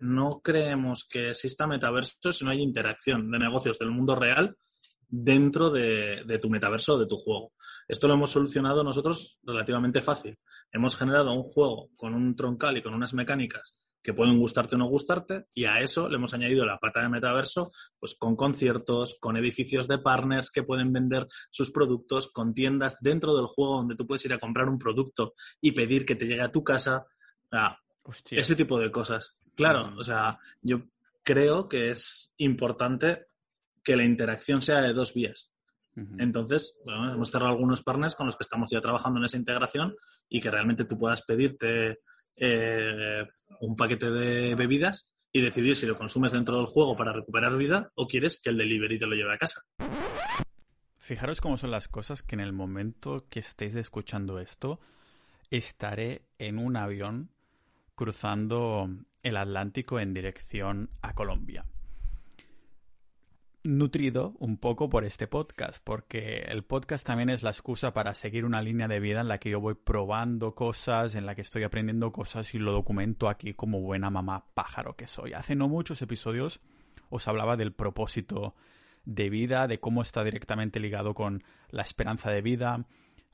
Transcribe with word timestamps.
no 0.00 0.40
creemos 0.42 1.04
que 1.04 1.30
exista 1.30 1.66
metaverso 1.66 2.32
si 2.32 2.44
no 2.44 2.50
hay 2.50 2.60
interacción 2.60 3.30
de 3.30 3.38
negocios 3.38 3.78
del 3.78 3.90
mundo 3.90 4.16
real 4.16 4.56
dentro 5.08 5.70
de, 5.70 6.24
de, 6.26 6.38
tu 6.38 6.48
metaverso 6.48 6.94
o 6.94 6.98
de 6.98 7.06
tu 7.06 7.16
juego. 7.16 7.52
Esto 7.88 8.08
lo 8.08 8.14
hemos 8.14 8.30
solucionado 8.30 8.84
nosotros 8.84 9.40
relativamente 9.42 10.00
fácil. 10.00 10.38
Hemos 10.72 10.96
generado 10.96 11.32
un 11.32 11.42
juego 11.42 11.90
con 11.96 12.14
un 12.14 12.36
troncal 12.36 12.76
y 12.76 12.82
con 12.82 12.94
unas 12.94 13.14
mecánicas 13.14 13.76
que 14.02 14.14
pueden 14.14 14.38
gustarte 14.38 14.76
o 14.76 14.78
no 14.78 14.86
gustarte, 14.86 15.46
y 15.54 15.64
a 15.64 15.80
eso 15.80 16.08
le 16.08 16.16
hemos 16.16 16.32
añadido 16.32 16.64
la 16.64 16.78
pata 16.78 17.02
de 17.02 17.08
metaverso, 17.08 17.70
pues 17.98 18.14
con 18.14 18.34
conciertos, 18.34 19.18
con 19.20 19.36
edificios 19.36 19.88
de 19.88 19.98
partners 19.98 20.50
que 20.50 20.62
pueden 20.62 20.92
vender 20.92 21.26
sus 21.50 21.70
productos, 21.70 22.32
con 22.32 22.54
tiendas 22.54 22.96
dentro 23.00 23.36
del 23.36 23.46
juego 23.46 23.76
donde 23.76 23.96
tú 23.96 24.06
puedes 24.06 24.24
ir 24.24 24.32
a 24.32 24.38
comprar 24.38 24.68
un 24.68 24.78
producto 24.78 25.34
y 25.60 25.72
pedir 25.72 26.06
que 26.06 26.16
te 26.16 26.26
llegue 26.26 26.42
a 26.42 26.52
tu 26.52 26.64
casa, 26.64 27.06
ese 28.30 28.56
tipo 28.56 28.78
de 28.78 28.90
cosas. 28.90 29.42
Claro, 29.60 29.92
o 29.98 30.02
sea, 30.02 30.38
yo 30.62 30.84
creo 31.22 31.68
que 31.68 31.90
es 31.90 32.32
importante 32.38 33.26
que 33.84 33.94
la 33.94 34.04
interacción 34.04 34.62
sea 34.62 34.80
de 34.80 34.94
dos 34.94 35.12
vías. 35.12 35.50
Entonces, 36.16 36.80
bueno, 36.82 37.12
hemos 37.12 37.30
cerrado 37.30 37.50
algunos 37.50 37.82
partners 37.82 38.14
con 38.14 38.24
los 38.24 38.34
que 38.34 38.44
estamos 38.44 38.70
ya 38.70 38.80
trabajando 38.80 39.18
en 39.18 39.26
esa 39.26 39.36
integración 39.36 39.94
y 40.30 40.40
que 40.40 40.50
realmente 40.50 40.86
tú 40.86 40.98
puedas 40.98 41.20
pedirte 41.26 42.00
eh, 42.38 43.28
un 43.60 43.76
paquete 43.76 44.10
de 44.10 44.54
bebidas 44.54 45.10
y 45.30 45.42
decidir 45.42 45.76
si 45.76 45.84
lo 45.84 45.98
consumes 45.98 46.32
dentro 46.32 46.56
del 46.56 46.64
juego 46.64 46.96
para 46.96 47.12
recuperar 47.12 47.54
vida 47.58 47.92
o 47.96 48.06
quieres 48.06 48.40
que 48.40 48.48
el 48.48 48.56
delivery 48.56 48.98
te 48.98 49.06
lo 49.06 49.14
lleve 49.14 49.34
a 49.34 49.38
casa. 49.38 49.60
Fijaros 50.96 51.42
cómo 51.42 51.58
son 51.58 51.70
las 51.70 51.88
cosas 51.88 52.22
que 52.22 52.34
en 52.34 52.40
el 52.40 52.54
momento 52.54 53.26
que 53.28 53.40
estéis 53.40 53.74
escuchando 53.74 54.38
esto, 54.38 54.80
estaré 55.50 56.22
en 56.38 56.58
un 56.58 56.78
avión 56.78 57.28
cruzando 57.94 58.88
el 59.22 59.36
Atlántico 59.36 60.00
en 60.00 60.14
dirección 60.14 60.90
a 61.02 61.14
Colombia 61.14 61.64
nutrido 63.62 64.34
un 64.38 64.56
poco 64.56 64.88
por 64.88 65.04
este 65.04 65.26
podcast, 65.26 65.82
porque 65.84 66.46
el 66.48 66.64
podcast 66.64 67.06
también 67.06 67.28
es 67.28 67.42
la 67.42 67.50
excusa 67.50 67.92
para 67.92 68.14
seguir 68.14 68.44
una 68.44 68.62
línea 68.62 68.88
de 68.88 69.00
vida 69.00 69.20
en 69.20 69.28
la 69.28 69.38
que 69.38 69.50
yo 69.50 69.60
voy 69.60 69.74
probando 69.74 70.54
cosas, 70.54 71.14
en 71.14 71.26
la 71.26 71.34
que 71.34 71.42
estoy 71.42 71.62
aprendiendo 71.64 72.12
cosas 72.12 72.54
y 72.54 72.58
lo 72.58 72.72
documento 72.72 73.28
aquí 73.28 73.52
como 73.54 73.80
buena 73.80 74.10
mamá 74.10 74.46
pájaro 74.54 74.96
que 74.96 75.06
soy. 75.06 75.34
Hace 75.34 75.56
no 75.56 75.68
muchos 75.68 76.00
episodios 76.00 76.60
os 77.10 77.28
hablaba 77.28 77.56
del 77.56 77.72
propósito 77.72 78.54
de 79.04 79.28
vida, 79.28 79.66
de 79.66 79.80
cómo 79.80 80.02
está 80.02 80.24
directamente 80.24 80.80
ligado 80.80 81.14
con 81.14 81.42
la 81.70 81.82
esperanza 81.82 82.30
de 82.30 82.42
vida. 82.42 82.86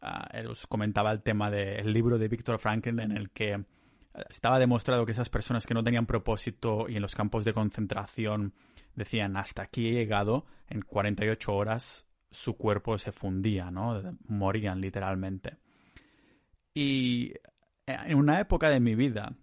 Uh, 0.02 0.50
os 0.50 0.66
comentaba 0.66 1.12
el 1.12 1.22
tema 1.22 1.50
del 1.50 1.92
libro 1.92 2.18
de 2.18 2.28
Víctor 2.28 2.58
Franklin 2.58 2.98
en 3.00 3.12
el 3.12 3.30
que 3.30 3.64
estaba 4.30 4.58
demostrado 4.58 5.04
que 5.06 5.12
esas 5.12 5.28
personas 5.28 5.66
que 5.66 5.74
no 5.74 5.84
tenían 5.84 6.06
propósito 6.06 6.86
y 6.88 6.96
en 6.96 7.02
los 7.02 7.14
campos 7.14 7.44
de 7.44 7.52
concentración 7.52 8.54
decían, 8.94 9.36
hasta 9.36 9.62
aquí 9.62 9.88
he 9.88 9.92
llegado, 9.92 10.46
en 10.68 10.82
48 10.82 11.54
horas 11.54 12.06
su 12.30 12.56
cuerpo 12.56 12.98
se 12.98 13.12
fundía, 13.12 13.70
¿no? 13.70 14.02
Morían 14.28 14.80
literalmente. 14.80 15.56
Y 16.74 17.34
en 17.86 18.18
una 18.18 18.40
época 18.40 18.68
de 18.68 18.80
mi 18.80 18.94
vida 18.94 19.34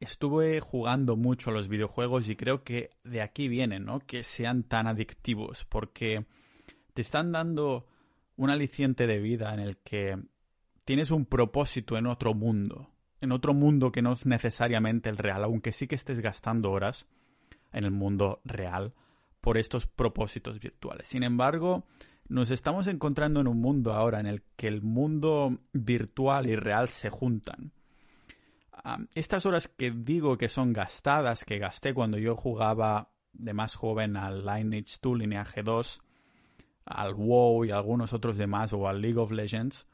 estuve 0.00 0.60
jugando 0.60 1.16
mucho 1.16 1.50
a 1.50 1.52
los 1.52 1.68
videojuegos 1.68 2.28
y 2.28 2.36
creo 2.36 2.62
que 2.62 2.90
de 3.04 3.22
aquí 3.22 3.48
vienen, 3.48 3.84
¿no? 3.84 4.00
Que 4.00 4.22
sean 4.22 4.64
tan 4.64 4.86
adictivos, 4.86 5.64
porque 5.64 6.26
te 6.92 7.02
están 7.02 7.32
dando 7.32 7.86
un 8.36 8.50
aliciente 8.50 9.06
de 9.06 9.18
vida 9.18 9.54
en 9.54 9.60
el 9.60 9.78
que 9.78 10.18
tienes 10.84 11.10
un 11.10 11.24
propósito 11.26 11.96
en 11.96 12.06
otro 12.06 12.34
mundo, 12.34 12.93
en 13.24 13.32
otro 13.32 13.54
mundo 13.54 13.90
que 13.90 14.02
no 14.02 14.12
es 14.12 14.26
necesariamente 14.26 15.10
el 15.10 15.18
real, 15.18 15.44
aunque 15.44 15.72
sí 15.72 15.88
que 15.88 15.94
estés 15.94 16.20
gastando 16.20 16.70
horas 16.70 17.06
en 17.72 17.84
el 17.84 17.90
mundo 17.90 18.40
real 18.44 18.94
por 19.40 19.58
estos 19.58 19.86
propósitos 19.86 20.60
virtuales. 20.60 21.06
Sin 21.06 21.22
embargo, 21.22 21.84
nos 22.28 22.50
estamos 22.50 22.86
encontrando 22.86 23.40
en 23.40 23.48
un 23.48 23.60
mundo 23.60 23.92
ahora 23.92 24.20
en 24.20 24.26
el 24.26 24.42
que 24.56 24.68
el 24.68 24.82
mundo 24.82 25.58
virtual 25.72 26.46
y 26.46 26.56
real 26.56 26.88
se 26.88 27.10
juntan. 27.10 27.72
estas 29.14 29.46
horas 29.46 29.68
que 29.68 29.90
digo 29.90 30.36
que 30.36 30.48
son 30.48 30.72
gastadas, 30.72 31.44
que 31.44 31.58
gasté 31.58 31.94
cuando 31.94 32.18
yo 32.18 32.36
jugaba 32.36 33.10
de 33.32 33.54
más 33.54 33.74
joven 33.74 34.16
al 34.16 34.44
Lineage 34.44 34.98
2, 35.00 35.18
Lineage 35.18 35.62
2, 35.62 36.02
al 36.84 37.14
WoW 37.14 37.64
y 37.64 37.70
algunos 37.70 38.12
otros 38.12 38.36
demás, 38.36 38.72
o 38.74 38.86
al 38.86 39.00
League 39.00 39.18
of 39.18 39.30
Legends, 39.30 39.86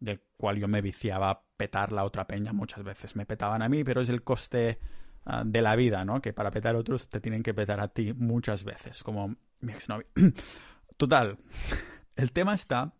del 0.00 0.22
cual 0.36 0.58
yo 0.58 0.66
me 0.66 0.82
viciaba 0.82 1.30
a 1.30 1.42
petar 1.56 1.92
la 1.92 2.04
otra 2.04 2.26
peña. 2.26 2.52
Muchas 2.52 2.82
veces 2.82 3.14
me 3.14 3.26
petaban 3.26 3.62
a 3.62 3.68
mí, 3.68 3.84
pero 3.84 4.00
es 4.00 4.08
el 4.08 4.22
coste 4.24 4.78
Ah, 5.24 5.42
de 5.44 5.60
la 5.60 5.76
vida, 5.76 6.04
¿no? 6.04 6.22
Que 6.22 6.32
para 6.32 6.50
petar 6.50 6.74
a 6.74 6.78
otros 6.78 7.08
te 7.08 7.20
tienen 7.20 7.42
que 7.42 7.52
petar 7.52 7.80
a 7.80 7.88
ti 7.88 8.12
muchas 8.14 8.64
veces, 8.64 9.02
como 9.02 9.36
mi 9.60 9.72
exnovio. 9.72 10.06
Total, 10.96 11.38
el 12.16 12.32
tema 12.32 12.54
está 12.54 12.94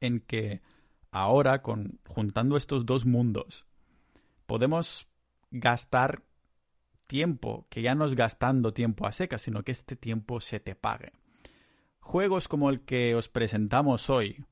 en 0.00 0.20
que 0.20 0.62
ahora, 1.10 1.62
con, 1.62 1.98
juntando 2.06 2.56
estos 2.56 2.86
dos 2.86 3.06
mundos, 3.06 3.66
podemos 4.46 5.08
gastar 5.50 6.22
tiempo, 7.08 7.66
que 7.68 7.82
ya 7.82 7.94
no 7.94 8.06
es 8.06 8.14
gastando 8.14 8.72
tiempo 8.72 9.06
a 9.06 9.12
seca, 9.12 9.36
sino 9.36 9.64
que 9.64 9.72
este 9.72 9.96
tiempo 9.96 10.40
se 10.40 10.60
te 10.60 10.76
pague. 10.76 11.12
Juegos 11.98 12.46
como 12.46 12.70
el 12.70 12.82
que 12.82 13.14
os 13.16 13.28
presentamos 13.28 14.10
hoy 14.10 14.44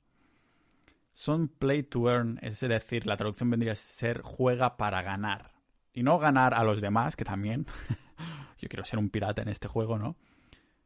son 1.20 1.48
play 1.48 1.82
to 1.82 2.08
earn, 2.08 2.38
es 2.40 2.60
decir, 2.60 3.06
la 3.06 3.18
traducción 3.18 3.50
vendría 3.50 3.72
a 3.72 3.74
ser 3.74 4.22
juega 4.22 4.78
para 4.78 5.02
ganar. 5.02 5.52
Y 5.92 6.02
no 6.02 6.18
ganar 6.18 6.54
a 6.54 6.64
los 6.64 6.80
demás, 6.80 7.14
que 7.14 7.26
también 7.26 7.66
yo 8.58 8.70
quiero 8.70 8.86
ser 8.86 8.98
un 8.98 9.10
pirata 9.10 9.42
en 9.42 9.48
este 9.48 9.68
juego, 9.68 9.98
¿no? 9.98 10.16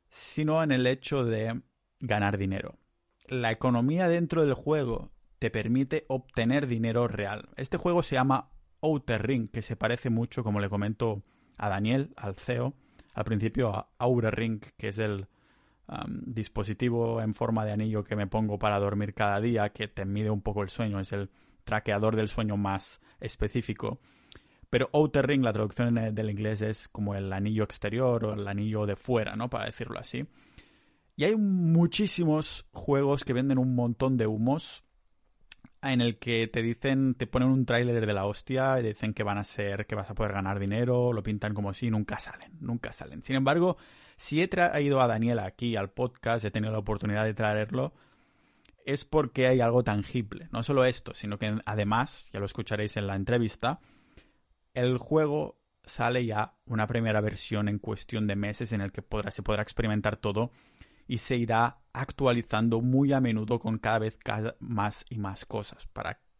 Sino 0.08 0.60
en 0.64 0.72
el 0.72 0.88
hecho 0.88 1.24
de 1.24 1.62
ganar 2.00 2.36
dinero. 2.36 2.80
La 3.28 3.52
economía 3.52 4.08
dentro 4.08 4.44
del 4.44 4.54
juego 4.54 5.12
te 5.38 5.52
permite 5.52 6.04
obtener 6.08 6.66
dinero 6.66 7.06
real. 7.06 7.50
Este 7.54 7.76
juego 7.76 8.02
se 8.02 8.16
llama 8.16 8.50
Outer 8.80 9.24
Ring, 9.24 9.48
que 9.48 9.62
se 9.62 9.76
parece 9.76 10.10
mucho, 10.10 10.42
como 10.42 10.58
le 10.58 10.68
comento 10.68 11.22
a 11.56 11.68
Daniel, 11.68 12.12
al 12.16 12.34
CEO, 12.34 12.74
al 13.12 13.24
principio 13.24 13.68
a 13.72 13.88
Outer 13.98 14.34
Ring, 14.34 14.64
que 14.78 14.88
es 14.88 14.98
el 14.98 15.28
dispositivo 16.24 17.20
en 17.20 17.34
forma 17.34 17.64
de 17.64 17.72
anillo 17.72 18.04
que 18.04 18.16
me 18.16 18.26
pongo 18.26 18.58
para 18.58 18.78
dormir 18.78 19.14
cada 19.14 19.40
día, 19.40 19.70
que 19.70 19.88
te 19.88 20.04
mide 20.04 20.30
un 20.30 20.40
poco 20.40 20.62
el 20.62 20.70
sueño, 20.70 21.00
es 21.00 21.12
el 21.12 21.30
traqueador 21.64 22.16
del 22.16 22.28
sueño 22.28 22.56
más 22.56 23.00
específico. 23.20 24.00
Pero 24.70 24.90
outer 24.92 25.26
ring, 25.26 25.44
la 25.44 25.52
traducción 25.52 25.94
del 25.94 26.30
inglés 26.30 26.60
es 26.60 26.88
como 26.88 27.14
el 27.14 27.32
anillo 27.32 27.64
exterior 27.64 28.24
o 28.24 28.32
el 28.34 28.48
anillo 28.48 28.86
de 28.86 28.96
fuera, 28.96 29.36
¿no? 29.36 29.48
Para 29.48 29.66
decirlo 29.66 29.98
así. 30.00 30.26
Y 31.16 31.24
hay 31.24 31.36
muchísimos 31.36 32.66
juegos 32.72 33.24
que 33.24 33.32
venden 33.32 33.58
un 33.58 33.74
montón 33.76 34.16
de 34.16 34.26
humos 34.26 34.82
en 35.80 36.00
el 36.00 36.18
que 36.18 36.48
te 36.48 36.62
dicen, 36.62 37.14
te 37.14 37.26
ponen 37.26 37.50
un 37.50 37.66
tráiler 37.66 38.04
de 38.04 38.12
la 38.12 38.24
hostia 38.24 38.80
y 38.80 38.82
dicen 38.82 39.12
que 39.12 39.22
van 39.22 39.38
a 39.38 39.44
ser, 39.44 39.86
que 39.86 39.94
vas 39.94 40.10
a 40.10 40.14
poder 40.14 40.32
ganar 40.32 40.58
dinero, 40.58 41.12
lo 41.12 41.22
pintan 41.22 41.54
como 41.54 41.72
si 41.74 41.90
nunca 41.90 42.18
salen, 42.18 42.52
nunca 42.60 42.92
salen. 42.92 43.22
Sin 43.22 43.36
embargo, 43.36 43.76
si 44.24 44.40
he 44.40 44.48
traído 44.48 45.02
a 45.02 45.06
Daniel 45.06 45.38
aquí 45.38 45.76
al 45.76 45.90
podcast, 45.90 46.46
he 46.46 46.50
tenido 46.50 46.72
la 46.72 46.78
oportunidad 46.78 47.26
de 47.26 47.34
traerlo, 47.34 47.92
es 48.86 49.04
porque 49.04 49.48
hay 49.48 49.60
algo 49.60 49.84
tangible. 49.84 50.48
No 50.50 50.62
solo 50.62 50.86
esto, 50.86 51.12
sino 51.12 51.38
que 51.38 51.60
además, 51.66 52.30
ya 52.32 52.40
lo 52.40 52.46
escucharéis 52.46 52.96
en 52.96 53.06
la 53.06 53.16
entrevista, 53.16 53.80
el 54.72 54.96
juego 54.96 55.58
sale 55.84 56.24
ya 56.24 56.54
una 56.64 56.86
primera 56.86 57.20
versión 57.20 57.68
en 57.68 57.78
cuestión 57.78 58.26
de 58.26 58.34
meses 58.34 58.72
en 58.72 58.80
el 58.80 58.92
que 58.92 59.04
se 59.30 59.42
podrá 59.42 59.62
experimentar 59.62 60.16
todo 60.16 60.52
y 61.06 61.18
se 61.18 61.36
irá 61.36 61.80
actualizando 61.92 62.80
muy 62.80 63.12
a 63.12 63.20
menudo 63.20 63.58
con 63.58 63.76
cada 63.76 63.98
vez 63.98 64.18
más 64.58 65.04
y 65.10 65.18
más 65.18 65.44
cosas. 65.44 65.86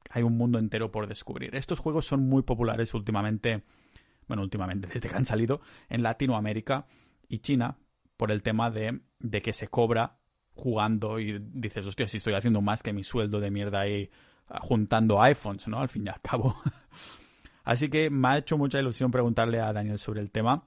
Hay 0.09 0.23
un 0.23 0.39
mundo 0.39 0.59
entero 0.59 0.91
por 0.91 1.07
descubrir. 1.07 1.55
Estos 1.55 1.81
juegos 1.81 2.07
son 2.07 2.27
muy 2.27 2.45
populares 2.45 2.95
últimamente, 2.95 3.63
bueno, 4.27 4.43
últimamente 4.43 4.89
desde 4.91 5.07
que 5.07 5.17
han 5.17 5.27
salido 5.27 5.61
en 5.91 6.03
Latinoamérica 6.03 6.87
China 7.41 7.79
por 8.17 8.31
el 8.31 8.43
tema 8.43 8.71
de, 8.71 9.01
de 9.19 9.43
que 9.43 9.53
se 9.53 9.69
cobra 9.69 10.19
jugando 10.55 11.19
y 11.19 11.39
dices, 11.41 11.87
hostia, 11.87 12.09
si 12.09 12.19
estoy 12.19 12.35
haciendo 12.35 12.61
más 12.61 12.83
que 12.83 12.93
mi 12.93 13.05
sueldo 13.05 13.41
de 13.41 13.51
mierda 13.51 13.81
ahí 13.81 14.11
ah, 14.49 14.61
juntando 14.61 15.21
iPhones, 15.21 15.69
¿no? 15.69 15.81
Al 15.81 15.89
fin 15.89 16.07
y 16.07 16.09
al 16.09 16.21
cabo. 16.21 16.57
Así 17.65 17.89
que 17.89 18.11
me 18.11 18.29
ha 18.29 18.39
hecho 18.39 18.59
mucha 18.59 18.79
ilusión 18.79 19.11
preguntarle 19.11 19.61
a 19.61 19.73
Daniel 19.73 19.99
sobre 19.99 20.21
el 20.21 20.31
tema. 20.31 20.65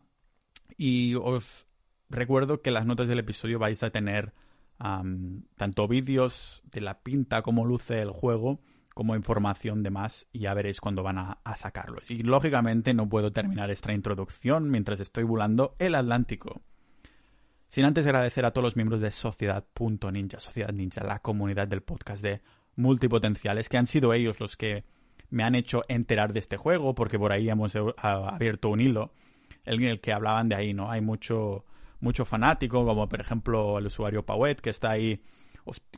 Y 0.77 1.15
os 1.15 1.67
recuerdo 2.09 2.61
que 2.61 2.71
las 2.71 2.85
notas 2.85 3.07
del 3.07 3.19
episodio 3.19 3.59
vais 3.59 3.81
a 3.83 3.91
tener 3.91 4.33
tanto 4.77 5.87
vídeos 5.87 6.61
de 6.65 6.81
la 6.81 6.99
pinta, 7.01 7.41
como 7.41 7.65
luce 7.65 7.99
el 8.01 8.11
juego, 8.11 8.59
como 8.97 9.15
información 9.15 9.83
de 9.83 9.91
más 9.91 10.25
y 10.33 10.39
ya 10.39 10.55
veréis 10.55 10.81
cuándo 10.81 11.03
van 11.03 11.19
a, 11.19 11.37
a, 11.43 11.55
sacarlos. 11.55 12.09
Y 12.09 12.23
lógicamente 12.23 12.95
no 12.95 13.07
puedo 13.07 13.31
terminar 13.31 13.69
esta 13.69 13.93
introducción 13.93 14.71
mientras 14.71 14.99
estoy 14.99 15.23
volando 15.23 15.75
el 15.77 15.93
Atlántico. 15.93 16.63
Sin 17.69 17.85
antes 17.85 18.07
agradecer 18.07 18.43
a 18.43 18.53
todos 18.53 18.63
los 18.63 18.75
miembros 18.75 18.99
de 18.99 19.11
Sociedad.ninja, 19.11 20.39
Sociedad 20.39 20.73
Ninja, 20.73 21.03
la 21.03 21.19
comunidad 21.19 21.67
del 21.67 21.83
podcast 21.83 22.23
de 22.23 22.41
multipotenciales, 22.75 23.69
que 23.69 23.77
han 23.77 23.85
sido 23.85 24.15
ellos 24.15 24.39
los 24.39 24.57
que 24.57 24.83
me 25.29 25.43
han 25.43 25.53
hecho 25.53 25.83
enterar 25.89 26.33
de 26.33 26.39
este 26.39 26.57
juego, 26.57 26.95
porque 26.95 27.19
por 27.19 27.31
ahí 27.31 27.51
hemos 27.51 27.77
abierto 27.97 28.69
un 28.69 28.81
hilo 28.81 29.13
en 29.67 29.83
el 29.83 30.01
que 30.01 30.11
hablaban 30.11 30.49
de 30.49 30.55
ahí, 30.55 30.73
¿no? 30.73 30.89
Hay 30.89 31.01
mucho, 31.01 31.65
mucho 31.99 32.25
fanático, 32.25 32.83
como 32.83 33.07
por 33.07 33.21
ejemplo 33.21 33.77
el 33.77 33.85
usuario 33.85 34.25
Pauet, 34.25 34.59
que 34.59 34.71
está 34.71 34.89
ahí, 34.89 35.21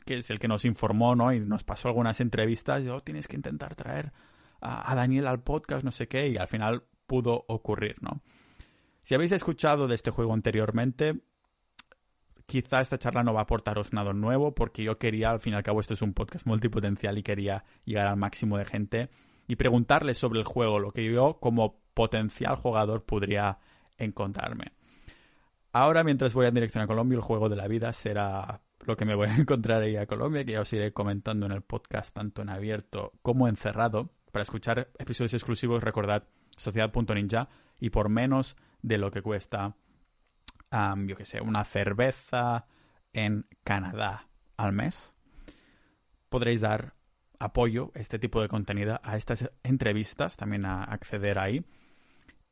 que 0.04 0.18
es 0.18 0.30
el 0.30 0.38
que 0.38 0.48
nos 0.48 0.64
informó, 0.64 1.14
¿no? 1.14 1.32
Y 1.32 1.40
nos 1.40 1.64
pasó 1.64 1.88
algunas 1.88 2.20
entrevistas, 2.20 2.84
y, 2.84 2.88
oh, 2.88 3.00
tienes 3.00 3.28
que 3.28 3.36
intentar 3.36 3.74
traer 3.74 4.12
a, 4.60 4.90
a 4.90 4.94
Daniel 4.94 5.26
al 5.26 5.42
podcast, 5.42 5.84
no 5.84 5.92
sé 5.92 6.08
qué, 6.08 6.28
y 6.28 6.36
al 6.36 6.48
final 6.48 6.84
pudo 7.06 7.44
ocurrir, 7.48 7.96
¿no? 8.00 8.22
Si 9.02 9.14
habéis 9.14 9.32
escuchado 9.32 9.88
de 9.88 9.94
este 9.94 10.10
juego 10.10 10.34
anteriormente, 10.34 11.20
quizá 12.46 12.80
esta 12.80 12.98
charla 12.98 13.22
no 13.22 13.32
va 13.32 13.40
a 13.40 13.42
aportaros 13.44 13.92
nada 13.92 14.12
nuevo 14.12 14.54
porque 14.54 14.82
yo 14.82 14.98
quería, 14.98 15.30
al 15.30 15.40
fin 15.40 15.52
y 15.52 15.56
al 15.56 15.62
cabo, 15.62 15.80
esto 15.80 15.94
es 15.94 16.02
un 16.02 16.14
podcast 16.14 16.46
multipotencial 16.46 17.16
y 17.16 17.22
quería 17.22 17.64
llegar 17.84 18.08
al 18.08 18.16
máximo 18.16 18.58
de 18.58 18.64
gente 18.64 19.10
y 19.46 19.56
preguntarles 19.56 20.18
sobre 20.18 20.40
el 20.40 20.44
juego, 20.44 20.78
lo 20.78 20.90
que 20.90 21.04
yo 21.04 21.38
como 21.40 21.80
potencial 21.94 22.56
jugador 22.56 23.04
podría 23.04 23.58
encontrarme. 23.98 24.72
Ahora, 25.72 26.02
mientras 26.02 26.34
voy 26.34 26.46
en 26.46 26.54
dirección 26.54 26.82
a 26.82 26.86
Colombia, 26.86 27.16
el 27.16 27.22
juego 27.22 27.48
de 27.48 27.56
la 27.56 27.68
vida 27.68 27.92
será 27.92 28.60
lo 28.80 28.96
que 28.96 29.04
me 29.04 29.14
voy 29.14 29.28
a 29.28 29.36
encontrar 29.36 29.82
ahí 29.82 29.96
a 29.96 30.06
Colombia, 30.06 30.44
que 30.44 30.52
ya 30.52 30.60
os 30.60 30.72
iré 30.72 30.92
comentando 30.92 31.46
en 31.46 31.52
el 31.52 31.62
podcast, 31.62 32.14
tanto 32.14 32.42
en 32.42 32.50
abierto 32.50 33.12
como 33.22 33.48
en 33.48 33.56
cerrado. 33.56 34.10
Para 34.32 34.42
escuchar 34.42 34.90
episodios 34.98 35.34
exclusivos, 35.34 35.82
recordad 35.82 36.24
sociedad.ninja 36.56 37.48
y 37.80 37.90
por 37.90 38.08
menos 38.08 38.56
de 38.82 38.98
lo 38.98 39.10
que 39.10 39.22
cuesta 39.22 39.76
yo 41.06 41.16
que 41.16 41.26
sé, 41.26 41.40
una 41.40 41.64
cerveza 41.64 42.66
en 43.12 43.46
Canadá 43.64 44.28
al 44.56 44.72
mes, 44.72 45.12
podréis 46.28 46.60
dar 46.60 46.94
apoyo 47.38 47.90
este 47.94 48.18
tipo 48.18 48.40
de 48.40 48.48
contenido, 48.48 49.00
a 49.02 49.16
estas 49.16 49.50
entrevistas, 49.62 50.36
también 50.36 50.64
a 50.66 50.84
acceder 50.84 51.38
ahí 51.38 51.64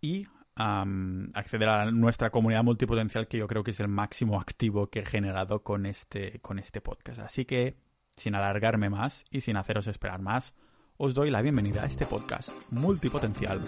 y 0.01 0.27
acceder 0.59 1.69
a 1.69 1.91
nuestra 1.91 2.31
comunidad 2.31 2.65
multipotencial 2.65 3.29
que 3.29 3.39
yo 3.39 3.47
creo 3.47 3.63
que 3.63 3.71
es 3.71 3.81
el 3.81 3.89
máximo 3.89 4.41
activo 4.41 4.89
que 4.89 5.01
he 5.01 5.05
generado 5.05 5.63
con 5.63 5.87
este, 5.87 6.41
con 6.41 6.59
este 6.59 6.81
podcast. 6.81 7.21
Así 7.21 7.45
que, 7.45 7.77
sin 8.17 8.35
alargarme 8.35 8.91
más 8.91 9.25
y 9.31 9.41
sin 9.41 9.57
haceros 9.57 9.87
esperar 9.87 10.21
más, 10.21 10.55
os 10.97 11.15
doy 11.15 11.31
la 11.31 11.43
bienvenida 11.43 11.85
a 11.85 11.87
este 11.87 12.07
podcast 12.07 12.51
multipotencial 12.73 13.61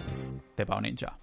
de 0.57 0.65
Pau 0.65 0.81
Ninja. 0.81 1.17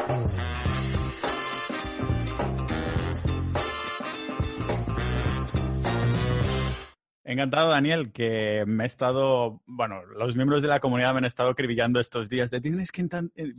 Encantado, 7.25 7.69
Daniel, 7.69 8.11
que 8.11 8.65
me 8.67 8.85
he 8.85 8.87
estado, 8.87 9.61
bueno, 9.67 10.03
los 10.07 10.35
miembros 10.35 10.63
de 10.63 10.69
la 10.69 10.81
comunidad 10.81 11.13
me 11.13 11.19
han 11.19 11.27
estado 11.27 11.51
acribillando 11.51 12.01
estos 12.01 12.31
días 12.31 12.51
de 12.51 12.63
tienes 12.63 12.91
que 12.91 13.03
eh, 13.03 13.53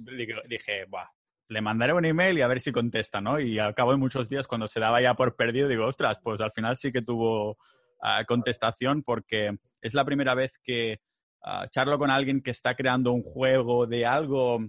Dije, 0.50 0.86
Buah, 0.90 1.06
le 1.50 1.62
mandaré 1.62 1.94
un 1.94 2.06
email 2.06 2.38
y 2.38 2.42
a 2.42 2.48
ver 2.48 2.62
si 2.62 2.72
contesta, 2.72 3.22
¿no? 3.22 3.40
Y 3.40 3.60
al 3.60 3.76
cabo 3.76 3.92
de 3.92 3.98
muchos 3.98 4.30
días, 4.30 4.48
cuando 4.48 4.68
se 4.68 4.80
daba 4.80 5.02
ya 5.02 5.14
por 5.16 5.36
perdido, 5.36 5.68
digo, 5.68 5.86
ostras, 5.86 6.20
pues 6.24 6.42
al 6.42 6.52
final 6.52 6.78
sí 6.78 6.92
que 6.92 7.02
tuvo 7.02 7.58
ah, 8.02 8.24
contestación 8.26 9.04
porque 9.04 9.58
es 9.82 9.94
la 9.94 10.06
primera 10.06 10.36
vez 10.36 10.60
que 10.64 11.00
ah, 11.44 11.68
charlo 11.70 11.98
con 11.98 12.10
alguien 12.10 12.42
que 12.42 12.52
está 12.52 12.76
creando 12.76 13.12
un 13.12 13.24
juego 13.24 13.88
de 13.88 14.06
algo 14.06 14.60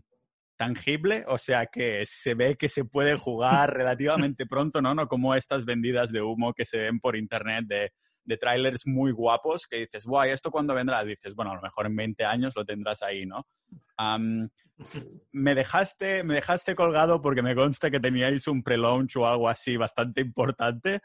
tangible, 0.56 1.24
o 1.26 1.38
sea 1.38 1.66
que 1.66 2.02
se 2.04 2.34
ve 2.34 2.56
que 2.56 2.68
se 2.68 2.84
puede 2.84 3.16
jugar 3.16 3.72
relativamente 3.74 4.46
pronto, 4.46 4.82
¿no? 4.82 4.94
No 4.94 5.08
como 5.08 5.34
estas 5.34 5.64
vendidas 5.64 6.12
de 6.12 6.22
humo 6.22 6.52
que 6.52 6.66
se 6.66 6.78
ven 6.78 7.00
por 7.00 7.16
internet 7.16 7.64
de 7.66 7.92
de 8.24 8.36
trailers 8.36 8.86
muy 8.86 9.12
guapos 9.12 9.66
que 9.66 9.78
dices, 9.78 10.04
guay, 10.04 10.30
¿esto 10.30 10.50
cuándo 10.50 10.74
vendrá? 10.74 11.04
Dices, 11.04 11.34
bueno, 11.34 11.52
a 11.52 11.56
lo 11.56 11.62
mejor 11.62 11.86
en 11.86 11.96
20 11.96 12.24
años 12.24 12.52
lo 12.56 12.64
tendrás 12.64 13.02
ahí, 13.02 13.26
¿no? 13.26 13.46
me, 15.32 15.54
dejaste, 15.54 16.24
me 16.24 16.34
dejaste 16.34 16.74
colgado 16.74 17.20
porque 17.20 17.42
me 17.42 17.54
consta 17.54 17.90
que 17.90 18.00
teníais 18.00 18.46
un 18.48 18.62
pre-launch 18.62 19.16
o 19.16 19.26
algo 19.26 19.48
así 19.48 19.76
bastante 19.76 20.20
importante. 20.20 21.00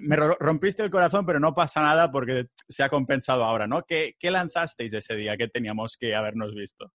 me, 0.00 0.16
rompiste 0.16 0.82
el 0.82 0.90
corazón, 0.90 1.26
pero 1.26 1.40
no 1.40 1.54
pasa 1.54 1.82
nada 1.82 2.10
porque 2.10 2.46
se 2.68 2.82
ha 2.82 2.88
compensado 2.88 3.44
ahora, 3.44 3.66
¿no? 3.66 3.82
¿Qué, 3.82 4.14
¿Qué 4.18 4.30
lanzasteis 4.30 4.92
ese 4.92 5.16
día 5.16 5.36
que 5.36 5.48
teníamos 5.48 5.96
que 5.96 6.14
habernos 6.14 6.54
visto? 6.54 6.92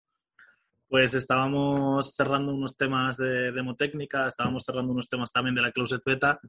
Pues 0.90 1.14
estábamos 1.14 2.16
cerrando 2.16 2.54
unos 2.54 2.78
temas 2.78 3.18
de 3.18 3.52
demotécnica, 3.52 4.28
estábamos 4.28 4.64
cerrando 4.64 4.94
unos 4.94 5.10
temas 5.10 5.32
también 5.32 5.56
de 5.56 5.62
la 5.62 5.72
Closet 5.72 6.02
Beta 6.06 6.40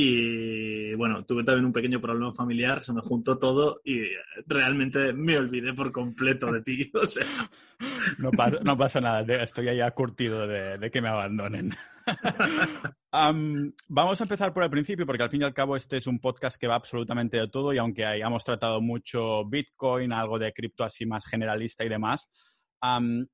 y 0.00 0.94
bueno, 0.94 1.24
tuve 1.24 1.42
también 1.42 1.64
un 1.64 1.72
pequeño 1.72 2.00
problema 2.00 2.32
familiar, 2.32 2.80
se 2.82 2.92
me 2.92 3.00
juntó 3.00 3.36
todo 3.36 3.80
y 3.82 4.02
realmente 4.46 5.12
me 5.12 5.36
olvidé 5.36 5.74
por 5.74 5.90
completo 5.90 6.52
de 6.52 6.62
ti. 6.62 6.92
no, 8.18 8.30
pasa, 8.30 8.60
no, 8.62 8.78
pasa, 8.78 9.00
nada, 9.00 9.42
estoy 9.42 9.76
ya 9.76 9.90
curtido 9.90 10.46
de, 10.46 10.90
que 10.92 11.00
me 11.00 11.08
abandonen. 11.08 11.74
vamos 13.88 14.20
a 14.20 14.24
empezar 14.24 14.54
por 14.54 14.62
el 14.62 14.70
principio 14.70 15.04
porque 15.04 15.24
al 15.24 15.30
fin 15.30 15.42
y 15.42 15.44
al 15.44 15.52
cabo 15.52 15.74
este 15.74 15.96
es 15.96 16.06
un 16.06 16.20
podcast 16.20 16.60
que 16.60 16.68
va 16.68 16.76
absolutamente 16.76 17.36
de 17.36 17.48
todo 17.48 17.72
y 17.72 17.78
aunque 17.78 18.06
hayamos 18.06 18.44
tratado 18.44 18.80
mucho 18.80 19.44
Bitcoin, 19.46 20.12
algo 20.12 20.38
de 20.38 20.52
cripto 20.52 20.84
así 20.84 21.06
más 21.06 21.26
generalista 21.26 21.84
y 21.84 21.88
demás, 21.88 22.30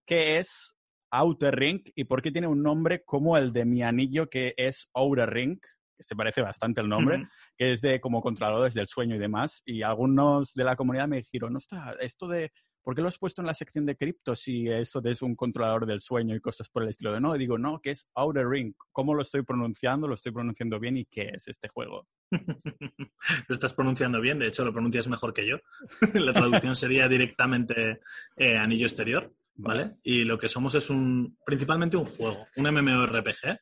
¿qué 0.07 0.39
es 0.39 0.75
Outer 1.11 1.55
Ring 1.55 1.83
y 1.95 2.05
por 2.05 2.23
qué 2.23 2.31
tiene 2.31 2.47
un 2.47 2.63
nombre 2.63 3.05
como 3.05 3.37
el 3.37 3.53
de 3.53 3.65
mi 3.65 3.83
anillo 3.83 4.29
que 4.29 4.55
es 4.57 4.89
Outer 4.95 5.31
Ring? 5.31 5.59
que 5.97 6.03
se 6.03 6.17
parece 6.17 6.43
bastante 6.43 6.81
el 6.81 6.89
nombre, 6.89 7.29
que 7.57 7.73
es 7.73 7.81
de 7.81 8.01
como 8.01 8.21
controladores 8.21 8.75
del 8.75 8.89
sueño 8.89 9.15
y 9.15 9.19
demás. 9.21 9.63
Y 9.65 9.83
algunos 9.83 10.53
de 10.55 10.65
la 10.65 10.75
comunidad 10.75 11.07
me 11.07 11.19
dijeron, 11.19 11.53
no 11.53 11.59
está, 11.59 11.95
esto 12.01 12.27
de, 12.27 12.51
¿por 12.85 12.95
qué 12.95 13.03
lo 13.03 13.09
has 13.09 13.19
puesto 13.19 13.43
en 13.43 13.47
la 13.47 13.55
sección 13.55 13.87
de 13.87 13.97
cripto 13.97 14.37
si 14.37 14.69
eso 14.69 15.03
es 15.03 15.23
un 15.23 15.35
controlador 15.35 15.87
del 15.87 16.01
sueño 16.01 16.37
y 16.37 16.41
cosas 16.41 16.69
por 16.69 16.83
el 16.83 16.91
estilo? 16.91 17.13
De 17.13 17.21
no, 17.21 17.33
digo, 17.35 17.59
no, 17.59 17.81
que 17.81 17.91
es 17.91 18.09
Outer 18.15 18.47
Ring. 18.47 18.75
¿Cómo 18.93 19.15
lo 19.15 19.23
estoy 19.23 19.43
pronunciando? 19.43 20.07
¿Lo 20.07 20.15
estoy 20.15 20.33
pronunciando 20.33 20.79
bien? 20.79 20.99
¿Y 20.99 21.07
qué 21.07 21.31
es 21.35 21.49
este 21.49 21.69
juego? 21.69 22.07
lo 22.31 23.53
estás 23.53 23.73
pronunciando 23.73 24.21
bien, 24.21 24.39
de 24.39 24.47
hecho 24.47 24.65
lo 24.65 24.73
pronuncias 24.73 25.09
mejor 25.09 25.33
que 25.35 25.49
yo. 25.49 25.57
la 26.15 26.33
traducción 26.33 26.77
sería 26.77 27.09
directamente 27.09 28.01
eh, 28.37 28.57
anillo 28.57 28.87
exterior. 28.87 29.33
¿vale? 29.57 29.97
Y 30.03 30.25
lo 30.25 30.39
que 30.39 30.49
somos 30.49 30.75
es 30.75 30.91
un, 30.91 31.39
principalmente 31.45 31.97
un 31.97 32.07
juego, 32.07 32.47
un 32.57 32.65
MMORPG 32.65 33.57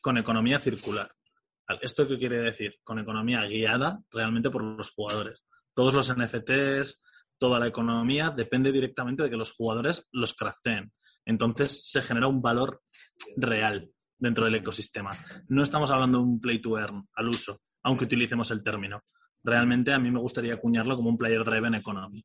con 0.00 0.18
economía 0.18 0.58
circular. 0.58 1.10
¿Esto 1.80 2.06
qué 2.06 2.18
quiere 2.18 2.38
decir? 2.38 2.76
Con 2.84 2.98
economía 2.98 3.42
guiada 3.42 4.00
realmente 4.10 4.50
por 4.50 4.62
los 4.62 4.90
jugadores. 4.90 5.46
Todos 5.74 5.94
los 5.94 6.14
NFTs, 6.14 7.00
toda 7.38 7.58
la 7.58 7.68
economía 7.68 8.30
depende 8.30 8.72
directamente 8.72 9.22
de 9.22 9.30
que 9.30 9.36
los 9.36 9.52
jugadores 9.52 10.06
los 10.12 10.34
crafteen. 10.34 10.92
Entonces 11.24 11.90
se 11.90 12.02
genera 12.02 12.28
un 12.28 12.40
valor 12.40 12.82
real 13.36 13.90
dentro 14.18 14.44
del 14.44 14.54
ecosistema. 14.54 15.10
No 15.48 15.62
estamos 15.62 15.90
hablando 15.90 16.18
de 16.18 16.24
un 16.24 16.40
play 16.40 16.60
to 16.60 16.78
earn 16.78 17.06
al 17.14 17.28
uso, 17.28 17.60
aunque 17.82 18.04
utilicemos 18.04 18.50
el 18.50 18.62
término. 18.62 19.02
Realmente 19.42 19.92
a 19.92 19.98
mí 19.98 20.10
me 20.10 20.20
gustaría 20.20 20.54
acuñarlo 20.54 20.96
como 20.96 21.10
un 21.10 21.18
player 21.18 21.44
driven 21.44 21.74
economy. 21.74 22.24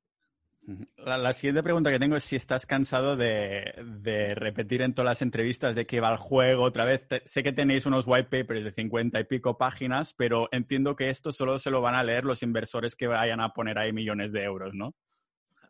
La, 0.98 1.34
siguiente 1.34 1.64
pregunta 1.64 1.90
que 1.90 2.00
tengo 2.00 2.16
es 2.16 2.24
si 2.24 2.36
estás 2.36 2.66
cansado 2.66 3.18
de, 3.18 4.36
repetir 4.36 4.82
en 4.84 4.94
todas 4.94 5.12
las 5.12 5.22
entrevistas 5.22 5.76
de 5.76 5.86
que 5.86 6.00
va 6.00 6.12
el 6.12 6.18
juego 6.18 6.64
otra 6.64 6.86
vez. 6.86 7.02
sé 7.26 7.44
que 7.44 7.52
tenéis 7.52 7.86
unos 7.86 8.06
white 8.08 8.30
papers 8.30 8.64
de 8.64 8.72
50 8.72 9.20
y 9.20 9.24
pico 9.24 9.58
páginas, 9.58 10.14
pero 10.14 10.50
entiendo 10.52 10.96
que 10.96 11.10
esto 11.10 11.32
solo 11.32 11.58
se 11.60 11.72
lo 11.72 11.82
van 11.82 11.96
a 11.96 12.04
leer 12.04 12.26
los 12.26 12.44
inversores 12.44 12.96
que 12.96 13.08
vayan 13.08 13.42
a 13.42 13.54
poner 13.54 13.80
ahí 13.80 13.92
millones 13.92 14.32
de 14.32 14.44
euros, 14.44 14.74
¿no? 14.74 14.96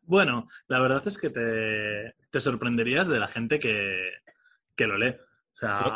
Bueno, 0.03 0.45
la 0.67 0.79
verdad 0.79 1.07
es 1.07 1.17
que 1.17 1.29
te, 1.29 2.39
sorprenderías 2.39 3.07
de 3.07 3.19
la 3.19 3.27
gente 3.27 3.59
que 3.59 4.87
lo 4.87 4.97
lee 4.97 5.15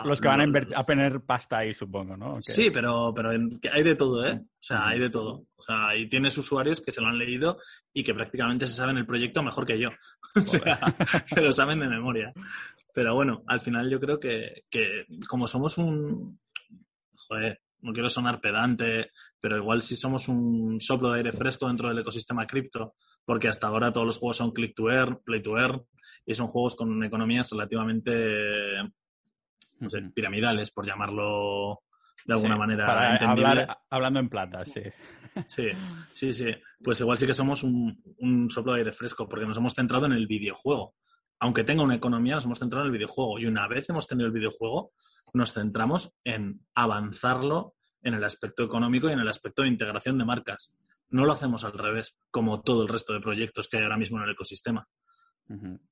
los 0.06 0.22
que 0.22 0.28
van 0.28 0.56
a, 0.56 0.80
a 0.80 0.86
poner 0.86 1.22
pasta 1.22 1.60
ahí, 1.60 1.74
supongo, 1.74 2.16
¿no? 2.16 2.38
Sí, 2.42 2.70
pero, 2.70 3.12
pero 3.16 3.32
hay 3.32 3.84
de 3.84 3.96
todo, 3.96 4.26
¿eh? 4.26 4.34
O 4.44 4.64
sea, 4.64 4.88
hay 4.88 5.00
de 5.00 5.10
todo. 5.10 5.48
O 5.56 5.62
sea, 5.62 5.96
y 5.96 6.08
tienes 6.08 6.38
usuarios 6.38 6.82
que 6.82 6.92
se 6.92 7.02
lo 7.02 7.08
han 7.08 7.18
leído 7.18 7.58
y 7.92 8.04
que 8.04 8.14
prácticamente 8.14 8.68
se 8.68 8.74
saben 8.74 8.98
el 8.98 9.08
proyecto 9.08 9.42
mejor 9.42 9.66
que 9.66 9.80
yo. 9.80 9.90
o 10.36 10.42
sea, 10.42 10.80
se 11.26 11.42
lo 11.42 11.52
saben 11.52 11.80
de 11.80 11.88
memoria. 11.88 12.32
Pero 12.94 13.16
bueno, 13.16 13.44
al 13.48 13.60
final 13.60 13.90
yo 13.90 14.00
creo 14.00 14.20
que, 14.20 14.66
que 14.70 15.06
como 15.28 15.48
somos 15.48 15.78
un... 15.78 16.40
Joder, 17.28 17.62
no 17.82 17.94
quiero 17.94 18.10
sonar 18.10 18.40
pedante, 18.40 19.12
pero 19.40 19.58
igual 19.58 19.82
si 19.82 19.96
somos 19.96 20.28
un 20.28 20.80
soplo 20.80 21.12
de 21.12 21.18
aire 21.18 21.32
fresco 21.32 21.68
dentro 21.68 21.90
del 21.90 22.00
ecosistema 22.00 22.46
cripto, 22.46 22.96
porque 23.24 23.48
hasta 23.48 23.68
ahora 23.68 23.92
todos 23.92 24.06
los 24.06 24.18
juegos 24.18 24.38
son 24.38 24.52
click 24.52 24.76
to 24.76 24.90
earn, 24.90 25.22
play 25.24 25.42
to 25.42 25.58
earn, 25.58 25.84
y 26.26 26.36
son 26.36 26.48
juegos 26.48 26.76
con 26.76 27.04
economías 27.04 27.50
relativamente 27.52 28.12
no 29.80 29.90
sé, 29.90 30.02
piramidales, 30.14 30.72
por 30.72 30.86
llamarlo 30.86 31.82
de 32.26 32.34
alguna 32.34 32.58
manera 32.58 33.14
entendible. 33.14 33.68
hablando 33.90 34.20
en 34.20 34.30
plata, 34.30 34.66
sí. 34.66 34.82
Sí, 35.46 35.68
sí, 36.14 36.32
sí. 36.32 36.46
Pues 36.82 37.02
igual 37.02 37.18
sí 37.18 37.28
que 37.28 37.34
somos 37.34 37.64
un, 37.64 38.02
un, 38.20 38.50
soplo 38.50 38.74
de 38.74 38.80
aire 38.80 38.92
fresco, 38.94 39.28
porque 39.28 39.46
nos 39.46 39.58
hemos 39.58 39.74
centrado 39.74 40.06
en 40.06 40.14
el 40.14 40.28
videojuego. 40.28 40.96
Aunque 41.40 41.66
tenga 41.66 41.84
una 41.84 41.96
economía, 41.96 42.36
nos 42.36 42.46
hemos 42.46 42.60
centrado 42.60 42.86
en 42.86 42.92
el 42.92 42.98
videojuego. 42.98 43.40
Y 43.40 43.46
una 43.46 43.68
vez 43.68 43.90
hemos 43.90 44.08
tenido 44.08 44.28
el 44.28 44.34
videojuego, 44.34 44.94
nos 45.34 45.54
centramos 45.54 46.14
en 46.24 46.62
avanzarlo 46.74 47.76
en 48.02 48.14
el 48.14 48.24
aspecto 48.24 48.64
económico 48.64 49.10
y 49.10 49.14
en 49.14 49.20
el 49.20 49.28
aspecto 49.28 49.64
de 49.64 49.68
integración 49.68 50.18
de 50.18 50.26
marcas. 50.26 50.74
No 51.10 51.26
lo 51.26 51.34
hacemos 51.34 51.64
al 51.64 51.74
revés, 51.74 52.18
como 52.32 52.62
todo 52.62 52.84
el 52.84 52.88
resto 52.88 53.14
de 53.14 53.20
proyectos 53.20 53.68
que 53.68 53.78
hay 53.78 53.84
ahora 53.84 53.98
mismo 53.98 54.18
en 54.18 54.24
el 54.24 54.32
ecosistema. 54.32 54.88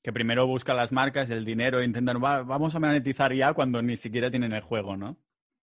Que 0.01 0.13
primero 0.13 0.47
buscan 0.47 0.77
las 0.77 0.91
marcas, 0.91 1.29
el 1.29 1.45
dinero, 1.45 1.79
e 1.79 1.85
intentan, 1.85 2.19
vamos 2.19 2.73
a 2.73 2.79
monetizar 2.79 3.33
ya 3.33 3.53
cuando 3.53 3.81
ni 3.81 3.97
siquiera 3.97 4.31
tienen 4.31 4.53
el 4.53 4.61
juego, 4.61 4.97
¿no? 4.97 5.17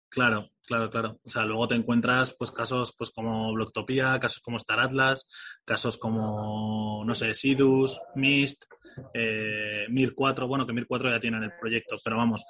Claro, 0.09 0.45
claro, 0.67 0.91
claro. 0.91 1.21
O 1.25 1.29
sea, 1.29 1.45
luego 1.45 1.69
te 1.69 1.77
encuentras 1.77 2.35
pues 2.37 2.51
casos 2.51 2.95
pues 2.97 3.11
como 3.11 3.53
Blocktopia, 3.53 4.19
casos 4.19 4.41
como 4.41 4.57
Star 4.57 4.81
Atlas, 4.81 5.27
casos 5.65 5.99
como, 5.99 7.05
no 7.05 7.15
sé, 7.15 7.33
Sidus, 7.33 8.01
Mist, 8.17 8.65
eh, 9.15 9.87
Mir 9.89 10.15
4, 10.15 10.49
bueno, 10.49 10.67
que 10.67 10.73
Mir 10.73 10.87
4 10.87 11.11
ya 11.11 11.21
tienen 11.21 11.45
el 11.45 11.53
proyecto, 11.61 11.97
pero 12.03 12.17
vamos, 12.17 12.45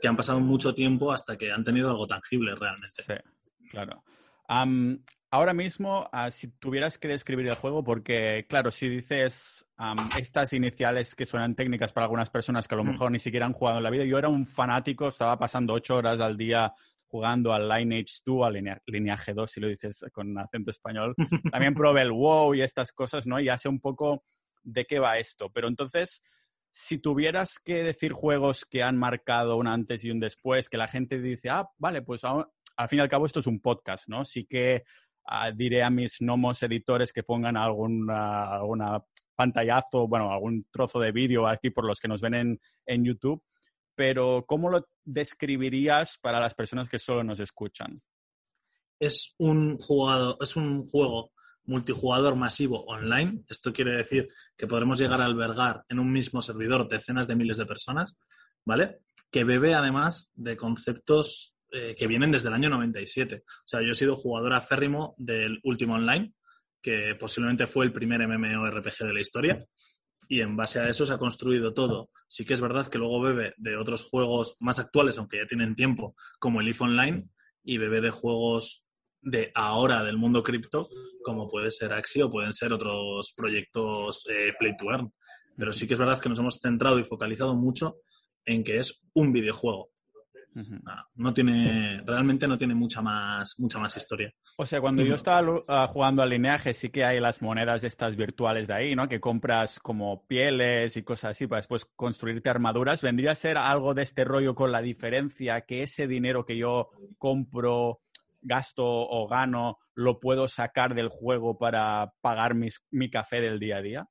que 0.00 0.08
han 0.08 0.16
pasado 0.16 0.40
mucho 0.40 0.74
tiempo 0.74 1.12
hasta 1.12 1.36
que 1.36 1.52
han 1.52 1.64
tenido 1.64 1.90
algo 1.90 2.06
tangible 2.06 2.54
realmente. 2.56 3.02
Sí, 3.04 3.14
claro. 3.70 4.02
Ahora 4.46 5.54
mismo, 5.54 6.08
ah, 6.12 6.30
si 6.30 6.48
tuvieras 6.48 6.98
que 6.98 7.08
describir 7.08 7.46
el 7.48 7.54
juego, 7.56 7.82
porque, 7.82 8.46
claro, 8.48 8.70
si 8.70 8.88
dices 8.88 9.66
estas 10.18 10.52
iniciales 10.52 11.14
que 11.14 11.26
suenan 11.26 11.54
técnicas 11.54 11.92
para 11.92 12.04
algunas 12.04 12.30
personas 12.30 12.68
que 12.68 12.74
a 12.74 12.78
lo 12.78 12.84
mm. 12.84 12.88
mejor 12.88 13.10
ni 13.10 13.18
siquiera 13.18 13.46
han 13.46 13.52
jugado 13.52 13.78
en 13.78 13.84
la 13.84 13.90
vida, 13.90 14.04
yo 14.04 14.18
era 14.18 14.28
un 14.28 14.46
fanático, 14.46 15.08
estaba 15.08 15.38
pasando 15.38 15.74
ocho 15.74 15.96
horas 15.96 16.20
al 16.20 16.36
día 16.36 16.72
jugando 17.06 17.52
al 17.52 17.68
Lineage 17.68 18.22
2, 18.26 18.44
al 18.44 18.80
Lineaje 18.86 19.34
2, 19.34 19.48
si 19.48 19.60
lo 19.60 19.68
dices 19.68 20.04
con 20.12 20.36
acento 20.36 20.72
español. 20.72 21.14
También 21.52 21.72
probé 21.72 22.02
el 22.02 22.10
WoW 22.10 22.54
y 22.54 22.62
estas 22.62 22.90
cosas, 22.90 23.24
¿no? 23.24 23.38
Y 23.38 23.44
ya 23.44 23.56
sé 23.56 23.68
un 23.68 23.78
poco 23.78 24.24
de 24.64 24.84
qué 24.84 24.98
va 24.98 25.18
esto. 25.18 25.48
Pero 25.52 25.68
entonces, 25.68 26.24
si 26.70 26.98
tuvieras 26.98 27.60
que 27.60 27.84
decir 27.84 28.12
juegos 28.12 28.64
que 28.64 28.82
han 28.82 28.96
marcado 28.96 29.56
un 29.56 29.68
antes 29.68 30.04
y 30.04 30.10
un 30.10 30.18
después, 30.18 30.68
que 30.68 30.76
la 30.76 30.88
gente 30.88 31.20
dice, 31.20 31.50
ah, 31.50 31.68
vale, 31.78 32.02
pues 32.02 32.22
al 32.76 32.88
fin 32.88 32.98
y 32.98 33.02
al 33.02 33.08
cabo 33.08 33.26
esto 33.26 33.40
es 33.40 33.46
un 33.46 33.60
podcast, 33.60 34.08
¿no? 34.08 34.24
Sí 34.24 34.46
que 34.46 34.84
ah, 35.26 35.50
diré 35.50 35.82
a 35.82 35.90
mis 35.90 36.20
nomos 36.20 36.62
editores 36.62 37.12
que 37.12 37.22
pongan 37.22 37.56
alguna 37.56 39.02
pantallazo, 39.34 40.06
bueno, 40.06 40.32
algún 40.32 40.66
trozo 40.70 41.00
de 41.00 41.12
vídeo 41.12 41.46
aquí 41.46 41.70
por 41.70 41.84
los 41.84 41.98
que 41.98 42.08
nos 42.08 42.20
ven 42.20 42.60
en, 42.86 43.04
YouTube 43.04 43.42
pero 43.96 44.44
¿cómo 44.46 44.70
lo 44.70 44.88
describirías 45.04 46.18
para 46.20 46.40
las 46.40 46.54
personas 46.54 46.88
que 46.88 46.98
solo 46.98 47.22
nos 47.22 47.38
escuchan? 47.38 48.00
Es 48.98 49.34
un, 49.38 49.78
es 50.40 50.56
un 50.56 50.86
juego 50.88 51.32
multijugador 51.64 52.36
masivo 52.36 52.84
online. 52.86 53.44
Esto 53.48 53.72
quiere 53.72 53.92
decir 53.92 54.28
que 54.56 54.66
podremos 54.66 54.98
llegar 54.98 55.20
a 55.20 55.26
albergar 55.26 55.84
en 55.88 55.98
un 55.98 56.12
mismo 56.12 56.42
servidor 56.42 56.88
decenas 56.88 57.26
de 57.26 57.36
miles 57.36 57.56
de 57.56 57.66
personas, 57.66 58.16
¿vale? 58.64 59.00
Que 59.30 59.44
bebe 59.44 59.74
además 59.74 60.30
de 60.34 60.56
conceptos 60.56 61.53
eh, 61.74 61.94
que 61.96 62.06
vienen 62.06 62.30
desde 62.30 62.48
el 62.48 62.54
año 62.54 62.70
97. 62.70 63.42
O 63.46 63.62
sea, 63.66 63.82
yo 63.82 63.92
he 63.92 63.94
sido 63.96 64.14
jugador 64.14 64.52
aférrimo 64.52 65.14
del 65.18 65.58
último 65.64 65.94
online, 65.94 66.32
que 66.80 67.16
posiblemente 67.18 67.66
fue 67.66 67.84
el 67.84 67.92
primer 67.92 68.26
MMORPG 68.26 69.06
de 69.06 69.12
la 69.12 69.20
historia 69.20 69.66
y 70.28 70.40
en 70.40 70.56
base 70.56 70.80
a 70.80 70.88
eso 70.88 71.04
se 71.04 71.12
ha 71.12 71.18
construido 71.18 71.74
todo. 71.74 72.10
Sí 72.28 72.44
que 72.44 72.54
es 72.54 72.60
verdad 72.60 72.86
que 72.86 72.98
luego 72.98 73.20
bebe 73.20 73.54
de 73.56 73.76
otros 73.76 74.04
juegos 74.04 74.56
más 74.60 74.78
actuales, 74.78 75.18
aunque 75.18 75.38
ya 75.38 75.46
tienen 75.46 75.74
tiempo, 75.74 76.14
como 76.38 76.60
el 76.60 76.68
IF 76.68 76.82
Online, 76.82 77.28
y 77.62 77.78
bebe 77.78 78.00
de 78.00 78.10
juegos 78.10 78.84
de 79.20 79.50
ahora 79.54 80.04
del 80.04 80.18
mundo 80.18 80.42
cripto, 80.42 80.88
como 81.24 81.48
puede 81.48 81.70
ser 81.70 81.92
Axie 81.92 82.22
o 82.22 82.30
pueden 82.30 82.52
ser 82.52 82.72
otros 82.72 83.32
proyectos 83.36 84.26
eh, 84.30 84.52
Play 84.58 84.76
to 84.76 84.90
Earn. 84.90 85.12
Pero 85.56 85.72
sí 85.72 85.86
que 85.86 85.94
es 85.94 86.00
verdad 86.00 86.20
que 86.20 86.28
nos 86.28 86.38
hemos 86.38 86.58
centrado 86.60 86.98
y 86.98 87.04
focalizado 87.04 87.56
mucho 87.56 87.96
en 88.44 88.62
que 88.62 88.78
es 88.78 89.02
un 89.14 89.32
videojuego. 89.32 89.93
Ah, 90.86 91.06
no 91.16 91.34
tiene, 91.34 92.02
realmente 92.06 92.46
no 92.46 92.56
tiene 92.56 92.74
mucha 92.74 93.02
más, 93.02 93.58
mucha 93.58 93.78
más 93.78 93.96
historia. 93.96 94.32
O 94.56 94.66
sea, 94.66 94.80
cuando 94.80 95.02
yo 95.02 95.14
estaba 95.14 95.62
ah, 95.68 95.88
jugando 95.92 96.22
al 96.22 96.30
lineaje, 96.30 96.72
sí 96.74 96.90
que 96.90 97.04
hay 97.04 97.20
las 97.20 97.42
monedas 97.42 97.82
estas 97.82 98.16
virtuales 98.16 98.66
de 98.68 98.74
ahí, 98.74 98.94
¿no? 98.94 99.08
Que 99.08 99.20
compras 99.20 99.80
como 99.80 100.26
pieles 100.26 100.96
y 100.96 101.02
cosas 101.02 101.32
así 101.32 101.46
para 101.46 101.60
después 101.60 101.86
construirte 101.96 102.48
armaduras. 102.48 103.02
¿Vendría 103.02 103.32
a 103.32 103.36
ser 103.36 103.56
algo 103.56 103.94
de 103.94 104.02
este 104.02 104.24
rollo 104.24 104.54
con 104.54 104.70
la 104.70 104.80
diferencia 104.80 105.62
que 105.62 105.82
ese 105.82 106.06
dinero 106.06 106.44
que 106.44 106.56
yo 106.56 106.90
compro, 107.18 108.00
gasto 108.40 108.84
o 108.86 109.26
gano, 109.26 109.78
lo 109.94 110.20
puedo 110.20 110.48
sacar 110.48 110.94
del 110.94 111.08
juego 111.08 111.58
para 111.58 112.12
pagar 112.20 112.54
mi 112.54 113.10
café 113.10 113.40
del 113.40 113.58
día 113.58 113.78
a 113.78 113.82
día? 113.82 114.08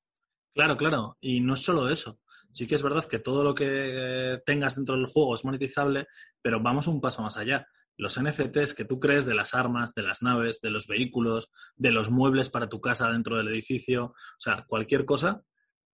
Claro, 0.54 0.78
claro. 0.78 1.14
Y 1.20 1.42
no 1.42 1.56
es 1.56 1.62
solo 1.62 1.90
eso 1.90 2.20
sí 2.54 2.68
que 2.68 2.76
es 2.76 2.84
verdad 2.84 3.06
que 3.06 3.20
todo 3.20 3.44
lo 3.44 3.56
que 3.56 4.42
tengas 4.46 4.76
dentro 4.76 4.96
del 4.96 5.08
juego 5.08 5.36
es 5.36 5.44
monetizable, 5.44 6.08
pero 6.42 6.62
vamos 6.62 6.88
un 6.88 7.02
paso 7.02 7.22
más 7.22 7.38
allá. 7.38 7.68
Los 7.98 8.20
NFTs 8.20 8.74
que 8.74 8.86
tú 8.86 9.00
crees 9.00 9.26
de 9.26 9.34
las 9.34 9.54
armas, 9.54 9.94
de 9.94 10.04
las 10.04 10.22
naves, 10.22 10.62
de 10.62 10.70
los 10.70 10.88
vehículos, 10.88 11.50
de 11.76 11.92
los 11.92 12.10
muebles 12.10 12.50
para 12.50 12.70
tu 12.70 12.80
casa 12.80 13.12
dentro 13.12 13.38
del 13.38 13.50
edificio, 13.50 14.06
o 14.06 14.40
sea, 14.40 14.66
cualquier 14.68 15.06
cosa, 15.06 15.44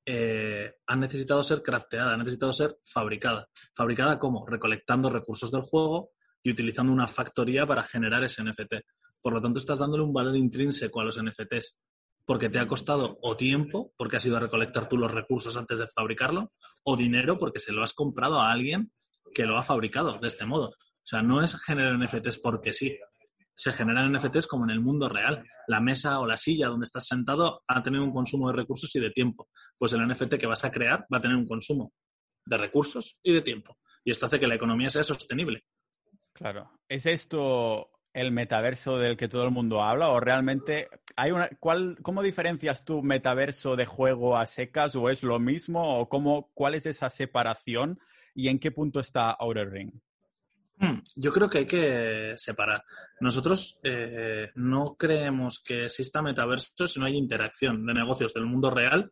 eh, 0.05 0.75
han 0.87 0.99
necesitado 0.99 1.43
ser 1.43 1.61
crafteada, 1.61 2.13
han 2.13 2.19
necesitado 2.19 2.53
ser 2.53 2.77
fabricada. 2.83 3.47
¿Fabricada 3.73 4.19
cómo? 4.19 4.45
Recolectando 4.45 5.09
recursos 5.09 5.51
del 5.51 5.61
juego 5.61 6.11
y 6.41 6.51
utilizando 6.51 6.91
una 6.91 7.07
factoría 7.07 7.65
para 7.65 7.83
generar 7.83 8.23
ese 8.23 8.43
NFT. 8.43 8.75
Por 9.21 9.33
lo 9.33 9.41
tanto, 9.41 9.59
estás 9.59 9.77
dándole 9.77 10.03
un 10.03 10.13
valor 10.13 10.35
intrínseco 10.35 11.01
a 11.01 11.03
los 11.03 11.21
NFTs 11.21 11.77
porque 12.29 12.47
te 12.47 12.59
ha 12.59 12.67
costado 12.67 13.17
o 13.23 13.35
tiempo, 13.35 13.91
porque 13.97 14.17
has 14.17 14.25
ido 14.27 14.37
a 14.37 14.39
recolectar 14.39 14.87
tú 14.87 14.99
los 14.99 15.11
recursos 15.11 15.57
antes 15.57 15.79
de 15.79 15.87
fabricarlo, 15.87 16.53
o 16.83 16.95
dinero 16.95 17.39
porque 17.39 17.59
se 17.59 17.71
lo 17.71 17.83
has 17.83 17.95
comprado 17.95 18.39
a 18.39 18.51
alguien 18.51 18.91
que 19.33 19.47
lo 19.47 19.57
ha 19.57 19.63
fabricado 19.63 20.19
de 20.19 20.27
este 20.27 20.45
modo. 20.45 20.67
O 20.67 20.75
sea, 21.01 21.23
no 21.23 21.41
es 21.41 21.59
generar 21.59 21.97
NFTs 21.97 22.37
porque 22.37 22.71
sí. 22.71 22.95
Se 23.55 23.71
generan 23.71 24.13
NFTs 24.13 24.45
como 24.45 24.65
en 24.65 24.69
el 24.69 24.79
mundo 24.79 25.09
real. 25.09 25.43
La 25.65 25.81
mesa 25.81 26.19
o 26.19 26.27
la 26.27 26.37
silla 26.37 26.67
donde 26.67 26.83
estás 26.83 27.07
sentado 27.07 27.63
ha 27.67 27.81
tenido 27.81 28.03
un 28.03 28.13
consumo 28.13 28.51
de 28.51 28.57
recursos 28.57 28.95
y 28.95 28.99
de 28.99 29.09
tiempo. 29.09 29.49
Pues 29.75 29.93
el 29.93 30.07
NFT 30.07 30.35
que 30.35 30.45
vas 30.45 30.63
a 30.63 30.69
crear 30.69 31.07
va 31.11 31.17
a 31.17 31.21
tener 31.21 31.35
un 31.35 31.47
consumo 31.47 31.93
de 32.45 32.57
recursos 32.59 33.17
y 33.23 33.33
de 33.33 33.41
tiempo. 33.41 33.79
Y 34.03 34.11
esto 34.11 34.27
hace 34.27 34.39
que 34.39 34.45
la 34.45 34.53
economía 34.53 34.91
sea 34.91 35.03
sostenible. 35.03 35.63
Claro. 36.31 36.73
¿Es 36.87 37.07
esto 37.07 37.89
el 38.13 38.31
metaverso 38.31 38.97
del 38.97 39.17
que 39.17 39.27
todo 39.27 39.43
el 39.43 39.51
mundo 39.51 39.83
habla 39.83 40.09
o 40.09 40.19
realmente 40.19 40.89
hay 41.15 41.31
una 41.31 41.49
cuál 41.59 41.97
cómo 42.01 42.23
diferencias 42.23 42.83
tu 42.83 43.03
metaverso 43.03 43.75
de 43.75 43.85
juego 43.85 44.37
a 44.37 44.45
secas 44.45 44.95
o 44.95 45.09
es 45.09 45.23
lo 45.23 45.39
mismo 45.39 45.99
o 45.99 46.09
cómo 46.09 46.49
cuál 46.53 46.75
es 46.75 46.85
esa 46.85 47.09
separación 47.09 47.99
y 48.33 48.47
en 48.47 48.59
qué 48.59 48.71
punto 48.71 48.99
está 48.99 49.31
Outer 49.31 49.69
Ring? 49.69 49.91
Hmm, 50.77 50.99
yo 51.15 51.31
creo 51.31 51.49
que 51.49 51.57
hay 51.59 51.65
que 51.65 52.33
separar. 52.37 52.83
Nosotros 53.19 53.79
eh, 53.83 54.49
no 54.55 54.95
creemos 54.97 55.61
que 55.61 55.85
exista 55.85 56.21
metaverso 56.21 56.87
si 56.87 56.99
no 56.99 57.05
hay 57.05 57.17
interacción 57.17 57.85
de 57.85 57.93
negocios 57.93 58.33
del 58.33 58.45
mundo 58.45 58.71
real 58.71 59.11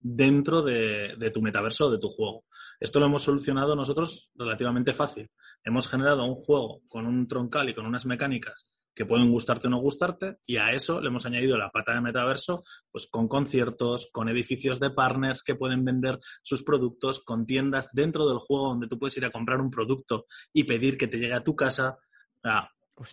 dentro 0.00 0.62
de, 0.62 1.14
de, 1.18 1.30
tu 1.30 1.42
metaverso 1.42 1.86
o 1.86 1.90
de 1.90 1.98
tu 1.98 2.08
juego. 2.08 2.44
Esto 2.80 3.00
lo 3.00 3.06
hemos 3.06 3.22
solucionado 3.22 3.74
nosotros 3.74 4.30
relativamente 4.34 4.92
fácil. 4.92 5.30
Hemos 5.64 5.88
generado 5.88 6.24
un 6.24 6.34
juego 6.34 6.82
con 6.88 7.06
un 7.06 7.26
troncal 7.26 7.68
y 7.68 7.74
con 7.74 7.86
unas 7.86 8.06
mecánicas 8.06 8.70
que 8.96 9.04
pueden 9.04 9.30
gustarte 9.30 9.66
o 9.66 9.70
no 9.70 9.78
gustarte, 9.78 10.38
y 10.46 10.56
a 10.56 10.72
eso 10.72 11.02
le 11.02 11.08
hemos 11.08 11.26
añadido 11.26 11.58
la 11.58 11.70
pata 11.70 11.92
de 11.92 12.00
metaverso, 12.00 12.64
pues 12.90 13.06
con 13.06 13.28
conciertos, 13.28 14.08
con 14.10 14.30
edificios 14.30 14.80
de 14.80 14.90
partners 14.90 15.42
que 15.42 15.54
pueden 15.54 15.84
vender 15.84 16.18
sus 16.42 16.62
productos, 16.62 17.22
con 17.22 17.44
tiendas 17.44 17.90
dentro 17.92 18.26
del 18.26 18.38
juego 18.38 18.68
donde 18.68 18.88
tú 18.88 18.98
puedes 18.98 19.16
ir 19.18 19.26
a 19.26 19.30
comprar 19.30 19.60
un 19.60 19.70
producto 19.70 20.24
y 20.50 20.64
pedir 20.64 20.96
que 20.96 21.08
te 21.08 21.18
llegue 21.18 21.34
a 21.34 21.44
tu 21.44 21.54
casa. 21.54 21.98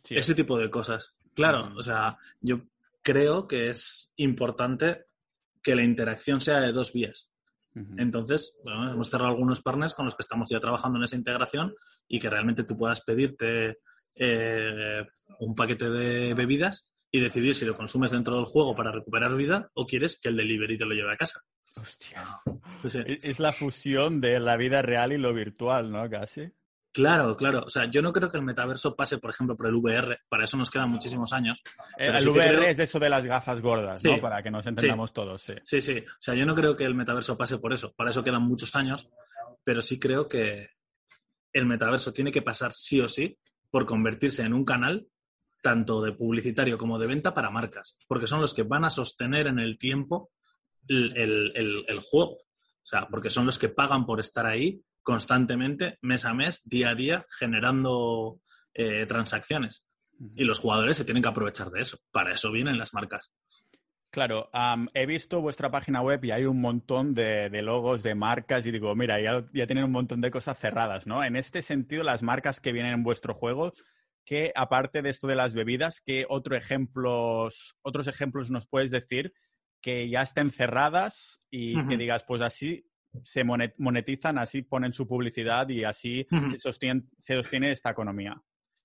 ese 0.10 0.34
tipo 0.34 0.58
de 0.58 0.70
cosas. 0.70 1.22
Claro, 1.34 1.74
o 1.76 1.82
sea, 1.82 2.18
yo 2.40 2.62
creo 3.02 3.46
que 3.46 3.70
es 3.70 4.14
importante 4.16 5.08
que 5.64 5.76
la 5.76 5.84
interacción 5.84 6.42
sea 6.42 6.60
de 6.60 6.72
dos 6.72 6.94
vías. 6.94 7.30
Entonces, 7.98 8.60
bueno, 8.64 8.92
hemos 8.92 9.10
cerrado 9.10 9.32
algunos 9.32 9.64
partners 9.64 9.96
con 9.96 10.06
los 10.06 10.16
que 10.16 10.22
estamos 10.22 10.48
ya 10.48 10.60
trabajando 10.60 11.00
en 11.00 11.06
esa 11.06 11.16
integración 11.16 11.74
y 12.08 12.20
que 12.20 12.30
realmente 12.30 12.66
tú 12.66 12.78
puedas 12.78 13.02
pedirte 13.02 13.80
eh, 14.16 15.04
un 15.40 15.56
paquete 15.56 15.90
de 15.90 16.36
bebidas 16.36 16.88
y 17.12 17.20
decidir 17.20 17.56
si 17.56 17.66
lo 17.66 17.76
consumes 17.76 18.12
dentro 18.12 18.36
del 18.36 18.46
juego 18.46 18.76
para 18.76 18.92
recuperar 18.92 19.36
vida 19.36 19.72
o 19.74 19.88
quieres 19.88 20.20
que 20.20 20.30
el 20.30 20.38
delivery 20.38 20.78
te 20.78 20.86
lo 20.86 20.94
lleve 20.94 21.14
a 21.14 21.18
casa. 21.18 21.40
Hostias. 21.76 22.30
Pues, 22.82 22.94
eh, 22.96 23.06
es 23.08 23.40
la 23.40 23.52
fusión 23.52 24.22
de 24.22 24.40
la 24.40 24.56
vida 24.56 24.84
real 24.84 25.12
y 25.12 25.18
lo 25.18 25.34
virtual, 25.34 25.92
¿no? 25.92 26.08
Casi. 26.10 26.52
Claro, 26.94 27.36
claro. 27.36 27.64
O 27.66 27.70
sea, 27.70 27.86
yo 27.86 28.04
no 28.04 28.14
creo 28.14 28.30
que 28.30 28.38
el 28.38 28.44
metaverso 28.44 28.96
pase, 28.96 29.18
por 29.18 29.32
ejemplo, 29.32 29.58
por 29.58 29.66
el 29.66 29.74
VR. 29.74 30.20
Para 30.30 30.46
eso 30.46 30.58
nos 30.58 30.70
quedan 30.70 30.92
muchísimos 30.92 31.34
años. 31.34 31.64
Eh, 31.98 32.12
el 32.16 32.30
VR 32.30 32.70
es 32.70 32.78
eso 32.78 33.00
de 33.00 33.10
las 33.10 33.26
gafas 33.26 33.62
gordas, 33.62 34.04
¿no? 34.04 34.22
Para 34.22 34.44
que 34.44 34.52
nos 34.52 34.66
entendamos 34.68 35.12
todos, 35.12 35.42
sí. 35.42 35.54
Sí, 35.64 35.82
sí. 35.82 35.98
O 35.98 36.22
sea, 36.22 36.36
yo 36.36 36.46
no 36.46 36.54
creo 36.54 36.78
que 36.78 36.86
el 36.86 36.94
metaverso 36.94 37.36
pase 37.36 37.58
por 37.58 37.74
eso. 37.74 37.94
Para 37.94 38.12
eso 38.12 38.24
quedan 38.24 38.44
muchos 38.44 38.76
años. 38.76 39.10
Pero 39.64 39.82
sí 39.82 39.98
creo 39.98 40.30
que 40.30 40.70
el 41.52 41.66
metaverso 41.66 42.14
tiene 42.14 42.32
que 42.32 42.44
pasar 42.44 42.74
sí 42.74 43.02
o 43.02 43.10
sí 43.10 43.40
por 43.72 43.88
convertirse 43.88 44.44
en 44.44 44.54
un 44.54 44.64
canal 44.64 45.08
tanto 45.64 46.00
de 46.04 46.12
publicitario 46.12 46.78
como 46.78 47.00
de 47.00 47.08
venta 47.08 47.34
para 47.34 47.50
marcas. 47.50 47.98
Porque 48.08 48.28
son 48.28 48.40
los 48.40 48.54
que 48.54 48.64
van 48.64 48.86
a 48.86 48.92
sostener 48.92 49.48
en 49.48 49.58
el 49.58 49.80
tiempo 49.80 50.30
el 50.88 52.00
juego. 52.08 52.34
O 52.34 52.86
sea, 52.86 53.08
porque 53.08 53.32
son 53.32 53.48
los 53.48 53.58
que 53.58 53.70
pagan 53.70 54.06
por 54.06 54.20
estar 54.20 54.46
ahí 54.46 54.84
constantemente, 55.04 55.98
mes 56.02 56.26
a 56.26 56.34
mes, 56.34 56.62
día 56.66 56.90
a 56.90 56.96
día, 56.96 57.26
generando 57.38 58.40
eh, 58.74 59.06
transacciones. 59.06 59.86
Y 60.36 60.46
los 60.46 60.60
jugadores 60.60 60.98
se 60.98 61.06
tienen 61.06 61.22
que 61.22 61.30
aprovechar 61.30 61.70
de 61.70 61.82
eso. 61.82 61.98
Para 62.12 62.34
eso 62.34 62.52
vienen 62.52 62.78
las 62.78 62.94
marcas. 62.94 63.32
Claro, 64.10 64.52
he 64.94 65.08
visto 65.08 65.42
vuestra 65.42 65.72
página 65.72 66.02
web 66.02 66.24
y 66.24 66.30
hay 66.30 66.46
un 66.46 66.62
montón 66.62 67.16
de, 67.16 67.50
logos 67.64 68.04
de 68.04 68.14
marcas 68.14 68.64
y 68.64 68.70
digo, 68.70 68.96
mira, 68.96 69.20
ya, 69.20 69.44
ya, 69.54 69.66
tienen 69.66 69.86
un 69.86 69.92
montón 69.92 70.22
de 70.22 70.30
cosas 70.30 70.60
cerradas, 70.60 71.08
¿no? 71.08 71.24
En 71.24 71.36
este 71.36 71.64
sentido, 71.64 72.04
las 72.04 72.22
marcas 72.22 72.60
que 72.60 72.72
vienen 72.72 72.94
en 72.94 73.04
vuestro 73.04 73.34
juego, 73.34 73.74
que 74.24 74.52
aparte 74.56 75.02
de 75.02 75.10
esto 75.10 75.26
de 75.26 75.36
las 75.36 75.56
bebidas, 75.56 76.00
¿qué 76.00 76.28
otro 76.30 76.56
ejemplos, 76.56 77.76
otros 77.82 78.06
ejemplos 78.06 78.52
nos 78.52 78.68
puedes 78.68 78.92
decir 78.92 79.34
que 79.82 80.08
ya 80.08 80.22
estén 80.22 80.52
cerradas 80.52 81.44
y 81.50 81.84
que 81.88 81.98
digas, 81.98 82.24
pues 82.24 82.44
así 82.44 82.86
se 83.22 83.44
monetizan, 83.44 84.38
así 84.38 84.64
ponen 84.64 84.94
su 84.94 85.08
publicidad 85.08 85.68
y 85.70 85.84
así 85.84 86.28
se, 86.50 86.60
sostiene, 86.60 87.04
se 87.20 87.36
sostiene 87.36 87.72
esta 87.72 87.92
economía? 87.92 88.42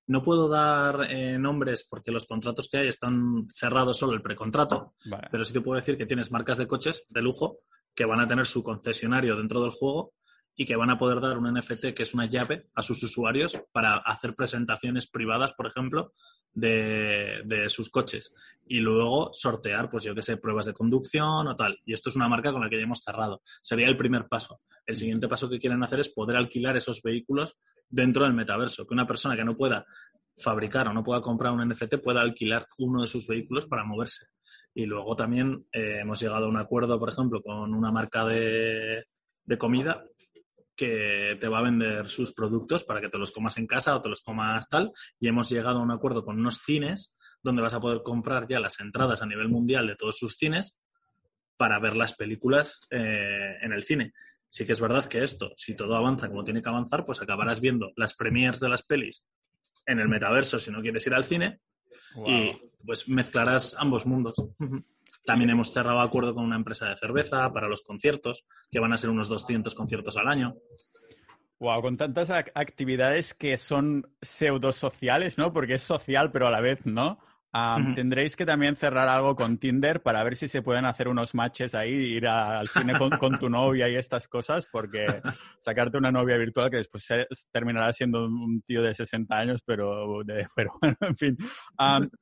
No 0.07 0.23
puedo 0.23 0.49
dar 0.49 1.07
eh, 1.11 1.39
nombres 1.39 1.87
porque 1.89 2.11
los 2.11 2.27
contratos 2.27 2.69
que 2.69 2.79
hay 2.79 2.89
están 2.89 3.47
cerrados 3.51 3.99
solo 3.99 4.15
el 4.15 4.23
precontrato, 4.23 4.95
pero 5.31 5.45
sí 5.45 5.53
te 5.53 5.61
puedo 5.61 5.79
decir 5.79 5.99
que 5.99 6.07
tienes 6.07 6.33
marcas 6.33 6.59
de 6.59 6.67
coches 6.67 7.05
de 7.09 7.23
lujo 7.23 7.59
que 7.95 8.05
van 8.05 8.21
a 8.21 8.29
tener 8.29 8.47
su 8.47 8.63
concesionario 8.63 9.37
dentro 9.37 9.63
del 9.63 9.71
juego 9.71 10.15
y 10.61 10.67
que 10.67 10.75
van 10.75 10.91
a 10.91 10.99
poder 10.99 11.21
dar 11.21 11.38
un 11.38 11.55
NFT 11.55 11.95
que 11.95 12.03
es 12.03 12.15
una 12.15 12.27
llave 12.27 12.67
a 12.75 12.83
sus 12.83 13.00
usuarios 13.05 13.57
para 13.71 13.95
hacer 13.99 14.35
presentaciones 14.35 15.07
privadas, 15.07 15.53
por 15.53 15.69
ejemplo, 15.69 16.11
de, 16.53 17.67
sus 17.69 17.91
coches 17.91 18.35
y 18.67 18.81
luego 18.81 19.31
sortear, 19.33 19.88
pues 19.88 20.03
yo 20.03 20.17
qué 20.17 20.23
sé, 20.23 20.37
pruebas 20.37 20.67
de 20.67 20.75
conducción 20.75 21.47
o 21.47 21.55
tal. 21.55 21.79
Y 21.85 21.95
esto 21.95 22.09
es 22.09 22.17
una 22.17 22.29
marca 22.29 22.50
con 22.50 22.61
la 22.61 22.69
que 22.69 22.77
ya 22.77 22.83
hemos 22.83 23.05
cerrado. 23.05 23.41
Sería 23.62 23.87
el 23.87 23.97
primer 23.97 24.27
paso. 24.27 24.61
El 24.85 24.97
siguiente 24.97 25.29
paso 25.29 25.49
que 25.49 25.61
quieren 25.61 25.81
hacer 25.85 26.00
es 26.00 26.09
poder 26.09 26.37
alquilar 26.37 26.77
esos 26.77 27.03
vehículos 27.03 27.57
dentro 27.88 28.25
del 28.25 28.35
metaverso, 28.35 28.85
que 28.85 28.95
una 28.95 29.07
persona 29.07 29.37
que 29.37 29.45
no 29.45 29.57
pueda 29.57 29.87
fabricar 30.37 30.88
o 30.88 30.93
no 30.93 31.05
pueda 31.05 31.21
comprar 31.21 31.53
un 31.53 31.69
NFT 31.69 32.03
pueda 32.03 32.21
alquilar 32.21 32.67
uno 32.79 33.03
de 33.03 33.09
sus 33.09 33.29
vehículos 33.29 33.69
para 33.69 33.85
moverse. 33.85 34.27
Y 34.75 34.87
luego 34.87 35.15
también 35.15 35.69
eh, 35.71 36.00
hemos 36.00 36.19
llegado 36.21 36.47
a 36.47 36.49
un 36.49 36.57
acuerdo, 36.57 36.99
por 36.99 37.11
ejemplo, 37.11 37.43
con 37.43 37.73
una 37.75 37.93
marca 37.93 38.25
de, 38.25 39.05
de 39.45 39.59
comida 39.59 40.05
que 40.79 41.37
te 41.41 41.49
va 41.49 41.59
a 41.59 41.63
vender 41.63 42.09
sus 42.09 42.33
productos 42.33 42.85
para 42.85 43.01
que 43.01 43.09
te 43.09 43.19
los 43.19 43.33
comas 43.33 43.59
en 43.59 43.67
casa 43.67 43.97
o 43.97 44.01
te 44.01 44.09
los 44.09 44.21
comas 44.21 44.69
tal. 44.69 44.93
Y 45.19 45.27
hemos 45.27 45.51
llegado 45.51 45.81
a 45.81 45.83
un 45.83 45.91
acuerdo 45.91 46.25
con 46.25 46.39
unos 46.39 46.59
cines 46.59 47.13
donde 47.43 47.63
vas 47.63 47.75
a 47.75 47.81
poder 47.81 48.03
comprar 48.05 48.47
ya 48.49 48.61
las 48.61 48.79
entradas 48.79 49.21
a 49.21 49.27
nivel 49.27 49.49
mundial 49.49 49.89
de 49.89 49.97
todos 49.97 50.17
sus 50.17 50.37
cines 50.37 50.79
para 51.57 51.81
ver 51.81 51.97
las 51.97 52.15
películas 52.15 52.87
eh, 52.91 53.57
en 53.61 53.73
el 53.73 53.83
cine. 53.83 54.13
Sí 54.49 54.65
que 54.65 54.73
es 54.73 54.81
verdad 54.81 55.05
que 55.07 55.25
esto, 55.25 55.51
si 55.57 55.75
todo 55.75 55.97
avanza 55.97 56.29
como 56.29 56.45
tiene 56.45 56.63
que 56.63 56.69
avanzar, 56.69 57.05
pues 57.05 57.21
acabarás 57.21 57.61
viendo 57.61 57.91
las 57.97 58.15
premiers 58.15 58.61
de 58.61 58.69
las 58.69 58.85
pelis 58.85 59.27
en 59.85 59.99
el 59.99 60.09
metaverso 60.09 60.61
si 60.61 60.71
no 60.71 60.81
quieres 60.81 61.05
ir 61.09 61.15
al 61.15 61.25
cine 61.25 61.61
y 62.25 62.53
pues 62.87 63.09
mezclarás 63.09 63.75
ambos 63.79 64.07
mundos. 64.07 64.37
También 65.29 65.51
hemos 65.51 65.71
cerrado 65.75 66.01
acuerdo 66.01 66.35
con 66.35 66.43
una 66.43 66.57
empresa 66.57 66.89
de 66.89 66.97
cerveza 66.97 67.53
para 67.53 67.69
los 67.69 67.83
conciertos, 67.83 68.47
que 68.71 68.81
van 68.81 68.95
a 68.95 68.97
ser 68.97 69.11
unos 69.11 69.29
200 69.29 69.75
conciertos 69.75 70.17
al 70.17 70.27
año. 70.27 70.55
Wow, 71.59 71.83
con 71.83 71.99
tantas 71.99 72.31
actividades 72.31 73.35
que 73.35 73.59
son 73.59 74.11
pseudo-sociales, 74.23 75.37
¿no? 75.37 75.53
Porque 75.53 75.75
es 75.75 75.83
social, 75.83 76.33
pero 76.33 76.47
a 76.47 76.51
la 76.51 76.63
vez 76.63 76.87
no. 76.87 77.19
Tendréis 77.95 78.37
que 78.37 78.45
también 78.45 78.76
cerrar 78.76 79.09
algo 79.09 79.35
con 79.35 79.57
Tinder 79.59 80.02
para 80.02 80.23
ver 80.23 80.37
si 80.37 80.49
se 80.49 80.61
pueden 80.61 80.85
hacer 80.85 81.09
unos 81.09 81.35
matches 81.35 81.75
ahí, 81.75 81.93
ir 81.93 82.26
al 82.26 82.69
cine 82.69 82.93
con, 83.19 83.38
tu 83.38 83.49
novia 83.49 83.88
y 83.88 83.97
estas 83.97 84.28
cosas, 84.28 84.69
porque 84.71 85.07
sacarte 85.59 85.97
una 85.97 86.12
novia 86.12 86.37
virtual 86.37 86.71
que 86.71 86.76
después 86.76 87.09
terminará 87.50 87.93
siendo 87.93 88.26
un 88.26 88.62
tío 88.67 88.83
de 88.83 88.95
60 88.95 89.37
años, 89.37 89.62
pero, 89.64 90.23
pero 90.57 90.73
bueno, 90.81 90.97
en 91.00 91.17
fin. 91.17 91.37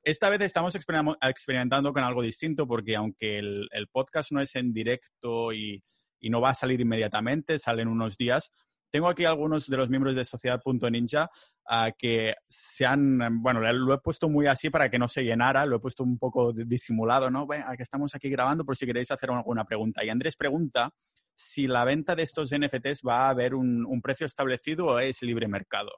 esta 0.04 0.30
vez 0.30 0.40
estamos 0.42 0.74
experimentando 0.74 1.92
con 1.92 2.04
algo 2.04 2.22
distinto 2.22 2.66
porque 2.66 2.94
aunque 2.94 3.38
el, 3.38 3.88
podcast 3.92 4.32
no 4.32 4.40
es 4.40 4.54
en 4.56 4.72
directo 4.72 5.52
y, 5.52 5.82
y 6.20 6.30
no 6.30 6.40
va 6.40 6.50
a 6.50 6.54
salir 6.54 6.80
inmediatamente, 6.80 7.58
salen 7.58 7.88
unos 7.88 8.16
días, 8.16 8.50
tengo 8.90 9.08
aquí 9.08 9.24
algunos 9.24 9.68
de 9.68 9.76
los 9.76 9.88
miembros 9.88 10.14
de 10.14 10.24
Sociedad.ninja 10.24 11.30
uh, 11.70 11.90
que 11.96 12.34
se 12.40 12.86
han, 12.86 13.42
bueno, 13.42 13.60
lo 13.60 13.94
he 13.94 13.98
puesto 13.98 14.28
muy 14.28 14.46
así 14.46 14.70
para 14.70 14.90
que 14.90 14.98
no 14.98 15.08
se 15.08 15.24
llenara, 15.24 15.66
lo 15.66 15.76
he 15.76 15.80
puesto 15.80 16.02
un 16.02 16.18
poco 16.18 16.52
disimulado, 16.52 17.30
¿no? 17.30 17.46
Bueno, 17.46 17.64
que 17.76 17.82
estamos 17.82 18.14
aquí 18.14 18.28
grabando 18.28 18.64
por 18.64 18.76
si 18.76 18.86
queréis 18.86 19.10
hacer 19.10 19.30
alguna 19.30 19.64
pregunta. 19.64 20.04
Y 20.04 20.08
Andrés 20.08 20.36
pregunta 20.36 20.92
si 21.34 21.66
la 21.66 21.84
venta 21.84 22.14
de 22.14 22.22
estos 22.22 22.50
NFTs 22.50 23.02
va 23.06 23.26
a 23.26 23.30
haber 23.30 23.54
un, 23.54 23.84
un 23.84 24.00
precio 24.00 24.26
establecido 24.26 24.86
o 24.86 24.98
es 24.98 25.22
libre 25.22 25.48
mercado. 25.48 25.90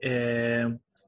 Eh, 0.00 0.66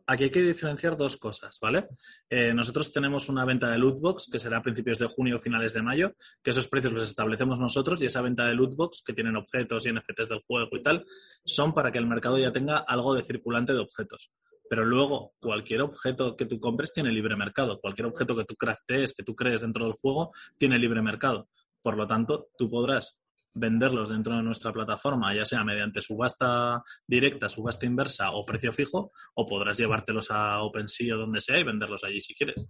aquí 0.09 0.25
hay 0.25 0.31
que 0.31 0.43
diferenciar 0.43 0.97
dos 0.97 1.19
cosas, 1.19 1.59
¿vale? 1.61 1.89
Eh, 2.31 2.55
nosotros 2.55 2.91
tenemos 2.91 3.29
una 3.29 3.45
venta 3.45 3.71
de 3.71 3.79
lootbox 3.79 4.29
que 4.33 4.39
será 4.39 4.59
a 4.59 4.63
principios 4.63 4.99
de 4.99 5.07
junio 5.07 5.37
o 5.37 5.39
finales 5.39 5.75
de 5.75 5.83
mayo, 5.83 6.15
que 6.43 6.51
esos 6.51 6.67
precios 6.67 6.95
los 6.95 7.07
establecemos 7.07 7.59
nosotros 7.59 8.01
y 8.01 8.07
esa 8.07 8.23
venta 8.23 8.47
de 8.47 8.55
lootbox, 8.55 9.03
que 9.05 9.13
tienen 9.13 9.37
objetos 9.37 9.85
y 9.85 9.93
NFTs 9.93 10.31
del 10.31 10.41
juego 10.41 10.71
y 10.73 10.83
tal, 10.83 11.05
son 11.45 11.75
para 11.75 11.93
que 11.93 11.99
el 11.99 12.07
mercado 12.07 12.39
ya 12.39 12.51
tenga 12.53 12.79
algo 12.79 13.15
de 13.15 13.23
circulante 13.23 13.75
de 13.75 13.81
objetos. 13.81 14.33
Pero 14.71 14.85
luego, 14.85 15.35
cualquier 15.41 15.83
objeto 15.83 16.37
que 16.37 16.47
tú 16.47 16.59
compres 16.59 16.93
tiene 16.93 17.13
libre 17.13 17.37
mercado. 17.37 17.79
Cualquier 17.79 18.07
objeto 18.07 18.35
que 18.35 18.45
tú 18.45 18.55
craftees, 18.55 19.15
que 19.15 19.23
tú 19.23 19.35
crees 19.35 19.61
dentro 19.61 19.85
del 19.85 19.95
juego, 19.95 20.33
tiene 20.59 20.79
libre 20.79 21.03
mercado. 21.03 21.49
Por 21.83 21.97
lo 21.97 22.07
tanto, 22.07 22.49
tú 22.57 22.71
podrás 22.71 23.19
venderlos 23.59 24.09
dentro 24.09 24.37
de 24.37 24.43
nuestra 24.43 24.73
plataforma, 24.73 25.35
ya 25.35 25.45
sea 25.45 25.65
mediante 25.65 26.01
subasta 26.01 26.83
directa, 27.07 27.49
subasta 27.49 27.87
inversa 27.87 28.31
o 28.33 28.45
precio 28.45 28.73
fijo, 28.73 29.13
o 29.35 29.47
podrás 29.47 29.79
llevártelos 29.79 30.31
a 30.31 30.63
OpenSea 30.63 31.15
o 31.15 31.19
donde 31.19 31.41
sea 31.41 31.59
y 31.59 31.65
venderlos 31.65 32.05
allí 32.05 32.21
si 32.21 32.35
quieres. 32.35 32.67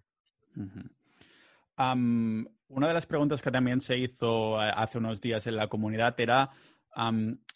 una 1.76 2.88
de 2.88 2.94
las 2.94 3.06
preguntas 3.06 3.42
que 3.42 3.50
también 3.50 3.80
se 3.80 3.98
hizo 3.98 4.62
eh, 4.62 4.70
hace 4.74 4.98
unos 4.98 5.20
días 5.20 5.46
en 5.46 5.56
la 5.56 5.68
comunidad 5.68 6.18
era 6.18 6.50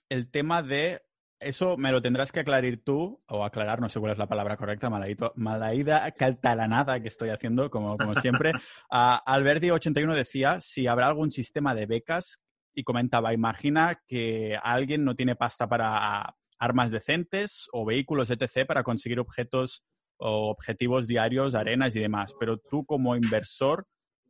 el 0.09 0.31
tema 0.31 0.63
de 0.63 1.03
eso 1.43 1.77
me 1.77 1.93
lo 1.93 2.01
tendrás 2.01 2.33
que 2.33 2.41
aclarar 2.41 2.77
tú, 2.85 3.21
o 3.27 3.45
aclarar, 3.45 3.81
no 3.81 3.89
sé 3.89 4.01
cuál 4.01 4.13
es 4.13 4.19
la 4.19 4.29
palabra 4.29 4.57
correcta, 4.57 4.91
malaída 4.91 6.11
catalanada 6.13 7.01
que 7.01 7.09
estoy 7.09 7.31
haciendo, 7.31 7.71
como, 7.71 7.97
como 7.97 8.15
siempre. 8.15 8.53
Uh, 8.93 9.17
Alberti81 9.27 10.15
decía 10.15 10.61
si 10.61 10.87
habrá 10.87 11.07
algún 11.07 11.33
sistema 11.33 11.75
de 11.75 11.87
becas 11.87 12.43
y 12.75 12.85
comentaba, 12.85 13.35
imagina 13.35 14.01
que 14.07 14.59
alguien 14.63 15.05
no 15.05 15.15
tiene 15.15 15.37
pasta 15.37 15.69
para 15.69 16.35
armas 16.59 16.91
decentes 16.91 17.69
o 17.73 17.85
vehículos, 17.85 18.31
etc., 18.31 18.67
para 18.67 18.83
conseguir 18.83 19.19
objetos 19.21 19.83
o 20.17 20.51
objetivos 20.51 21.07
diarios, 21.07 21.55
arenas 21.55 21.97
y 21.97 22.01
demás, 22.01 22.35
pero 22.39 22.59
tú 22.59 22.85
como 22.85 23.17
inversor 23.17 23.87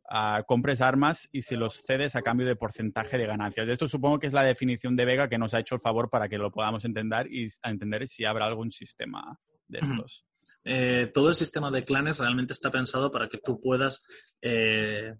uh, 0.09 0.43
compres 0.47 0.81
armas 0.81 1.29
y 1.31 1.43
se 1.43 1.55
los 1.55 1.81
cedes 1.85 2.15
a 2.15 2.23
cambio 2.23 2.47
de 2.47 2.55
porcentaje 2.55 3.17
de 3.17 3.27
ganancias. 3.27 3.67
Esto 3.67 3.87
supongo 3.87 4.19
que 4.19 4.27
es 4.27 4.33
la 4.33 4.43
definición 4.43 4.95
de 4.95 5.05
Vega 5.05 5.29
que 5.29 5.37
nos 5.37 5.53
ha 5.53 5.59
hecho 5.59 5.75
el 5.75 5.81
favor 5.81 6.09
para 6.09 6.27
que 6.27 6.37
lo 6.37 6.51
podamos 6.51 6.83
entender 6.85 7.31
y 7.31 7.49
entender 7.63 8.07
si 8.07 8.25
habrá 8.25 8.45
algún 8.47 8.71
sistema 8.71 9.39
de 9.67 9.79
estos. 9.79 10.25
Eh, 10.65 11.11
todo 11.13 11.29
el 11.29 11.35
sistema 11.35 11.71
de 11.71 11.83
clanes 11.83 12.19
realmente 12.19 12.53
está 12.53 12.71
pensado 12.71 13.11
para 13.11 13.27
que 13.27 13.37
tú 13.37 13.59
puedas 13.59 14.03
eh, 14.41 15.15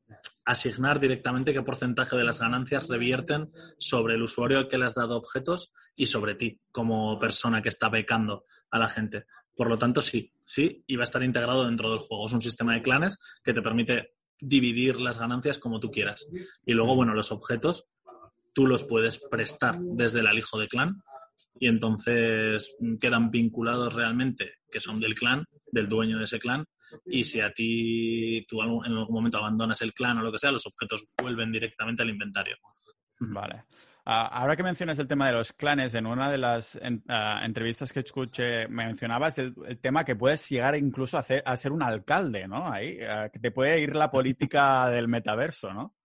asignar 0.45 0.99
directamente 0.99 1.53
qué 1.53 1.62
porcentaje 1.62 2.15
de 2.15 2.23
las 2.23 2.39
ganancias 2.39 2.88
revierten 2.88 3.51
sobre 3.77 4.15
el 4.15 4.23
usuario 4.23 4.58
al 4.58 4.67
que 4.67 4.77
le 4.77 4.86
has 4.86 4.95
dado 4.95 5.17
objetos 5.17 5.73
y 5.95 6.06
sobre 6.06 6.36
ti 6.36 6.60
como 6.71 7.19
persona 7.19 7.62
que 7.62 7.69
está 7.69 7.89
becando 7.89 8.45
a 8.71 8.79
la 8.79 8.88
gente. 8.88 9.25
Por 9.56 9.69
lo 9.69 9.77
tanto, 9.77 10.01
sí, 10.01 10.34
sí, 10.43 10.84
y 10.88 10.95
va 10.95 11.03
a 11.03 11.06
estar 11.06 11.23
integrado 11.23 11.65
dentro 11.65 11.89
del 11.89 11.99
juego. 11.99 12.25
Es 12.25 12.34
un 12.34 12.41
sistema 12.41 12.73
de 12.73 12.82
clanes 12.82 13.19
que 13.43 13.53
te 13.53 13.62
permite 13.62 14.13
dividir 14.39 14.99
las 14.99 15.19
ganancias 15.19 15.60
como 15.60 15.79
tú 15.79 15.91
quieras. 15.91 16.27
Y 16.65 16.73
luego, 16.73 16.95
bueno, 16.95 17.13
los 17.13 17.32
objetos 17.32 17.89
tú 18.53 18.67
los 18.67 18.84
puedes 18.84 19.17
prestar 19.17 19.77
desde 19.79 20.19
el 20.19 20.27
alijo 20.27 20.60
de 20.60 20.67
clan 20.67 21.03
y 21.60 21.68
entonces 21.68 22.76
quedan 23.00 23.32
vinculados 23.32 23.94
realmente, 23.94 24.56
que 24.72 24.80
son 24.80 25.00
del 25.00 25.16
clan, 25.16 25.46
del 25.72 25.88
dueño 25.88 26.18
de 26.18 26.26
ese 26.26 26.39
clan, 26.39 26.66
y 27.06 27.26
si 27.26 27.39
a 27.42 27.52
ti 27.52 28.46
tú 28.48 28.62
en 28.62 28.92
algún 28.94 29.16
momento 29.16 29.38
abandonas 29.38 29.82
el 29.82 29.94
clan 29.94 30.18
o 30.18 30.24
lo 30.24 30.32
que 30.32 30.39
sea, 30.39 30.52
los 30.52 30.68
objetos 30.68 31.06
vuelven 31.22 31.52
directamente 31.52 32.04
al 32.04 32.10
inventario. 32.10 32.58
Vale. 33.20 33.66
Ah, 34.06 34.28
ahora 34.28 34.58
que 34.58 34.63
mencionas 34.63 35.00
el 35.00 35.08
tema 35.08 35.28
de 35.28 35.34
los 35.34 35.54
clanes, 35.54 35.94
en 35.94 36.06
una 36.06 36.30
de 36.30 36.38
las 36.38 36.78
ah, 37.08 37.42
entrevistas 37.44 37.94
que 37.94 38.02
escuché 38.02 38.68
mencionabas 38.68 39.38
el, 39.38 39.56
tema 39.80 40.04
que 40.04 40.18
puedes 40.18 40.50
llegar 40.50 40.76
incluso 40.76 41.18
a, 41.18 41.26
a 41.46 41.58
ser 41.58 41.72
un 41.72 41.82
alcalde, 41.82 42.46
¿no? 42.46 42.68
Ahí, 42.70 43.00
ah, 43.02 43.30
que 43.32 43.39
te 43.39 43.52
puede 43.52 43.80
ir 43.80 43.96
la 43.96 44.12
política 44.12 44.89
del 44.89 45.08
metaverso, 45.08 45.74
¿no? 45.74 45.96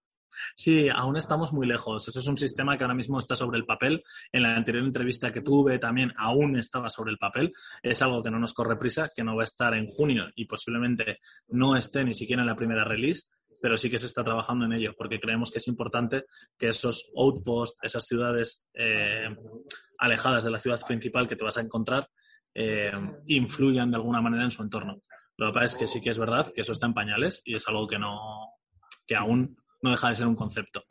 Sí, 0.56 0.88
aún 0.88 1.16
estamos 1.16 1.52
muy 1.52 1.66
lejos. 1.66 2.08
Eso 2.08 2.20
es 2.20 2.26
un 2.26 2.36
sistema 2.36 2.76
que 2.76 2.84
ahora 2.84 2.94
mismo 2.94 3.18
está 3.18 3.36
sobre 3.36 3.58
el 3.58 3.66
papel. 3.66 4.02
En 4.32 4.42
la 4.42 4.56
anterior 4.56 4.84
entrevista 4.84 5.32
que 5.32 5.40
tuve 5.40 5.78
también 5.78 6.12
aún 6.16 6.56
estaba 6.58 6.90
sobre 6.90 7.10
el 7.10 7.18
papel. 7.18 7.52
Es 7.82 8.02
algo 8.02 8.22
que 8.22 8.30
no 8.30 8.38
nos 8.38 8.54
corre 8.54 8.76
prisa, 8.76 9.10
que 9.14 9.24
no 9.24 9.36
va 9.36 9.42
a 9.42 9.44
estar 9.44 9.74
en 9.74 9.86
junio 9.86 10.26
y 10.34 10.46
posiblemente 10.46 11.18
no 11.48 11.76
esté 11.76 12.04
ni 12.04 12.14
siquiera 12.14 12.42
en 12.42 12.48
la 12.48 12.56
primera 12.56 12.84
release, 12.84 13.22
pero 13.60 13.76
sí 13.76 13.90
que 13.90 13.98
se 13.98 14.06
está 14.06 14.24
trabajando 14.24 14.64
en 14.64 14.72
ello 14.72 14.94
porque 14.96 15.18
creemos 15.18 15.50
que 15.50 15.58
es 15.58 15.68
importante 15.68 16.24
que 16.58 16.68
esos 16.68 17.10
outposts, 17.16 17.78
esas 17.82 18.04
ciudades 18.04 18.66
eh, 18.74 19.28
alejadas 19.98 20.44
de 20.44 20.50
la 20.50 20.58
ciudad 20.58 20.80
principal 20.86 21.26
que 21.26 21.36
te 21.36 21.44
vas 21.44 21.56
a 21.56 21.62
encontrar, 21.62 22.08
eh, 22.54 22.92
influyan 23.26 23.90
de 23.90 23.96
alguna 23.96 24.20
manera 24.20 24.44
en 24.44 24.50
su 24.50 24.62
entorno. 24.62 25.02
Lo 25.36 25.48
que 25.48 25.52
pasa 25.52 25.64
es 25.64 25.76
que 25.76 25.86
sí 25.86 26.00
que 26.00 26.10
es 26.10 26.18
verdad 26.18 26.52
que 26.52 26.62
eso 26.62 26.72
está 26.72 26.86
en 26.86 26.94
pañales 26.94 27.40
y 27.44 27.54
es 27.54 27.66
algo 27.68 27.86
que 27.86 27.98
no, 27.98 28.18
que 29.06 29.16
aún 29.16 29.56
no 29.80 29.90
deja 29.90 30.10
de 30.10 30.16
ser 30.16 30.26
un 30.26 30.34
concepto. 30.34 30.84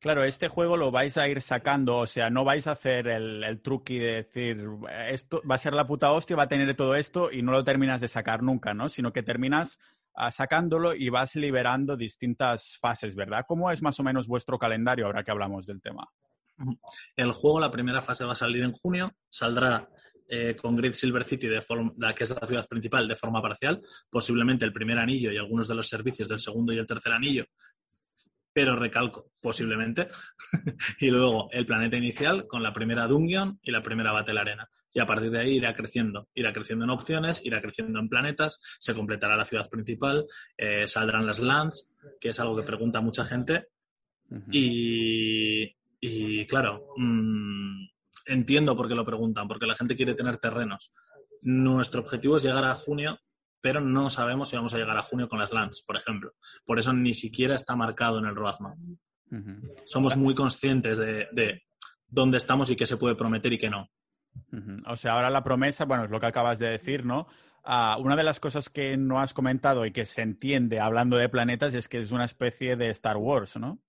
Claro, 0.00 0.24
este 0.24 0.48
juego 0.48 0.76
lo 0.76 0.90
vais 0.90 1.16
a 1.18 1.28
ir 1.28 1.42
sacando, 1.42 1.98
o 1.98 2.06
sea, 2.06 2.30
no 2.30 2.44
vais 2.44 2.66
a 2.66 2.72
hacer 2.72 3.08
el, 3.08 3.44
el 3.44 3.60
truqui 3.60 3.98
de 3.98 4.12
decir, 4.14 4.64
esto 5.08 5.42
va 5.48 5.56
a 5.56 5.58
ser 5.58 5.72
la 5.72 5.86
puta 5.86 6.12
hostia, 6.12 6.36
va 6.36 6.44
a 6.44 6.48
tener 6.48 6.74
todo 6.74 6.94
esto 6.94 7.30
y 7.30 7.42
no 7.42 7.52
lo 7.52 7.64
terminas 7.64 8.00
de 8.00 8.08
sacar 8.08 8.42
nunca, 8.42 8.74
¿no? 8.74 8.88
Sino 8.88 9.12
que 9.12 9.22
terminas 9.22 9.78
uh, 10.16 10.30
sacándolo 10.30 10.94
y 10.94 11.08
vas 11.10 11.36
liberando 11.36 11.96
distintas 11.96 12.78
fases, 12.80 13.14
¿verdad? 13.14 13.44
¿Cómo 13.46 13.70
es 13.70 13.82
más 13.82 13.98
o 14.00 14.02
menos 14.02 14.26
vuestro 14.26 14.58
calendario 14.58 15.06
ahora 15.06 15.22
que 15.22 15.30
hablamos 15.30 15.66
del 15.66 15.80
tema? 15.80 16.08
El 17.14 17.32
juego, 17.32 17.60
la 17.60 17.70
primera 17.70 18.02
fase 18.02 18.24
va 18.24 18.32
a 18.32 18.36
salir 18.36 18.64
en 18.64 18.72
junio, 18.72 19.12
saldrá 19.28 19.88
eh, 20.28 20.56
con 20.60 20.74
Grid 20.74 20.94
Silver 20.94 21.22
City, 21.22 21.46
de 21.46 21.62
que 22.16 22.24
es 22.24 22.30
la 22.30 22.46
ciudad 22.46 22.66
principal, 22.66 23.06
de 23.06 23.14
forma 23.14 23.40
parcial, 23.40 23.80
posiblemente 24.10 24.64
el 24.64 24.72
primer 24.72 24.98
anillo 24.98 25.30
y 25.30 25.36
algunos 25.36 25.68
de 25.68 25.76
los 25.76 25.88
servicios 25.88 26.28
del 26.28 26.40
segundo 26.40 26.72
y 26.72 26.78
el 26.78 26.86
tercer 26.86 27.12
anillo 27.12 27.44
pero 28.58 28.74
recalco, 28.74 29.30
posiblemente. 29.40 30.08
y 30.98 31.10
luego 31.10 31.48
el 31.52 31.64
planeta 31.64 31.96
inicial 31.96 32.48
con 32.48 32.60
la 32.60 32.72
primera 32.72 33.06
Dungeon 33.06 33.60
y 33.62 33.70
la 33.70 33.84
primera 33.84 34.10
Battle 34.10 34.40
Arena. 34.40 34.68
Y 34.92 34.98
a 34.98 35.06
partir 35.06 35.30
de 35.30 35.38
ahí 35.38 35.58
irá 35.58 35.76
creciendo, 35.76 36.26
irá 36.34 36.52
creciendo 36.52 36.84
en 36.84 36.90
opciones, 36.90 37.40
irá 37.44 37.62
creciendo 37.62 38.00
en 38.00 38.08
planetas, 38.08 38.58
se 38.80 38.94
completará 38.94 39.36
la 39.36 39.44
ciudad 39.44 39.70
principal, 39.70 40.26
eh, 40.56 40.88
saldrán 40.88 41.24
las 41.24 41.38
lands, 41.38 41.88
que 42.20 42.30
es 42.30 42.40
algo 42.40 42.56
que 42.56 42.64
pregunta 42.64 43.00
mucha 43.00 43.22
gente. 43.22 43.68
y, 44.50 45.72
y, 46.00 46.44
claro, 46.46 46.94
mmm, 46.96 47.86
entiendo 48.26 48.76
por 48.76 48.88
qué 48.88 48.96
lo 48.96 49.04
preguntan, 49.04 49.46
porque 49.46 49.66
la 49.66 49.76
gente 49.76 49.94
quiere 49.94 50.16
tener 50.16 50.38
terrenos. 50.38 50.92
Nuestro 51.42 52.00
objetivo 52.00 52.38
es 52.38 52.42
llegar 52.42 52.64
a 52.64 52.74
junio 52.74 53.20
pero 53.60 53.80
no 53.80 54.10
sabemos 54.10 54.48
si 54.48 54.56
vamos 54.56 54.74
a 54.74 54.78
llegar 54.78 54.96
a 54.96 55.02
junio 55.02 55.28
con 55.28 55.38
las 55.38 55.52
LANs, 55.52 55.82
por 55.82 55.96
ejemplo. 55.96 56.34
Por 56.64 56.78
eso 56.78 56.92
ni 56.92 57.14
siquiera 57.14 57.54
está 57.54 57.76
marcado 57.76 58.18
en 58.18 58.26
el 58.26 58.34
roadmap. 58.34 58.76
Somos 59.84 60.16
muy 60.16 60.34
conscientes 60.34 60.98
de, 60.98 61.62
dónde 62.06 62.38
estamos 62.38 62.70
y 62.70 62.76
qué 62.76 62.86
se 62.86 62.96
puede 62.96 63.14
prometer 63.14 63.52
y 63.52 63.58
qué 63.58 63.70
no. 63.70 63.90
O 64.86 64.96
sea, 64.96 65.12
ahora 65.12 65.30
la 65.30 65.42
promesa, 65.42 65.84
bueno, 65.84 66.04
es 66.04 66.10
lo 66.10 66.20
que 66.20 66.26
acabas 66.26 66.58
de 66.58 66.68
decir, 66.68 67.04
¿no? 67.04 67.26
Uh, 67.64 68.00
una 68.00 68.16
de 68.16 68.22
las 68.22 68.40
cosas 68.40 68.70
que 68.70 68.96
no 68.96 69.20
has 69.20 69.34
comentado 69.34 69.84
y 69.84 69.92
que 69.92 70.06
se 70.06 70.22
entiende 70.22 70.80
hablando 70.80 71.16
de 71.16 71.28
planetas 71.28 71.74
es 71.74 71.88
que 71.88 72.00
es 72.00 72.12
una 72.12 72.24
especie 72.24 72.76
de 72.76 72.88
Star 72.90 73.16
Wars, 73.16 73.58
¿no? 73.58 73.80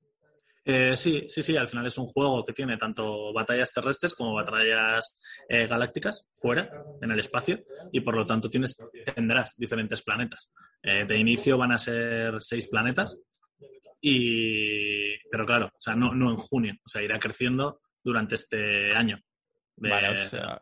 Eh, 0.65 0.95
sí, 0.95 1.26
sí, 1.28 1.41
sí, 1.41 1.58
al 1.58 1.67
final 1.67 1.88
es 1.88 1.98
un 1.98 2.06
juego 2.06 2.43
que 2.45 2.54
tiene 2.54 2.78
tanto 2.78 3.34
batallas 3.34 3.72
terrestres 3.72 4.13
como 4.13 4.34
batallas 4.34 5.15
eh, 5.48 5.67
galácticas 5.67 6.28
fuera, 6.34 6.69
en 7.02 7.12
el 7.12 7.19
espacio, 7.19 7.63
y 7.91 8.02
por 8.02 8.15
lo 8.15 8.26
tanto 8.26 8.50
tienes, 8.50 8.78
tendrás 9.15 9.56
diferentes 9.58 10.02
planetas. 10.02 10.52
Eh, 10.84 11.06
de 11.06 11.17
inicio 11.17 11.58
van 11.58 11.72
a 11.72 11.80
ser 11.80 12.36
seis 12.39 12.67
planetas, 12.67 13.17
y, 14.02 15.17
pero 15.30 15.45
claro, 15.45 15.67
o 15.67 15.80
sea, 15.80 15.95
no, 15.95 16.13
no 16.13 16.30
en 16.30 16.38
junio, 16.38 16.74
o 16.86 16.89
sea, 16.89 17.02
irá 17.02 17.19
creciendo 17.19 17.82
durante 18.04 18.36
este 18.36 18.95
año. 18.95 19.19
Vale, 19.76 20.10
o 20.10 20.30
sea, 20.30 20.62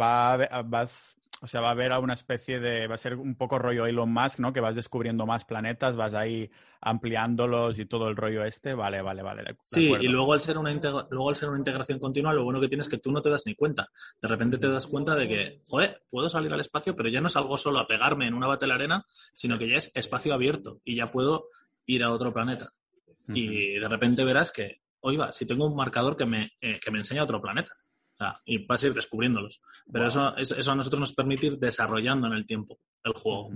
va, 0.00 0.62
vas 0.62 1.14
o 1.46 1.48
sea, 1.48 1.60
va 1.60 1.68
a 1.68 1.70
haber 1.70 1.92
una 1.92 2.14
especie 2.14 2.58
de, 2.58 2.88
va 2.88 2.96
a 2.96 2.98
ser 2.98 3.14
un 3.14 3.36
poco 3.36 3.56
rollo 3.56 3.86
Elon 3.86 4.12
Musk, 4.12 4.40
¿no? 4.40 4.52
Que 4.52 4.58
vas 4.58 4.74
descubriendo 4.74 5.26
más 5.26 5.44
planetas, 5.44 5.94
vas 5.94 6.12
ahí 6.12 6.50
ampliándolos 6.80 7.78
y 7.78 7.86
todo 7.86 8.08
el 8.08 8.16
rollo 8.16 8.44
este. 8.44 8.74
Vale, 8.74 9.00
vale, 9.00 9.22
vale. 9.22 9.56
sí, 9.68 9.92
y 10.00 10.08
luego 10.08 10.32
al, 10.32 10.40
ser 10.40 10.58
una 10.58 10.72
luego 10.72 11.28
al 11.28 11.36
ser 11.36 11.50
una 11.50 11.58
integración 11.58 12.00
continua, 12.00 12.34
lo 12.34 12.42
bueno 12.42 12.60
que 12.60 12.66
tienes 12.66 12.88
es 12.88 12.90
que 12.90 12.98
tú 12.98 13.12
no 13.12 13.22
te 13.22 13.30
das 13.30 13.44
ni 13.46 13.54
cuenta. 13.54 13.90
De 14.20 14.26
repente 14.26 14.58
te 14.58 14.68
das 14.68 14.88
cuenta 14.88 15.14
de 15.14 15.28
que, 15.28 15.60
joder, 15.68 16.02
puedo 16.10 16.28
salir 16.28 16.52
al 16.52 16.58
espacio, 16.58 16.96
pero 16.96 17.08
ya 17.10 17.20
no 17.20 17.28
salgo 17.28 17.56
solo 17.56 17.78
a 17.78 17.86
pegarme 17.86 18.26
en 18.26 18.34
una 18.34 18.48
battle 18.48 18.74
arena, 18.74 19.06
sino 19.32 19.56
que 19.56 19.68
ya 19.68 19.76
es 19.76 19.92
espacio 19.94 20.34
abierto 20.34 20.80
y 20.82 20.96
ya 20.96 21.12
puedo 21.12 21.46
ir 21.84 22.02
a 22.02 22.10
otro 22.10 22.34
planeta. 22.34 22.72
Y 23.28 23.78
de 23.78 23.88
repente 23.88 24.24
verás 24.24 24.50
que, 24.50 24.80
oiga, 24.98 25.30
si 25.30 25.46
tengo 25.46 25.66
un 25.66 25.76
marcador 25.76 26.16
que 26.16 26.26
me, 26.26 26.54
eh, 26.60 26.80
que 26.80 26.90
me 26.90 26.98
enseña 26.98 27.22
otro 27.22 27.40
planeta 27.40 27.72
y 28.44 28.66
vas 28.66 28.82
a 28.82 28.86
ir 28.86 28.94
descubriéndolos. 28.94 29.60
Pero 29.90 30.06
eso, 30.06 30.36
eso 30.36 30.72
a 30.72 30.74
nosotros 30.74 31.00
nos 31.00 31.14
permite 31.14 31.46
ir 31.46 31.58
desarrollando 31.58 32.26
en 32.26 32.34
el 32.34 32.46
tiempo 32.46 32.78
el 33.04 33.12
juego. 33.12 33.50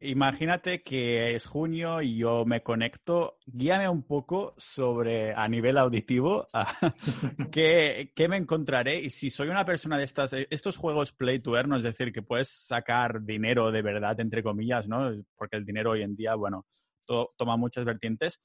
imagínate 0.00 0.82
que 0.82 1.34
es 1.34 1.46
junio 1.46 2.02
y 2.02 2.16
yo 2.16 2.44
me 2.44 2.62
conecto. 2.62 3.38
Guíame 3.46 3.88
un 3.88 4.02
poco 4.02 4.54
sobre, 4.56 5.32
a 5.34 5.46
nivel 5.48 5.78
auditivo, 5.78 6.48
¿qué, 7.52 8.12
¿qué, 8.14 8.28
me 8.28 8.36
encontraré. 8.36 9.00
Y 9.00 9.10
si 9.10 9.30
soy 9.30 9.48
una 9.48 9.64
persona 9.64 9.98
de 9.98 10.04
estas, 10.04 10.32
estos 10.32 10.76
juegos 10.76 11.12
play 11.12 11.40
to 11.40 11.56
earn, 11.56 11.74
es 11.74 11.82
decir, 11.82 12.12
que 12.12 12.22
puedes 12.22 12.48
sacar 12.48 13.22
dinero 13.22 13.70
de 13.70 13.82
verdad, 13.82 14.18
entre 14.20 14.42
comillas, 14.42 14.88
¿no? 14.88 15.12
Porque 15.36 15.56
el 15.56 15.64
dinero 15.64 15.92
hoy 15.92 16.02
en 16.02 16.16
día, 16.16 16.34
bueno, 16.34 16.66
toma 17.06 17.56
muchas 17.56 17.84
vertientes 17.84 18.40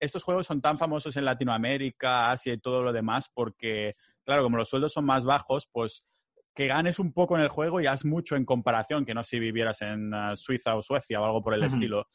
estos 0.00 0.22
juegos 0.22 0.46
son 0.46 0.60
tan 0.60 0.78
famosos 0.78 1.16
en 1.16 1.24
Latinoamérica, 1.24 2.30
Asia 2.30 2.52
y 2.52 2.58
todo 2.58 2.82
lo 2.82 2.92
demás 2.92 3.30
porque, 3.32 3.92
claro, 4.24 4.42
como 4.42 4.56
los 4.56 4.68
sueldos 4.68 4.92
son 4.92 5.04
más 5.04 5.24
bajos, 5.24 5.68
pues 5.72 6.06
que 6.54 6.66
ganes 6.66 6.98
un 6.98 7.12
poco 7.12 7.36
en 7.36 7.42
el 7.42 7.48
juego 7.48 7.82
ya 7.82 7.92
es 7.92 8.04
mucho 8.04 8.34
en 8.34 8.46
comparación 8.46 9.04
que 9.04 9.12
no 9.12 9.22
si 9.22 9.38
vivieras 9.38 9.82
en 9.82 10.12
uh, 10.14 10.36
Suiza 10.36 10.74
o 10.74 10.82
Suecia 10.82 11.20
o 11.20 11.24
algo 11.24 11.42
por 11.42 11.52
el 11.52 11.64
estilo. 11.64 12.06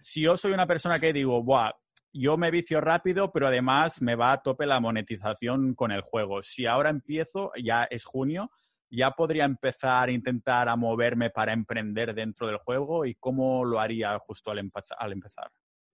si 0.00 0.20
yo 0.22 0.36
soy 0.36 0.52
una 0.52 0.68
persona 0.68 1.00
que 1.00 1.12
digo, 1.12 1.42
Buah, 1.42 1.72
yo 2.12 2.36
me 2.36 2.50
vicio 2.50 2.80
rápido, 2.80 3.32
pero 3.32 3.48
además 3.48 4.00
me 4.02 4.14
va 4.14 4.32
a 4.32 4.42
tope 4.42 4.66
la 4.66 4.78
monetización 4.78 5.74
con 5.74 5.90
el 5.90 6.00
juego. 6.00 6.42
Si 6.42 6.66
ahora 6.66 6.90
empiezo, 6.90 7.50
ya 7.60 7.84
es 7.84 8.04
junio, 8.04 8.50
ya 8.88 9.12
podría 9.12 9.44
empezar 9.44 10.08
a 10.08 10.12
intentar 10.12 10.68
a 10.68 10.76
moverme 10.76 11.30
para 11.30 11.52
emprender 11.52 12.14
dentro 12.14 12.46
del 12.46 12.58
juego 12.58 13.04
y 13.04 13.14
cómo 13.16 13.64
lo 13.64 13.80
haría 13.80 14.16
justo 14.20 14.50
al, 14.50 14.70
al 14.98 15.12
empezar. 15.12 15.50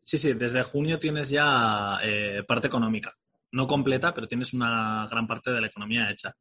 Sí, 0.07 0.19
sí, 0.19 0.35
desde 0.35 0.63
junio 0.63 1.01
tienes 1.01 1.31
ya 1.31 1.99
eh, 2.01 2.45
parte 2.47 2.69
económica. 2.69 3.13
No 3.51 3.67
completa, 3.67 4.15
pero 4.15 4.29
tienes 4.29 4.55
una 4.55 5.09
gran 5.11 5.27
parte 5.27 5.51
de 5.51 5.61
la 5.61 5.67
economía 5.67 6.09
hecha. 6.09 6.33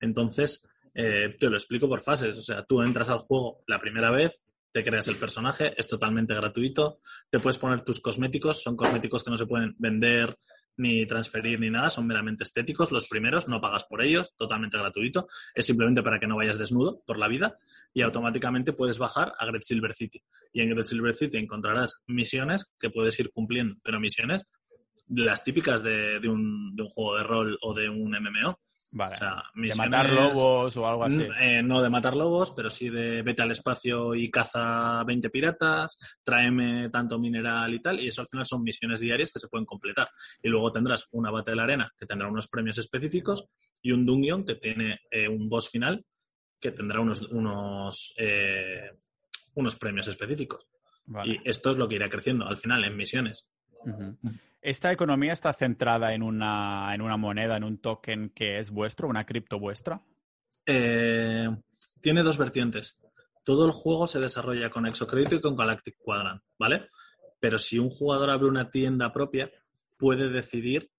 Entonces, 0.00 0.66
eh, 0.92 1.36
te 1.38 1.48
lo 1.48 1.56
explico 1.56 1.88
por 1.88 2.00
fases. 2.00 2.36
O 2.36 2.42
sea, 2.42 2.64
tú 2.64 2.82
entras 2.82 3.10
al 3.10 3.20
juego 3.20 3.62
la 3.68 3.78
primera 3.78 4.10
vez, 4.10 4.42
te 4.72 4.82
creas 4.82 5.06
el 5.06 5.14
personaje, 5.14 5.72
es 5.76 5.86
totalmente 5.86 6.34
gratuito, 6.34 6.98
te 7.30 7.38
puedes 7.38 7.58
poner 7.58 7.84
tus 7.84 8.00
cosméticos, 8.00 8.60
son 8.60 8.76
cosméticos 8.76 9.22
que 9.22 9.30
no 9.30 9.38
se 9.38 9.46
pueden 9.46 9.76
vender 9.78 10.36
ni 10.76 11.06
transferir 11.06 11.60
ni 11.60 11.70
nada, 11.70 11.90
son 11.90 12.06
meramente 12.06 12.44
estéticos. 12.44 12.92
Los 12.92 13.08
primeros 13.08 13.48
no 13.48 13.60
pagas 13.60 13.84
por 13.84 14.02
ellos, 14.02 14.34
totalmente 14.36 14.78
gratuito. 14.78 15.26
Es 15.54 15.66
simplemente 15.66 16.02
para 16.02 16.18
que 16.18 16.26
no 16.26 16.36
vayas 16.36 16.58
desnudo 16.58 17.02
por 17.06 17.18
la 17.18 17.28
vida 17.28 17.58
y 17.92 18.02
automáticamente 18.02 18.72
puedes 18.72 18.98
bajar 18.98 19.32
a 19.38 19.46
Great 19.46 19.62
Silver 19.62 19.94
City. 19.94 20.22
Y 20.52 20.60
en 20.60 20.70
Great 20.70 20.86
Silver 20.86 21.14
City 21.14 21.36
encontrarás 21.36 22.02
misiones 22.06 22.66
que 22.78 22.90
puedes 22.90 23.18
ir 23.20 23.30
cumpliendo, 23.32 23.76
pero 23.82 24.00
misiones 24.00 24.42
las 25.08 25.44
típicas 25.44 25.82
de, 25.82 26.20
un, 26.28 26.74
de 26.74 26.82
un 26.82 26.88
juego 26.88 27.16
de 27.16 27.24
rol 27.24 27.58
o 27.60 27.74
de 27.74 27.88
un 27.88 28.12
MMO 28.12 28.60
Vale. 28.94 29.16
de 29.54 29.74
matar 29.74 30.10
lobos 30.10 30.76
o 30.76 30.86
algo 30.86 31.04
así. 31.04 31.26
Eh, 31.40 31.62
no 31.62 31.80
de 31.80 31.88
matar 31.88 32.14
lobos, 32.14 32.50
pero 32.50 32.68
sí 32.68 32.90
de 32.90 33.22
vete 33.22 33.40
al 33.40 33.50
espacio 33.50 34.14
y 34.14 34.30
caza 34.30 35.02
20 35.04 35.30
piratas, 35.30 35.98
tráeme 36.22 36.90
tanto 36.90 37.18
mineral 37.18 37.72
y 37.72 37.80
tal, 37.80 38.00
y 38.00 38.08
eso 38.08 38.20
al 38.20 38.28
final 38.28 38.44
son 38.44 38.62
misiones 38.62 39.00
diarias 39.00 39.32
que 39.32 39.40
se 39.40 39.48
pueden 39.48 39.64
completar. 39.64 40.10
Y 40.42 40.48
luego 40.50 40.70
tendrás 40.70 41.08
una 41.12 41.30
bate 41.30 41.52
de 41.52 41.56
la 41.56 41.64
arena 41.64 41.90
que 41.98 42.04
tendrá 42.04 42.28
unos 42.28 42.48
premios 42.48 42.76
específicos 42.76 43.46
y 43.80 43.92
un 43.92 44.04
dungeon 44.04 44.44
que 44.44 44.56
tiene 44.56 45.00
eh, 45.10 45.26
un 45.26 45.48
boss 45.48 45.70
final 45.70 46.04
que 46.60 46.72
tendrá 46.72 47.00
unos, 47.00 47.22
unos, 47.22 48.14
eh, 48.18 48.90
unos 49.54 49.76
premios 49.76 50.06
específicos. 50.08 50.66
Y 51.24 51.40
esto 51.48 51.70
es 51.70 51.78
lo 51.78 51.88
que 51.88 51.96
irá 51.96 52.08
creciendo 52.08 52.46
al 52.46 52.56
final 52.56 52.84
en 52.84 52.96
misiones. 52.96 53.48
¿Esta 54.62 54.92
economía 54.92 55.32
está 55.32 55.52
centrada 55.52 56.14
en 56.14 56.22
una, 56.22 56.94
en 56.94 57.02
una 57.02 57.16
moneda, 57.16 57.56
en 57.56 57.64
un 57.64 57.78
token 57.78 58.30
que 58.30 58.60
es 58.60 58.70
vuestro, 58.70 59.08
una 59.08 59.26
cripto 59.26 59.58
vuestra? 59.58 60.00
Eh, 60.64 61.48
tiene 62.00 62.22
dos 62.22 62.38
vertientes. 62.38 62.96
Todo 63.44 63.66
el 63.66 63.72
juego 63.72 64.06
se 64.06 64.20
desarrolla 64.20 64.70
con 64.70 64.86
Exocrédito 64.86 65.34
y 65.34 65.40
con 65.40 65.56
Galactic 65.56 65.96
Quadrant, 65.98 66.42
¿vale? 66.60 66.90
Pero 67.40 67.58
si 67.58 67.80
un 67.80 67.90
jugador 67.90 68.30
abre 68.30 68.46
una 68.46 68.70
tienda 68.70 69.12
propia, 69.12 69.50
puede 69.98 70.30
decidir 70.30 70.92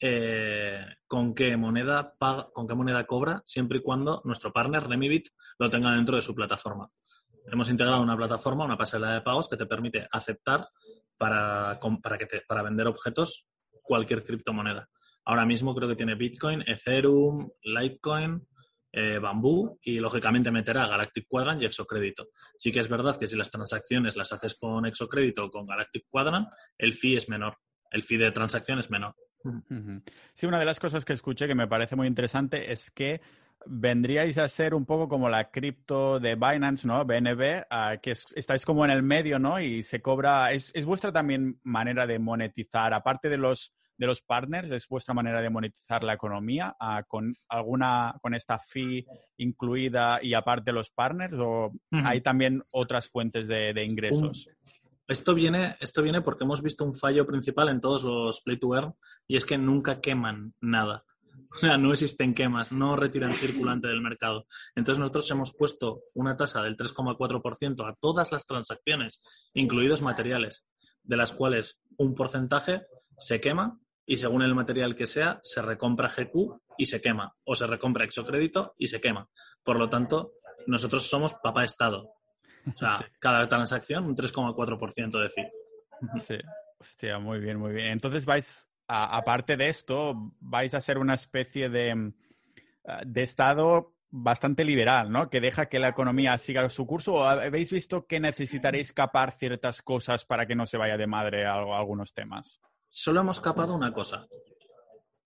eh, 0.00 0.82
con 1.06 1.34
qué 1.34 1.58
moneda 1.58 2.14
paga, 2.16 2.46
con 2.54 2.66
qué 2.66 2.74
moneda 2.74 3.06
cobra, 3.06 3.42
siempre 3.44 3.78
y 3.78 3.82
cuando 3.82 4.22
nuestro 4.24 4.50
partner 4.50 4.88
Remibit 4.88 5.28
lo 5.58 5.68
tenga 5.68 5.92
dentro 5.92 6.16
de 6.16 6.22
su 6.22 6.34
plataforma. 6.34 6.90
Hemos 7.52 7.68
integrado 7.68 8.00
una 8.00 8.16
plataforma, 8.16 8.64
una 8.64 8.78
pasarela 8.78 9.12
de 9.12 9.20
pagos 9.20 9.46
que 9.46 9.58
te 9.58 9.66
permite 9.66 10.08
aceptar 10.10 10.68
para, 11.20 11.78
para, 12.02 12.16
que 12.16 12.26
para 12.48 12.62
vender 12.62 12.86
objetos 12.86 13.46
cualquier 13.82 14.24
criptomoneda. 14.24 14.88
Ahora 15.26 15.44
mismo 15.44 15.74
creo 15.74 15.86
que 15.86 15.94
tiene 15.94 16.14
Bitcoin, 16.14 16.64
Ethereum, 16.66 17.50
Litecoin, 17.62 18.48
eh, 18.90 19.18
Bamboo 19.18 19.78
y 19.82 20.00
lógicamente 20.00 20.50
meterá 20.50 20.88
Galactic 20.88 21.26
Quadrant 21.28 21.60
y 21.60 21.66
Exocrédito. 21.66 22.28
Sí 22.56 22.72
que 22.72 22.80
es 22.80 22.88
verdad 22.88 23.18
que 23.18 23.26
si 23.26 23.36
las 23.36 23.50
transacciones 23.50 24.16
las 24.16 24.32
haces 24.32 24.56
con 24.58 24.86
Exocrédito 24.86 25.44
o 25.44 25.50
con 25.50 25.66
Galactic 25.66 26.06
Quadrant, 26.08 26.48
el 26.78 26.94
fee 26.94 27.16
es 27.16 27.28
menor. 27.28 27.58
El 27.90 28.02
fee 28.02 28.16
de 28.16 28.32
transacción 28.32 28.78
es 28.78 28.90
menor. 28.90 29.14
Sí, 30.32 30.46
una 30.46 30.58
de 30.58 30.64
las 30.64 30.80
cosas 30.80 31.04
que 31.04 31.12
escuché 31.12 31.46
que 31.46 31.54
me 31.54 31.68
parece 31.68 31.96
muy 31.96 32.06
interesante 32.06 32.72
es 32.72 32.90
que 32.90 33.20
vendríais 33.66 34.38
a 34.38 34.48
ser 34.48 34.74
un 34.74 34.86
poco 34.86 35.08
como 35.08 35.28
la 35.28 35.50
cripto 35.50 36.18
de 36.20 36.34
Binance, 36.34 36.86
¿no? 36.86 37.04
BNB, 37.04 37.64
ah, 37.70 37.96
que 38.02 38.12
estáis 38.12 38.64
como 38.64 38.84
en 38.84 38.90
el 38.90 39.02
medio, 39.02 39.38
¿no? 39.38 39.60
Y 39.60 39.82
se 39.82 40.00
cobra, 40.00 40.52
es, 40.52 40.70
es, 40.74 40.84
vuestra 40.84 41.12
también 41.12 41.60
manera 41.62 42.06
de 42.06 42.18
monetizar, 42.18 42.92
aparte 42.94 43.28
de 43.28 43.38
los, 43.38 43.72
de 43.96 44.06
los 44.06 44.22
partners, 44.22 44.70
es 44.70 44.88
vuestra 44.88 45.14
manera 45.14 45.42
de 45.42 45.50
monetizar 45.50 46.02
la 46.02 46.14
economía 46.14 46.76
ah, 46.80 47.02
con 47.06 47.34
alguna, 47.48 48.14
con 48.22 48.34
esta 48.34 48.58
fee 48.58 49.06
incluida 49.36 50.20
y 50.22 50.34
aparte 50.34 50.72
los 50.72 50.90
partners, 50.90 51.34
o 51.38 51.72
hay 51.90 52.20
también 52.20 52.62
otras 52.72 53.08
fuentes 53.08 53.46
de, 53.46 53.74
de 53.74 53.84
ingresos. 53.84 54.48
Esto 55.06 55.34
viene, 55.34 55.76
esto 55.80 56.02
viene 56.02 56.20
porque 56.20 56.44
hemos 56.44 56.62
visto 56.62 56.84
un 56.84 56.94
fallo 56.94 57.26
principal 57.26 57.68
en 57.68 57.80
todos 57.80 58.04
los 58.04 58.42
play 58.42 58.58
to 58.58 58.76
earn 58.76 58.94
y 59.26 59.36
es 59.36 59.44
que 59.44 59.58
nunca 59.58 60.00
queman 60.00 60.54
nada. 60.60 61.04
O 61.56 61.58
sea, 61.58 61.76
no 61.76 61.92
existen 61.92 62.32
quemas, 62.32 62.70
no 62.70 62.94
retiran 62.94 63.32
circulante 63.32 63.88
del 63.88 64.00
mercado. 64.00 64.46
Entonces 64.76 65.00
nosotros 65.00 65.30
hemos 65.32 65.54
puesto 65.56 66.02
una 66.14 66.36
tasa 66.36 66.62
del 66.62 66.76
3,4% 66.76 67.88
a 67.88 67.96
todas 68.00 68.30
las 68.30 68.46
transacciones, 68.46 69.20
incluidos 69.54 70.00
materiales, 70.00 70.64
de 71.02 71.16
las 71.16 71.32
cuales 71.32 71.80
un 71.98 72.14
porcentaje 72.14 72.82
se 73.18 73.40
quema 73.40 73.80
y 74.06 74.16
según 74.16 74.42
el 74.42 74.54
material 74.54 74.96
que 74.96 75.06
sea, 75.06 75.40
se 75.42 75.62
recompra 75.62 76.08
GQ 76.08 76.60
y 76.78 76.86
se 76.86 77.00
quema, 77.00 77.34
o 77.44 77.54
se 77.54 77.66
recompra 77.66 78.04
exocrédito 78.04 78.74
y 78.78 78.88
se 78.88 79.00
quema. 79.00 79.28
Por 79.62 79.76
lo 79.76 79.88
tanto, 79.88 80.32
nosotros 80.66 81.08
somos 81.08 81.34
papá 81.34 81.64
Estado. 81.64 82.14
O 82.66 82.76
sea, 82.76 83.06
cada 83.20 83.46
transacción 83.48 84.04
un 84.04 84.16
3,4% 84.16 85.22
de 85.22 85.28
fee. 85.28 85.50
Sí, 86.18 86.38
hostia, 86.78 87.18
muy 87.18 87.38
bien, 87.40 87.58
muy 87.58 87.72
bien. 87.72 87.88
Entonces 87.88 88.24
vais, 88.24 88.69
aparte 88.90 89.56
de 89.56 89.68
esto, 89.68 90.32
vais 90.40 90.74
a 90.74 90.80
ser 90.80 90.98
una 90.98 91.14
especie 91.14 91.68
de, 91.68 92.12
de 93.06 93.22
estado 93.22 93.94
bastante 94.10 94.64
liberal, 94.64 95.10
¿no? 95.10 95.30
Que 95.30 95.40
deja 95.40 95.66
que 95.66 95.78
la 95.78 95.88
economía 95.88 96.36
siga 96.38 96.68
su 96.70 96.86
curso. 96.86 97.14
¿O 97.14 97.24
habéis 97.24 97.72
visto 97.72 98.06
que 98.06 98.18
necesitaréis 98.20 98.92
capar 98.92 99.32
ciertas 99.32 99.82
cosas 99.82 100.24
para 100.24 100.46
que 100.46 100.56
no 100.56 100.66
se 100.66 100.76
vaya 100.76 100.96
de 100.96 101.06
madre 101.06 101.46
a, 101.46 101.54
algunos 101.54 102.12
temas? 102.12 102.60
Solo 102.88 103.20
hemos 103.20 103.40
capado 103.40 103.74
una 103.74 103.92
cosa. 103.92 104.26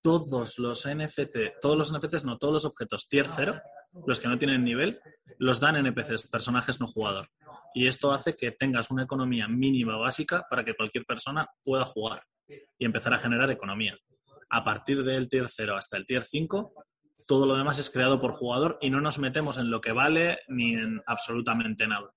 Todos 0.03 0.59
los 0.59 0.87
NFT, 0.87 1.61
todos 1.63 1.79
los 1.79 1.93
NFTs, 1.93 2.25
no, 2.25 2.37
todos 2.37 2.53
los 2.53 2.65
objetos 2.67 3.09
tier 3.09 3.27
0 3.27 3.61
los 4.07 4.19
que 4.19 4.27
no 4.27 4.37
tienen 4.37 4.65
nivel, 4.65 5.01
los 5.39 5.61
dan 5.61 5.77
NPCs, 5.77 6.27
personajes 6.27 6.81
no 6.81 6.89
jugador. 6.89 7.31
Y 7.75 7.87
esto 7.87 8.13
hace 8.13 8.37
que 8.37 8.51
tengas 8.51 8.91
una 8.91 9.05
economía 9.05 9.47
mínima 9.47 9.97
básica 9.97 10.45
para 10.51 10.65
que 10.65 10.75
cualquier 10.75 11.05
persona 11.05 11.47
pueda 11.63 11.85
jugar 11.85 12.25
y 12.49 12.85
empezar 12.85 13.15
a 13.15 13.19
generar 13.19 13.51
economía. 13.51 13.97
A 14.51 14.65
partir 14.65 15.03
del 15.03 15.29
tier 15.29 15.49
0 15.49 15.77
hasta 15.77 15.97
el 15.97 16.07
tier 16.07 16.25
5, 16.25 16.73
todo 17.27 17.47
lo 17.47 17.57
demás 17.57 17.79
es 17.79 17.91
creado 17.91 18.21
por 18.21 18.33
jugador 18.33 18.79
y 18.81 18.91
no 18.91 19.01
nos 19.01 19.19
metemos 19.19 19.59
en 19.59 19.71
lo 19.71 19.81
que 19.81 19.93
vale 19.93 20.39
ni 20.49 20.75
en 20.75 21.03
absolutamente 21.07 21.87
nada. 21.87 22.13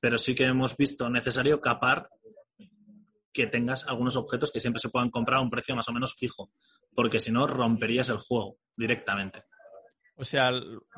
pero 0.00 0.18
sí 0.18 0.34
que 0.34 0.46
hemos 0.46 0.76
visto 0.76 1.08
necesario 1.08 1.60
capar 1.60 2.08
que 3.32 3.46
tengas 3.46 3.86
algunos 3.86 4.16
objetos 4.16 4.50
que 4.50 4.60
siempre 4.60 4.80
se 4.80 4.88
puedan 4.88 5.10
comprar 5.10 5.38
a 5.38 5.42
un 5.42 5.50
precio 5.50 5.74
más 5.74 5.88
o 5.88 5.92
menos 5.92 6.14
fijo, 6.14 6.50
porque 6.94 7.20
si 7.20 7.30
no 7.32 7.46
romperías 7.46 8.08
el 8.08 8.18
juego 8.18 8.58
directamente. 8.76 9.44
O 10.16 10.24
sea, 10.24 10.52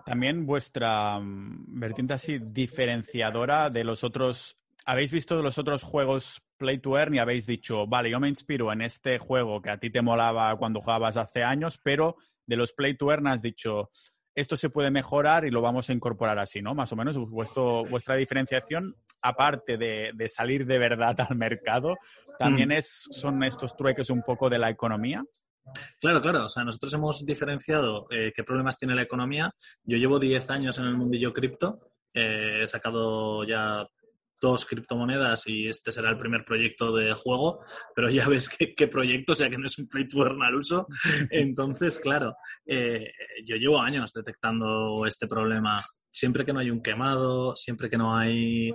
también 0.05 0.45
vuestra 0.45 1.19
mm, 1.21 1.79
vertiente 1.81 2.15
así 2.15 2.39
diferenciadora 2.39 3.71
de 3.71 3.85
los 3.85 4.05
otros. 4.05 4.59
¿Habéis 4.85 5.13
visto 5.13 5.41
los 5.43 5.59
otros 5.59 5.83
juegos 5.83 6.43
Play 6.57 6.79
to 6.79 6.99
Earn 6.99 7.15
y 7.15 7.19
habéis 7.19 7.47
dicho, 7.47 7.87
vale, 7.87 8.11
yo 8.11 8.21
me 8.21 8.29
inspiro 8.29 8.73
en 8.73 8.83
este 8.83 9.19
juego 9.19 9.63
que 9.63 9.71
a 9.71 9.79
ti 9.79 9.91
te 9.91 10.03
molaba 10.03 10.57
cuando 10.57 10.81
jugabas 10.81 11.17
hace 11.17 11.43
años, 11.43 11.79
pero 11.83 12.17
de 12.47 12.57
los 12.57 12.73
Play 12.73 12.97
to 12.97 13.11
Earn 13.11 13.27
has 13.27 13.43
dicho, 13.43 13.91
esto 14.35 14.57
se 14.57 14.71
puede 14.71 14.91
mejorar 14.91 15.45
y 15.47 15.51
lo 15.51 15.63
vamos 15.63 15.89
a 15.89 15.93
incorporar 15.93 16.39
así, 16.39 16.61
¿no? 16.61 16.75
Más 16.75 16.93
o 16.93 16.97
menos 16.97 17.17
vuestro, 17.17 17.85
vuestra 17.87 18.17
diferenciación, 18.17 18.97
aparte 19.23 19.79
de, 19.79 20.13
de, 20.15 20.29
salir 20.29 20.67
de 20.67 20.79
verdad 20.79 21.17
al 21.29 21.37
mercado, 21.37 21.97
también 22.39 22.69
mm. 22.69 22.73
es, 22.73 23.09
son 23.11 23.43
estos 23.43 23.77
trueques 23.77 24.11
un 24.11 24.23
poco 24.23 24.51
de 24.51 24.59
la 24.59 24.71
economía. 24.71 25.25
Claro, 25.99 26.21
claro. 26.21 26.47
O 26.47 26.49
sea, 26.49 26.65
nosotros 26.65 26.93
hemos 26.95 27.25
diferenciado 27.25 28.07
eh, 28.11 28.33
qué 28.35 28.45
problemas 28.45 28.79
tiene 28.79 28.95
la 28.95 29.03
economía. 29.03 29.51
Yo 29.85 29.97
llevo 29.97 30.19
10 30.19 30.51
años 30.51 30.79
en 30.79 30.85
el 30.85 30.97
mundillo 30.97 31.33
cripto. 31.33 31.75
Eh, 32.13 32.61
he 32.63 32.67
sacado 32.67 33.45
ya 33.45 33.89
dos 34.45 34.67
criptomonedas 34.67 35.47
y 35.47 35.69
este 35.69 35.91
será 35.91 36.11
el 36.11 36.19
primer 36.19 36.45
proyecto 36.45 36.95
de 36.95 37.13
juego, 37.15 37.61
pero 37.95 38.11
ya 38.11 38.29
ves 38.29 38.49
qué, 38.49 38.89
proyecto, 38.89 39.33
o 39.33 39.37
sea 39.37 39.49
que 39.49 39.59
no 39.59 39.67
es 39.67 39.79
un 39.79 39.89
play 39.89 40.07
to 40.07 40.23
earn 40.23 40.43
al 40.43 40.55
uso. 40.55 40.87
Entonces, 41.31 41.99
claro, 41.99 42.37
eh, 42.67 43.11
yo 43.45 43.57
llevo 43.57 43.81
años 43.81 44.13
detectando 44.13 45.07
este 45.07 45.27
problema. 45.27 45.83
Siempre 46.11 46.45
que 46.45 46.53
no 46.53 46.61
hay 46.61 46.71
un 46.71 46.83
quemado, 46.83 47.57
siempre 47.57 47.91
que 47.91 47.99
no 47.99 48.17
hay 48.17 48.73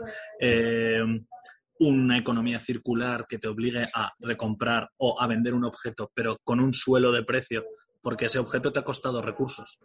una 1.80 2.18
economía 2.18 2.60
circular 2.60 3.26
que 3.28 3.40
te 3.40 3.48
obligue 3.48 3.88
a 3.94 4.12
recomprar 4.20 4.90
o 4.98 5.22
a 5.22 5.28
vender 5.28 5.54
un 5.54 5.64
objeto, 5.64 6.12
pero 6.14 6.38
con 6.44 6.60
un 6.60 6.74
suelo 6.74 7.12
de 7.12 7.24
precio, 7.24 7.64
porque 8.02 8.26
ese 8.26 8.40
objeto 8.40 8.72
te 8.72 8.80
ha 8.80 8.84
costado 8.84 9.22
recursos. 9.22 9.80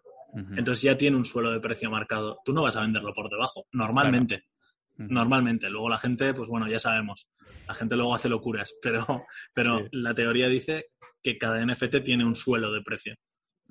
Entonces 0.57 0.83
ya 0.83 0.97
tiene 0.97 1.16
un 1.16 1.25
suelo 1.25 1.53
de 1.53 1.61
precio 1.61 1.88
marcado. 1.90 2.40
Tú 2.44 2.53
no 2.53 2.62
vas 2.62 2.75
a 2.75 2.81
venderlo 2.81 3.14
por 3.14 3.31
debajo, 3.31 3.66
normalmente. 3.73 4.47
Normalmente. 4.97 5.69
Luego 5.69 5.89
la 5.89 5.99
gente, 5.99 6.35
pues 6.35 6.49
bueno, 6.49 6.69
ya 6.69 6.79
sabemos, 6.79 7.29
la 7.67 7.75
gente 7.75 7.97
luego 7.97 8.15
hace 8.15 8.29
locuras, 8.29 8.75
pero, 8.83 9.25
pero 9.53 9.87
la 9.93 10.15
teoría 10.15 10.49
dice 10.49 10.87
que 11.23 11.39
cada 11.39 11.65
NFT 11.65 12.03
tiene 12.05 12.25
un 12.25 12.35
suelo 12.35 12.73
de 12.73 12.83
precio. 12.83 13.15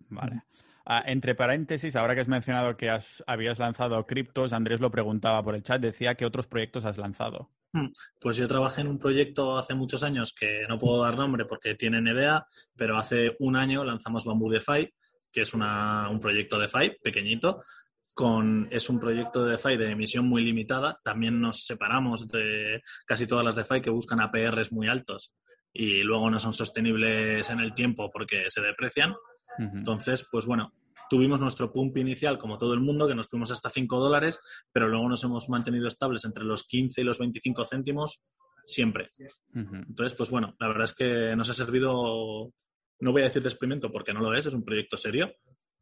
Vale. 0.10 0.44
Ah, 0.86 1.04
entre 1.06 1.34
paréntesis, 1.34 1.96
ahora 1.96 2.14
que 2.14 2.22
has 2.22 2.28
mencionado 2.28 2.76
que 2.76 2.92
habías 3.26 3.60
lanzado 3.60 4.06
criptos, 4.06 4.52
Andrés 4.52 4.82
lo 4.82 4.92
preguntaba 4.92 5.42
por 5.42 5.56
el 5.56 5.64
chat, 5.64 5.82
decía 5.82 6.16
que 6.16 6.26
otros 6.26 6.48
proyectos 6.48 6.84
has 6.84 6.98
lanzado. 6.98 7.52
Hmm. 7.72 7.88
Pues 8.20 8.38
yo 8.38 8.48
trabajé 8.48 8.82
en 8.82 8.88
un 8.88 9.00
proyecto 9.00 9.58
hace 9.58 9.74
muchos 9.74 10.04
años 10.04 10.34
que 10.34 10.66
no 10.68 10.78
puedo 10.78 11.02
dar 11.04 11.18
nombre 11.18 11.46
porque 11.46 11.76
tiene 11.76 12.02
NDA, 12.02 12.46
pero 12.76 12.98
hace 12.98 13.36
un 13.40 13.56
año 13.56 13.84
lanzamos 13.86 14.26
Bamboo 14.26 14.52
DeFi, 14.52 14.94
que 15.32 15.42
es 15.42 15.54
un 15.54 16.20
proyecto 16.22 16.60
DeFi 16.60 16.98
pequeñito. 17.02 17.64
Con, 18.14 18.68
es 18.70 18.90
un 18.90 19.00
proyecto 19.00 19.44
de 19.44 19.52
DeFi 19.52 19.78
de 19.78 19.92
emisión 19.92 20.28
muy 20.28 20.44
limitada. 20.44 21.00
También 21.04 21.42
nos 21.42 21.66
separamos 21.66 22.28
de 22.28 22.82
casi 23.08 23.26
todas 23.26 23.44
las 23.44 23.56
DeFi 23.56 23.82
que 23.82 23.90
buscan 23.90 24.20
APRs 24.20 24.72
muy 24.72 24.88
altos 24.88 25.34
y 25.74 26.04
luego 26.04 26.30
no 26.30 26.40
son 26.40 26.54
sostenibles 26.54 27.50
en 27.50 27.60
el 27.60 27.74
tiempo 27.74 28.12
porque 28.12 28.50
se 28.50 28.62
deprecian. 28.62 29.16
Entonces, 29.58 30.28
pues 30.32 30.46
bueno, 30.46 30.74
tuvimos 31.10 31.40
nuestro 31.40 31.72
pump 31.72 31.98
inicial, 31.98 32.38
como 32.38 32.58
todo 32.58 32.74
el 32.74 32.80
mundo, 32.80 33.08
que 33.08 33.16
nos 33.16 33.30
fuimos 33.30 33.52
hasta 33.52 33.70
5 33.70 34.00
dólares, 34.00 34.40
pero 34.72 34.88
luego 34.88 35.10
nos 35.10 35.24
hemos 35.24 35.50
mantenido 35.50 35.88
estables 35.88 36.26
entre 36.26 36.44
los 36.44 36.64
15 36.64 37.02
y 37.02 37.04
los 37.04 37.20
25 37.20 37.66
céntimos 37.66 38.22
siempre. 38.66 39.10
Entonces, 39.54 40.16
pues 40.16 40.30
bueno, 40.30 40.56
la 40.60 40.68
verdad 40.68 40.86
es 40.86 40.94
que 40.94 41.36
nos 41.36 41.50
ha 41.50 41.54
servido, 41.54 42.52
no 43.00 43.12
voy 43.12 43.22
a 43.22 43.26
decir 43.26 43.42
de 43.42 43.50
experimento 43.50 43.92
porque 43.92 44.14
no 44.14 44.22
lo 44.22 44.34
es, 44.36 44.46
es 44.46 44.54
un 44.54 44.64
proyecto 44.64 44.98
serio, 44.98 45.34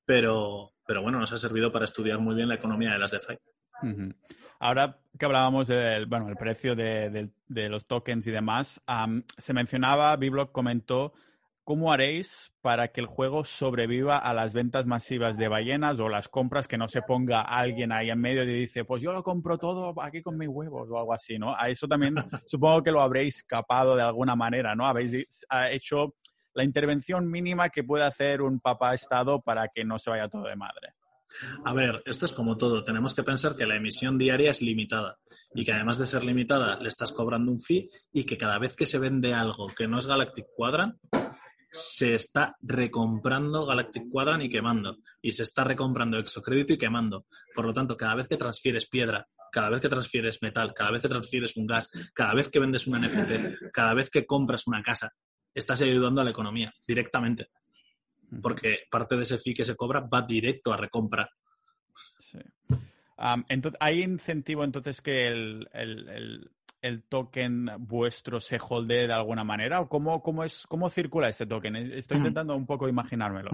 pero, 0.05 0.73
pero 0.85 1.01
bueno, 1.01 1.19
nos 1.19 1.31
ha 1.33 1.37
servido 1.37 1.71
para 1.71 1.85
estudiar 1.85 2.19
muy 2.19 2.35
bien 2.35 2.47
la 2.47 2.55
economía 2.55 2.91
de 2.91 2.99
las 2.99 3.11
DeFi. 3.11 3.37
Ahora 4.59 4.99
que 5.17 5.25
hablábamos 5.25 5.67
del 5.67 6.05
bueno, 6.05 6.29
el 6.29 6.35
precio 6.35 6.75
de, 6.75 7.31
los 7.47 7.85
tokens 7.87 8.27
y 8.27 8.31
demás, 8.31 8.81
se 9.37 9.53
mencionaba, 9.53 10.15
Biblock 10.15 10.51
comentó 10.51 11.13
¿Cómo 11.63 11.93
haréis 11.93 12.51
para 12.61 12.87
que 12.87 13.01
el 13.01 13.07
juego 13.07 13.45
sobreviva 13.45 14.17
a 14.17 14.33
las 14.33 14.51
ventas 14.51 14.87
masivas 14.87 15.37
de 15.37 15.47
ballenas 15.47 15.99
o 15.99 16.09
las 16.09 16.27
compras 16.27 16.67
que 16.67 16.77
no 16.77 16.87
se 16.87 17.03
ponga 17.03 17.43
alguien 17.43 17.91
ahí 17.91 18.09
en 18.09 18.19
medio 18.19 18.43
y 18.43 18.47
dice, 18.47 18.83
pues 18.83 19.03
yo 19.03 19.13
lo 19.13 19.21
compro 19.21 19.59
todo 19.59 19.93
aquí 20.01 20.23
con 20.23 20.39
mis 20.39 20.49
huevos 20.49 20.89
o 20.89 20.97
algo 20.97 21.13
así, 21.13 21.37
¿no? 21.37 21.55
A 21.55 21.69
eso 21.69 21.87
también 21.87 22.15
supongo 22.47 22.81
que 22.81 22.91
lo 22.91 22.99
habréis 22.99 23.43
capado 23.43 23.95
de 23.95 24.01
alguna 24.01 24.35
manera, 24.35 24.73
¿no? 24.75 24.87
Habéis 24.87 25.27
hecho 25.69 26.15
la 26.53 26.63
intervención 26.63 27.29
mínima 27.29 27.69
que 27.69 27.83
puede 27.83 28.03
hacer 28.03 28.41
un 28.41 28.59
papá 28.59 28.93
Estado 28.93 29.41
para 29.41 29.67
que 29.67 29.83
no 29.83 29.99
se 29.99 30.09
vaya 30.09 30.27
todo 30.27 30.43
de 30.43 30.55
madre. 30.55 30.93
A 31.63 31.73
ver, 31.73 32.01
esto 32.05 32.25
es 32.25 32.33
como 32.33 32.57
todo. 32.57 32.83
Tenemos 32.83 33.13
que 33.15 33.23
pensar 33.23 33.55
que 33.55 33.65
la 33.65 33.75
emisión 33.75 34.17
diaria 34.17 34.51
es 34.51 34.61
limitada 34.61 35.17
y 35.53 35.63
que 35.63 35.71
además 35.71 35.97
de 35.97 36.05
ser 36.05 36.25
limitada 36.25 36.79
le 36.79 36.89
estás 36.89 37.11
cobrando 37.11 37.51
un 37.51 37.61
fee 37.61 37.89
y 38.11 38.25
que 38.25 38.37
cada 38.37 38.59
vez 38.59 38.75
que 38.75 38.85
se 38.85 38.99
vende 38.99 39.33
algo 39.33 39.67
que 39.67 39.87
no 39.87 39.97
es 39.97 40.07
Galactic 40.07 40.47
Quadrant, 40.55 40.97
se 41.69 42.15
está 42.15 42.57
recomprando 42.61 43.65
Galactic 43.65 44.09
Quadrant 44.09 44.43
y 44.43 44.49
quemando. 44.49 44.97
Y 45.21 45.31
se 45.31 45.43
está 45.43 45.63
recomprando 45.63 46.17
exocrédito 46.17 46.73
y 46.73 46.77
quemando. 46.77 47.25
Por 47.55 47.65
lo 47.65 47.73
tanto, 47.73 47.95
cada 47.95 48.15
vez 48.15 48.27
que 48.27 48.35
transfieres 48.35 48.87
piedra, 48.87 49.27
cada 49.51 49.69
vez 49.69 49.81
que 49.81 49.89
transfieres 49.89 50.41
metal, 50.41 50.73
cada 50.73 50.91
vez 50.91 51.01
que 51.01 51.09
transfieres 51.09 51.55
un 51.55 51.67
gas, 51.67 51.89
cada 52.13 52.33
vez 52.33 52.49
que 52.49 52.59
vendes 52.59 52.87
un 52.87 52.99
NFT, 53.01 53.71
cada 53.71 53.93
vez 53.93 54.09
que 54.09 54.25
compras 54.25 54.67
una 54.67 54.83
casa, 54.83 55.13
estás 55.53 55.81
ayudando 55.81 56.21
a 56.21 56.23
la 56.23 56.31
economía 56.31 56.73
directamente. 56.87 57.49
Porque 58.41 58.79
parte 58.89 59.15
de 59.15 59.23
ese 59.23 59.37
fee 59.37 59.53
que 59.53 59.65
se 59.65 59.75
cobra 59.75 60.01
va 60.01 60.21
directo 60.21 60.71
a 60.71 60.77
recompra. 60.77 61.29
entonces, 63.49 63.77
¿Hay 63.81 64.01
incentivo 64.01 64.63
entonces 64.63 65.01
que 65.01 65.27
el, 65.27 65.67
el 66.81 67.03
token 67.03 67.69
vuestro 67.79 68.39
se 68.39 68.57
holde 68.69 69.07
de 69.07 69.13
alguna 69.13 69.43
manera? 69.43 69.81
¿O 69.81 69.87
cómo, 69.87 70.21
cómo, 70.21 70.43
es, 70.43 70.65
cómo 70.67 70.89
circula 70.89 71.29
este 71.29 71.45
token? 71.45 71.75
Estoy 71.75 72.17
intentando 72.17 72.55
un 72.55 72.65
poco 72.65 72.87
imaginármelo. 72.87 73.51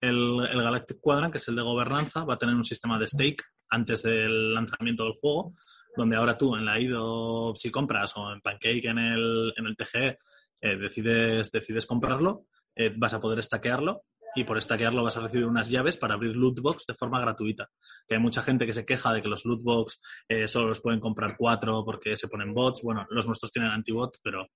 el, 0.00 0.40
el, 0.50 0.62
Galactic 0.62 1.00
Quadrant, 1.00 1.32
que 1.32 1.38
es 1.38 1.48
el 1.48 1.56
de 1.56 1.62
gobernanza, 1.62 2.24
va 2.24 2.34
a 2.34 2.38
tener 2.38 2.54
un 2.54 2.64
sistema 2.64 2.98
de 2.98 3.06
stake 3.06 3.42
antes 3.70 4.02
del 4.02 4.54
lanzamiento 4.54 5.04
del 5.04 5.14
juego, 5.14 5.54
donde 5.96 6.16
ahora 6.16 6.36
tú 6.36 6.56
en 6.56 6.66
la 6.66 6.78
IDO, 6.78 7.54
si 7.56 7.70
compras, 7.70 8.14
o 8.16 8.32
en 8.32 8.40
Pancake 8.40 8.88
en 8.88 8.98
el, 8.98 9.52
en 9.56 9.66
el 9.66 9.76
TGE, 9.76 10.18
eh, 10.60 10.76
decides, 10.76 11.50
decides 11.50 11.86
comprarlo, 11.86 12.46
eh, 12.74 12.92
vas 12.96 13.14
a 13.14 13.20
poder 13.20 13.38
estaquearlo 13.38 14.04
y 14.34 14.44
por 14.44 14.58
estaquearlo 14.58 15.02
vas 15.02 15.16
a 15.16 15.20
recibir 15.20 15.46
unas 15.46 15.68
llaves 15.68 15.96
para 15.96 16.14
abrir 16.14 16.36
lootbox 16.36 16.86
de 16.86 16.94
forma 16.94 17.20
gratuita. 17.20 17.68
Que 18.06 18.14
hay 18.14 18.20
mucha 18.20 18.42
gente 18.42 18.66
que 18.66 18.74
se 18.74 18.84
queja 18.84 19.12
de 19.12 19.22
que 19.22 19.28
los 19.28 19.44
lootbox 19.44 20.00
eh, 20.28 20.48
solo 20.48 20.68
los 20.68 20.80
pueden 20.80 21.00
comprar 21.00 21.36
cuatro 21.36 21.84
porque 21.84 22.16
se 22.16 22.28
ponen 22.28 22.54
bots. 22.54 22.82
Bueno, 22.82 23.06
los 23.10 23.26
nuestros 23.26 23.50
tienen 23.50 23.70
antibot, 23.70 24.18
pero 24.22 24.46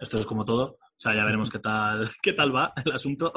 esto 0.00 0.18
es 0.18 0.26
como 0.26 0.44
todo. 0.44 0.78
O 0.80 0.96
sea, 0.96 1.14
ya 1.14 1.24
veremos 1.24 1.50
qué 1.50 1.58
tal, 1.58 2.08
qué 2.22 2.32
tal 2.32 2.54
va 2.54 2.72
el 2.84 2.92
asunto. 2.92 3.32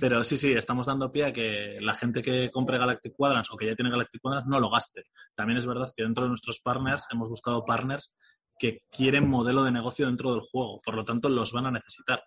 Pero 0.00 0.22
sí, 0.24 0.36
sí, 0.36 0.52
estamos 0.52 0.86
dando 0.86 1.10
pie 1.10 1.26
a 1.26 1.32
que 1.32 1.78
la 1.80 1.94
gente 1.94 2.22
que 2.22 2.50
compre 2.50 2.78
Galactic 2.78 3.14
Quadrants 3.16 3.50
o 3.50 3.56
que 3.56 3.66
ya 3.66 3.74
tiene 3.74 3.90
Galactic 3.90 4.20
Quadrants 4.20 4.48
no 4.48 4.60
lo 4.60 4.70
gaste. 4.70 5.04
También 5.34 5.58
es 5.58 5.66
verdad 5.66 5.90
que 5.94 6.02
dentro 6.02 6.24
de 6.24 6.28
nuestros 6.28 6.60
partners 6.60 7.06
hemos 7.10 7.28
buscado 7.28 7.64
partners 7.64 8.14
que 8.58 8.82
quieren 8.90 9.28
modelo 9.28 9.64
de 9.64 9.72
negocio 9.72 10.06
dentro 10.06 10.32
del 10.32 10.40
juego. 10.40 10.80
Por 10.84 10.94
lo 10.94 11.04
tanto, 11.04 11.28
los 11.28 11.52
van 11.52 11.66
a 11.66 11.70
necesitar. 11.70 12.22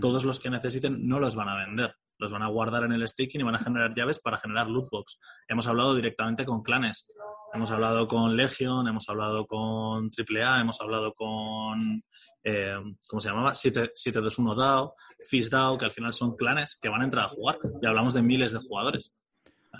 Todos 0.00 0.24
los 0.24 0.38
que 0.40 0.50
necesiten 0.50 1.06
no 1.06 1.18
los 1.18 1.34
van 1.34 1.48
a 1.48 1.56
vender 1.56 1.94
los 2.18 2.30
van 2.30 2.42
a 2.42 2.48
guardar 2.48 2.84
en 2.84 2.92
el 2.92 3.08
staking 3.08 3.40
y 3.40 3.44
van 3.44 3.54
a 3.54 3.60
generar 3.60 3.94
llaves 3.94 4.18
para 4.18 4.38
generar 4.38 4.68
lootbox. 4.68 5.18
Hemos 5.46 5.66
hablado 5.66 5.94
directamente 5.94 6.44
con 6.44 6.62
clanes, 6.62 7.06
hemos 7.52 7.70
hablado 7.70 8.08
con 8.08 8.36
Legion, 8.36 8.88
hemos 8.88 9.08
hablado 9.08 9.46
con 9.46 10.10
AAA, 10.10 10.60
hemos 10.60 10.80
hablado 10.80 11.14
con, 11.14 12.02
eh, 12.42 12.76
¿cómo 13.06 13.20
se 13.20 13.28
llamaba? 13.28 13.54
721 13.54 14.54
DAO, 14.54 14.94
Fish 15.20 15.48
DAO, 15.48 15.78
que 15.78 15.84
al 15.84 15.92
final 15.92 16.12
son 16.12 16.36
clanes 16.36 16.76
que 16.80 16.88
van 16.88 17.02
a 17.02 17.04
entrar 17.04 17.26
a 17.26 17.28
jugar. 17.28 17.58
Y 17.80 17.86
hablamos 17.86 18.14
de 18.14 18.22
miles 18.22 18.52
de 18.52 18.58
jugadores. 18.58 19.14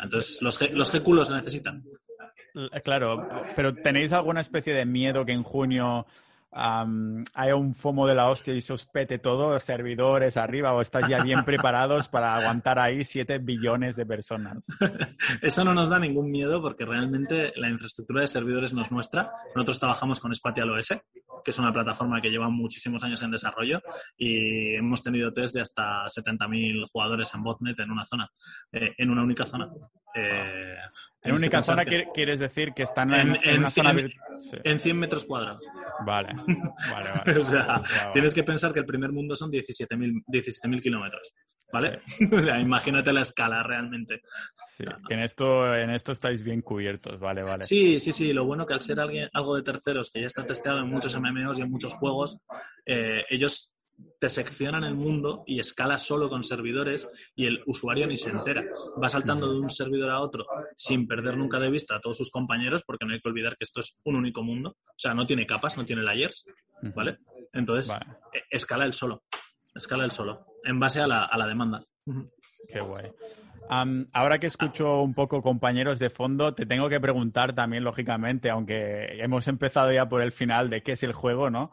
Entonces, 0.01 0.41
los, 0.41 0.61
los 0.73 0.93
GQ 0.93 1.09
los 1.09 1.31
necesitan. 1.31 1.83
Claro, 2.83 3.29
pero 3.55 3.75
¿tenéis 3.75 4.13
alguna 4.13 4.41
especie 4.41 4.75
de 4.75 4.85
miedo 4.85 5.25
que 5.25 5.33
en 5.33 5.43
junio 5.43 6.07
hay 6.51 7.53
un 7.53 7.75
FOMO 7.75 8.07
de 8.07 8.15
la 8.15 8.29
hostia 8.29 8.55
y 8.55 8.61
se 8.61 8.73
os 8.73 8.87
pete 8.87 9.19
todo, 9.19 9.59
servidores 9.61 10.37
arriba, 10.37 10.73
o 10.73 10.81
estáis 10.81 11.09
ya 11.09 11.23
bien 11.23 11.45
preparados 11.45 12.09
para 12.09 12.35
aguantar 12.35 12.79
ahí 12.79 13.05
7 13.05 13.39
billones 13.39 13.97
de 13.97 14.07
personas. 14.07 14.67
Eso 15.43 15.65
no 15.65 15.75
nos 15.75 15.89
da 15.89 15.99
ningún 15.99 16.31
miedo 16.31 16.61
porque 16.63 16.85
realmente 16.87 17.53
la 17.57 17.69
infraestructura 17.69 18.23
de 18.23 18.29
servidores 18.29 18.73
no 18.73 18.83
es 18.83 18.91
nuestra. 18.91 19.23
Nosotros 19.55 19.79
trabajamos 19.79 20.21
con 20.21 20.35
Spatial 20.35 20.71
OS, 20.71 20.89
que 21.45 21.51
es 21.51 21.59
una 21.59 21.73
plataforma 21.73 22.21
que 22.21 22.31
lleva 22.31 22.49
muchísimos 22.49 23.03
años 23.05 23.23
en 23.23 23.31
desarrollo 23.31 23.81
y 24.17 24.75
hemos 24.75 25.03
tenido 25.03 25.33
test 25.33 25.55
de 25.55 25.61
hasta 25.61 26.07
70.000 26.07 26.87
jugadores 26.91 27.33
en 27.35 27.43
botnet 27.43 27.79
en 27.79 27.91
una 27.91 28.05
zona, 28.05 28.31
eh, 28.73 28.95
en 28.97 29.11
una 29.11 29.23
única 29.23 29.45
zona. 29.45 29.71
Eh, 30.15 30.77
en 31.29 31.35
única 31.35 31.63
zona 31.63 31.85
quieres 31.85 32.39
decir 32.39 32.73
que 32.75 32.83
están 32.83 33.13
en, 33.15 33.59
una 33.59 33.71
zona 33.71 33.95
en 34.65 34.81
100 34.81 34.99
metros 34.99 35.25
cuadrados. 35.25 35.65
Vale, 36.05 36.33
vale, 36.91 37.11
vale. 37.11 37.39
o 37.39 37.45
sea, 37.45 37.83
tienes 38.13 38.35
que 38.35 38.45
pensar 38.45 38.73
que 38.73 38.81
el 38.81 38.87
primer 38.87 39.13
mundo 39.13 39.37
son 39.37 39.51
17.000 39.51 40.25
17 40.27 40.81
kilómetros. 40.81 41.35
¿Vale? 41.71 42.01
o 42.33 42.39
sea, 42.39 42.59
imagínate 42.59 43.13
la 43.13 43.21
escala 43.21 43.63
realmente. 43.63 44.23
Sí, 44.69 44.85
que 45.07 45.15
en 45.15 45.21
esto, 45.21 45.77
en 45.77 45.91
esto 45.91 46.13
estáis 46.13 46.43
bien 46.43 46.63
cubiertos, 46.63 47.21
vale, 47.21 47.43
vale. 47.43 47.65
Sí, 47.65 48.01
sí, 48.01 48.13
sí. 48.13 48.33
Lo 48.33 48.47
bueno 48.47 48.67
que 48.67 48.75
al 48.75 48.81
ser 48.81 49.01
alguien, 49.01 49.29
algo 49.35 49.55
de 49.55 49.63
terceros 49.63 50.11
que 50.11 50.23
ya 50.23 50.27
está 50.27 50.47
testeado 50.47 50.81
en 50.81 50.89
muchos 50.89 51.19
MMOs 51.21 51.59
y 51.59 51.63
en 51.63 51.71
muchos 51.71 51.93
juegos, 51.93 52.39
eh, 52.87 53.25
ellos 53.29 53.75
te 54.19 54.31
seccionan 54.31 54.85
el 54.85 54.95
mundo 54.95 55.45
y 55.47 55.61
escala 55.61 55.99
solo 55.99 56.29
con 56.29 56.43
servidores 56.43 57.09
y 57.35 57.47
el 57.47 57.63
usuario 57.67 58.07
ni 58.07 58.17
se 58.17 58.31
entera. 58.31 58.65
Va 59.03 59.09
saltando 59.09 59.53
de 59.53 59.61
un 59.61 59.71
servidor 59.71 60.11
a 60.11 60.21
otro 60.21 60.47
sin 60.77 61.07
perder 61.07 61.37
nunca 61.37 61.59
de 61.59 61.71
vista 61.71 61.97
a 61.97 62.01
todos 62.01 62.17
sus 62.17 62.31
compañeros, 62.31 62.85
porque 62.85 63.07
no 63.07 63.13
hay 63.13 63.21
que 63.21 63.29
olvidar 63.29 63.57
que 63.57 63.65
esto 63.65 63.81
es 63.81 63.99
un 64.05 64.17
único 64.17 64.43
mundo. 64.43 64.77
O 64.87 64.99
sea, 64.99 65.15
no 65.15 65.27
tiene 65.27 65.47
capas, 65.47 65.77
no 65.77 65.85
tiene 65.85 66.03
layers, 66.03 66.47
¿vale? 66.95 67.19
Entonces, 67.53 67.95
e, 68.33 68.43
escala 68.51 68.85
el 68.85 68.93
solo. 68.93 69.23
Escala 69.75 70.05
el 70.05 70.11
solo, 70.11 70.47
en 70.65 70.81
base 70.81 71.01
a 71.01 71.07
la, 71.07 71.25
a 71.25 71.39
la 71.39 71.47
demanda. 71.47 71.81
Qué 72.69 72.81
guay. 72.81 73.07
ahora 74.13 74.39
que 74.39 74.49
escucho 74.49 75.03
un 75.03 75.15
poco 75.15 75.43
compañeros 75.43 76.01
de 76.01 76.11
fondo, 76.11 76.55
te 76.55 76.67
tengo 76.67 76.89
que 76.89 77.01
preguntar 77.01 77.55
también, 77.55 77.85
lógicamente, 77.85 78.51
aunque 78.51 79.23
hemos 79.23 79.47
empezado 79.47 79.93
ya 79.93 80.09
por 80.09 80.23
el 80.23 80.33
final 80.33 80.71
de 80.71 80.83
qué 80.83 80.93
es 80.93 81.03
el 81.05 81.13
juego, 81.13 81.51
¿no? 81.51 81.73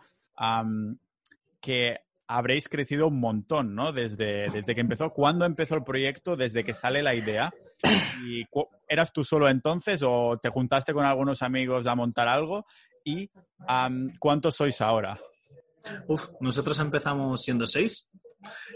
que 1.66 2.05
habréis 2.28 2.70
crecido 2.70 3.08
un 3.08 3.20
montón, 3.20 3.76
¿no? 3.76 3.92
Desde, 3.92 4.48
desde 4.52 4.76
que 4.76 4.82
empezó. 4.82 5.10
¿Cuándo 5.10 5.46
empezó 5.46 5.76
el 5.76 5.84
proyecto? 5.84 6.36
Desde 6.36 6.64
que 6.64 6.74
sale 6.74 7.04
la 7.04 7.16
idea. 7.16 7.54
¿Y 8.24 8.44
¿Eras 8.88 9.12
tú 9.12 9.24
solo 9.24 9.50
entonces 9.50 10.02
o 10.04 10.38
te 10.42 10.50
juntaste 10.50 10.94
con 10.94 11.06
algunos 11.06 11.42
amigos 11.42 11.88
a 11.88 11.96
montar 11.96 12.28
algo? 12.28 12.66
¿Y 13.04 13.30
cuántos 14.20 14.56
sois 14.56 14.82
ahora? 14.82 15.20
Uf, 16.08 16.30
nosotros 16.40 16.80
empezamos 16.80 17.42
siendo 17.42 17.68
seis. 17.68 18.08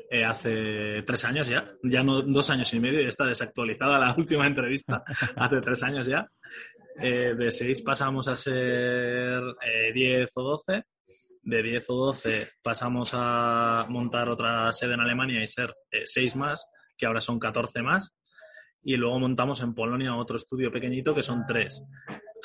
Eh, 0.09 0.25
hace 0.25 1.03
tres 1.03 1.25
años 1.25 1.47
ya, 1.47 1.71
ya 1.83 2.03
no 2.03 2.23
dos 2.23 2.49
años 2.49 2.73
y 2.73 2.79
medio, 2.79 3.01
ya 3.01 3.09
está 3.09 3.25
desactualizada 3.25 3.99
la 3.99 4.15
última 4.17 4.47
entrevista, 4.47 5.03
hace 5.35 5.61
tres 5.61 5.83
años 5.83 6.07
ya. 6.07 6.27
Eh, 6.99 7.35
de 7.35 7.51
seis 7.51 7.81
pasamos 7.81 8.27
a 8.27 8.35
ser 8.35 9.41
eh, 9.63 9.93
diez 9.93 10.31
o 10.35 10.41
doce 10.41 10.83
de 11.49 11.63
10 11.63 11.89
o 11.89 12.05
12 12.05 12.47
pasamos 12.63 13.11
a 13.13 13.85
montar 13.89 14.29
otra 14.29 14.71
sede 14.71 14.93
en 14.93 15.01
Alemania 15.01 15.43
y 15.43 15.47
ser 15.47 15.73
6 16.05 16.35
eh, 16.35 16.37
más, 16.37 16.67
que 16.97 17.05
ahora 17.05 17.21
son 17.21 17.39
14 17.39 17.81
más. 17.81 18.15
Y 18.81 18.95
luego 18.95 19.19
montamos 19.19 19.61
en 19.61 19.73
Polonia 19.73 20.15
otro 20.15 20.37
estudio 20.37 20.71
pequeñito 20.71 21.13
que 21.13 21.23
son 21.23 21.43
3. 21.45 21.83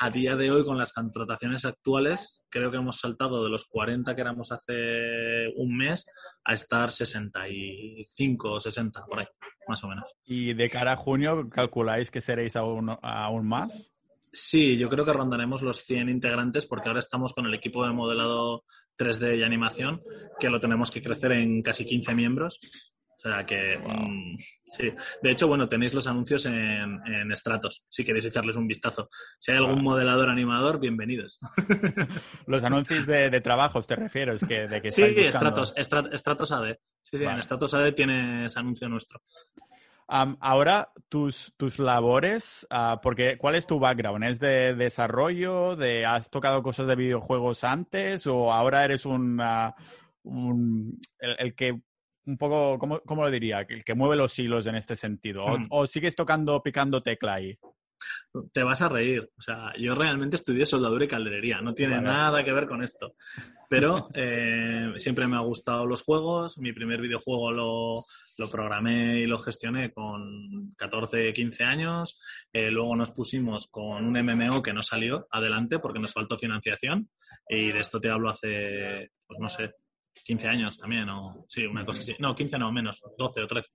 A 0.01 0.11
día 0.11 0.35
de 0.35 0.51
hoy, 0.51 0.65
con 0.65 0.77
las 0.77 0.93
contrataciones 0.93 1.65
actuales, 1.65 2.43
creo 2.51 2.73
que 2.73 2.79
hemos 2.79 2.99
saltado 2.99 3.45
de 3.45 3.51
los 3.51 3.67
40 3.67 4.15
que 4.15 4.21
éramos 4.21 4.51
hace 4.51 5.49
un 5.57 5.77
mes 5.77 6.07
a 6.45 6.55
estar 6.55 6.91
65 6.91 8.51
o 8.51 8.61
60, 8.61 9.07
por 9.07 9.21
ahí, 9.21 9.27
más 9.69 9.85
o 9.85 9.89
menos. 9.89 10.13
¿Y 10.25 10.55
de 10.55 10.69
cara 10.69 10.95
a 10.95 10.97
junio 10.97 11.49
calculáis 11.49 12.11
que 12.11 12.21
seréis 12.21 12.57
aún, 12.57 12.91
aún 13.03 13.47
más? 13.47 13.94
Sí, 14.35 14.77
yo 14.77 14.89
creo 14.89 15.05
que 15.05 15.13
rondaremos 15.13 15.63
los 15.63 15.85
100 15.85 16.09
integrantes 16.09 16.67
porque 16.67 16.89
ahora 16.89 16.99
estamos 16.99 17.33
con 17.33 17.47
el 17.47 17.55
equipo 17.55 17.87
de 17.87 17.93
modelado 17.93 18.65
3D 18.99 19.39
y 19.39 19.45
animación, 19.45 20.03
que 20.41 20.51
lo 20.51 20.59
tenemos 20.59 20.91
que 20.91 21.01
crecer 21.01 21.33
en 21.33 21.63
casi 21.63 21.87
15 21.87 22.17
miembros. 22.17 22.59
O 23.17 23.29
sea 23.29 23.47
que, 23.47 23.79
mm, 23.79 24.37
sí. 24.37 24.93
De 25.23 25.31
hecho, 25.31 25.47
bueno, 25.47 25.69
tenéis 25.69 25.95
los 25.95 26.09
anuncios 26.09 26.47
en, 26.47 27.01
en 27.07 27.37
Stratos, 27.37 27.85
si 27.89 28.05
queréis 28.05 28.27
echarles 28.27 28.57
un 28.57 28.67
vistazo. 28.67 29.09
Si 29.39 29.53
hay 29.53 29.59
algún 29.59 29.85
modelador 29.85 30.29
animador, 30.29 30.81
bienvenidos. 30.81 31.39
los 32.49 32.65
anuncios 32.65 33.07
de, 33.07 33.31
de 33.31 33.41
trabajos, 33.41 33.87
te 33.87 33.95
refieres, 33.95 34.43
es 34.43 34.49
que, 34.49 34.67
de 34.67 34.83
que 34.83 34.91
Sí, 34.91 35.15
Stratos, 35.31 35.73
Stratos 35.79 36.51
AD. 36.51 36.75
Sí, 37.03 37.19
sí, 37.19 37.25
en 37.25 37.41
Stratos 37.41 37.73
AD 37.73 37.95
tienes 37.95 38.57
anuncio 38.57 38.89
nuestro 38.89 39.23
ahora, 40.07 40.93
tus, 41.09 41.55
tus 41.57 41.79
labores, 41.79 42.67
uh, 42.71 43.01
porque 43.03 43.37
¿cuál 43.39 43.55
es 43.55 43.67
tu 43.67 43.79
background? 43.79 44.25
¿Es 44.25 44.39
de 44.41 44.75
desarrollo? 44.75 45.77
De, 45.77 46.05
¿Has 46.05 46.31
tocado 46.31 46.63
cosas 46.63 46.87
de 46.87 46.97
videojuegos 46.97 47.65
antes? 47.65 48.27
¿O 48.27 48.53
ahora 48.53 48.85
eres 48.85 49.07
un, 49.07 49.41
un 50.23 51.01
el, 51.19 51.55
que 51.55 51.81
un 52.27 52.39
poco, 52.39 52.79
¿cómo, 52.79 53.01
¿cómo, 53.01 53.23
lo 53.23 53.31
diría? 53.31 53.67
El 53.69 53.85
que 53.85 53.95
mueve 53.95 54.17
los 54.17 54.39
hilos 54.39 54.67
en 54.67 54.77
este 54.77 54.97
sentido. 54.97 55.45
¿O, 55.45 55.59
mm. 55.59 55.67
o 55.71 55.87
sigues 55.87 56.17
tocando, 56.17 56.63
picando 56.63 57.03
tecla 57.03 57.35
ahí? 57.35 57.59
Te 58.53 58.63
vas 58.63 58.83
a 58.83 58.89
reír. 58.89 59.31
O 59.37 59.41
sea, 59.41 59.73
yo 59.79 59.95
realmente 59.95 60.37
estudié 60.37 60.67
soldadura 60.67 61.05
y 61.05 61.09
calderería. 61.09 61.61
No 61.61 61.75
tiene 61.75 62.01
nada 62.01 62.45
que 62.45 62.53
ver 62.53 62.67
con 62.67 62.83
esto. 62.83 63.15
Pero 63.69 64.09
eh, 64.15 64.93
siempre 64.97 65.27
me 65.27 65.37
ha 65.37 65.41
gustado 65.41 65.87
los 65.87 66.03
juegos. 66.03 66.59
Mi 66.59 66.73
primer 66.73 67.01
videojuego 67.01 67.53
lo, 67.53 68.03
lo 68.39 68.51
programé 68.51 69.21
y 69.21 69.27
lo 69.27 69.39
gestioné 69.39 69.93
con 69.93 70.75
14, 70.77 71.33
15 71.33 71.65
años. 71.65 72.21
Eh, 72.53 72.71
luego 72.71 72.97
nos 72.97 73.11
pusimos 73.11 73.69
con 73.69 74.05
un 74.05 74.13
MMO 74.13 74.63
que 74.63 74.73
no 74.73 74.83
salió 74.83 75.27
adelante 75.31 75.79
porque 75.79 76.01
nos 76.01 76.13
faltó 76.13 76.39
financiación. 76.39 77.09
Y 77.49 77.73
de 77.73 77.81
esto 77.81 78.01
te 78.01 78.11
hablo 78.11 78.31
hace, 78.31 79.11
pues 79.27 79.39
no 79.41 79.49
sé, 79.49 79.75
15 80.23 80.49
años 80.49 80.79
también, 80.79 81.09
o 81.09 81.45
sí, 81.49 81.65
una 81.67 81.85
cosa 81.85 82.01
así. 82.01 82.15
No, 82.19 82.35
15 82.35 82.59
no, 82.59 82.73
menos, 82.73 83.03
12 83.19 83.43
o 83.43 83.47
13. 83.47 83.69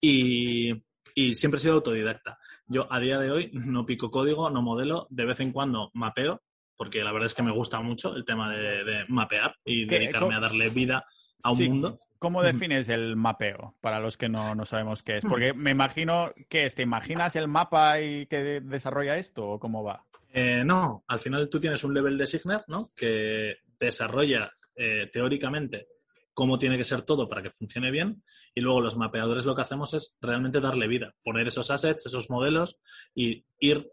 Y, 0.00 0.72
y 1.14 1.34
siempre 1.34 1.58
he 1.58 1.60
sido 1.60 1.74
autodidacta. 1.74 2.38
Yo 2.66 2.92
a 2.92 2.98
día 3.00 3.18
de 3.18 3.30
hoy 3.30 3.50
no 3.52 3.86
pico 3.86 4.10
código, 4.10 4.50
no 4.50 4.62
modelo, 4.62 5.06
de 5.10 5.24
vez 5.24 5.40
en 5.40 5.52
cuando 5.52 5.90
mapeo, 5.94 6.42
porque 6.76 7.04
la 7.04 7.12
verdad 7.12 7.26
es 7.26 7.34
que 7.34 7.42
me 7.42 7.52
gusta 7.52 7.80
mucho 7.80 8.16
el 8.16 8.24
tema 8.24 8.50
de, 8.50 9.04
mapear 9.08 9.54
y 9.64 9.84
dedicarme 9.84 10.34
a 10.34 10.40
darle 10.40 10.70
vida 10.70 11.04
a 11.42 11.52
un 11.52 11.64
mundo. 11.64 12.00
¿Cómo 12.18 12.42
defines 12.42 12.88
el 12.90 13.16
mapeo 13.16 13.76
para 13.80 13.98
los 13.98 14.18
que 14.18 14.28
no, 14.28 14.54
no, 14.54 14.66
sabemos 14.66 15.02
qué 15.02 15.18
es? 15.18 15.24
Porque 15.24 15.54
me 15.54 15.70
imagino 15.70 16.32
que 16.50 16.68
te 16.68 16.82
imaginas 16.82 17.34
el 17.34 17.48
mapa 17.48 18.00
y 18.00 18.26
que 18.26 18.60
desarrolla 18.60 19.16
esto 19.16 19.48
o 19.48 19.58
cómo 19.58 19.82
va. 19.82 20.04
Eh, 20.32 20.62
no, 20.64 21.04
al 21.08 21.18
final 21.18 21.48
tú 21.48 21.58
tienes 21.58 21.82
un 21.82 21.94
level 21.94 22.18
designer, 22.18 22.62
¿no? 22.68 22.88
Que 22.94 23.56
desarrolla 23.78 24.52
eh, 24.76 25.08
teóricamente 25.12 25.86
cómo 26.34 26.58
tiene 26.58 26.76
que 26.76 26.84
ser 26.84 27.02
todo 27.02 27.28
para 27.28 27.42
que 27.42 27.50
funcione 27.50 27.90
bien 27.90 28.22
y 28.54 28.60
luego 28.60 28.80
los 28.80 28.96
mapeadores 28.96 29.44
lo 29.44 29.54
que 29.54 29.62
hacemos 29.62 29.94
es 29.94 30.16
realmente 30.20 30.60
darle 30.60 30.88
vida, 30.88 31.14
poner 31.22 31.48
esos 31.48 31.70
assets, 31.70 32.06
esos 32.06 32.30
modelos 32.30 32.78
y 33.14 33.44
ir 33.58 33.90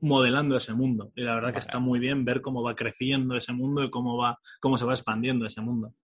modelando 0.00 0.56
ese 0.56 0.74
mundo. 0.74 1.12
Y 1.14 1.22
la 1.22 1.34
verdad 1.34 1.52
que 1.52 1.58
está 1.58 1.78
muy 1.78 1.98
bien 1.98 2.24
ver 2.24 2.42
cómo 2.42 2.62
va 2.62 2.74
creciendo 2.74 3.36
ese 3.36 3.52
mundo 3.52 3.82
y 3.82 3.90
cómo 3.90 4.16
va, 4.16 4.38
cómo 4.60 4.76
se 4.76 4.84
va 4.84 4.92
expandiendo 4.92 5.46
ese 5.46 5.60
mundo. 5.60 5.94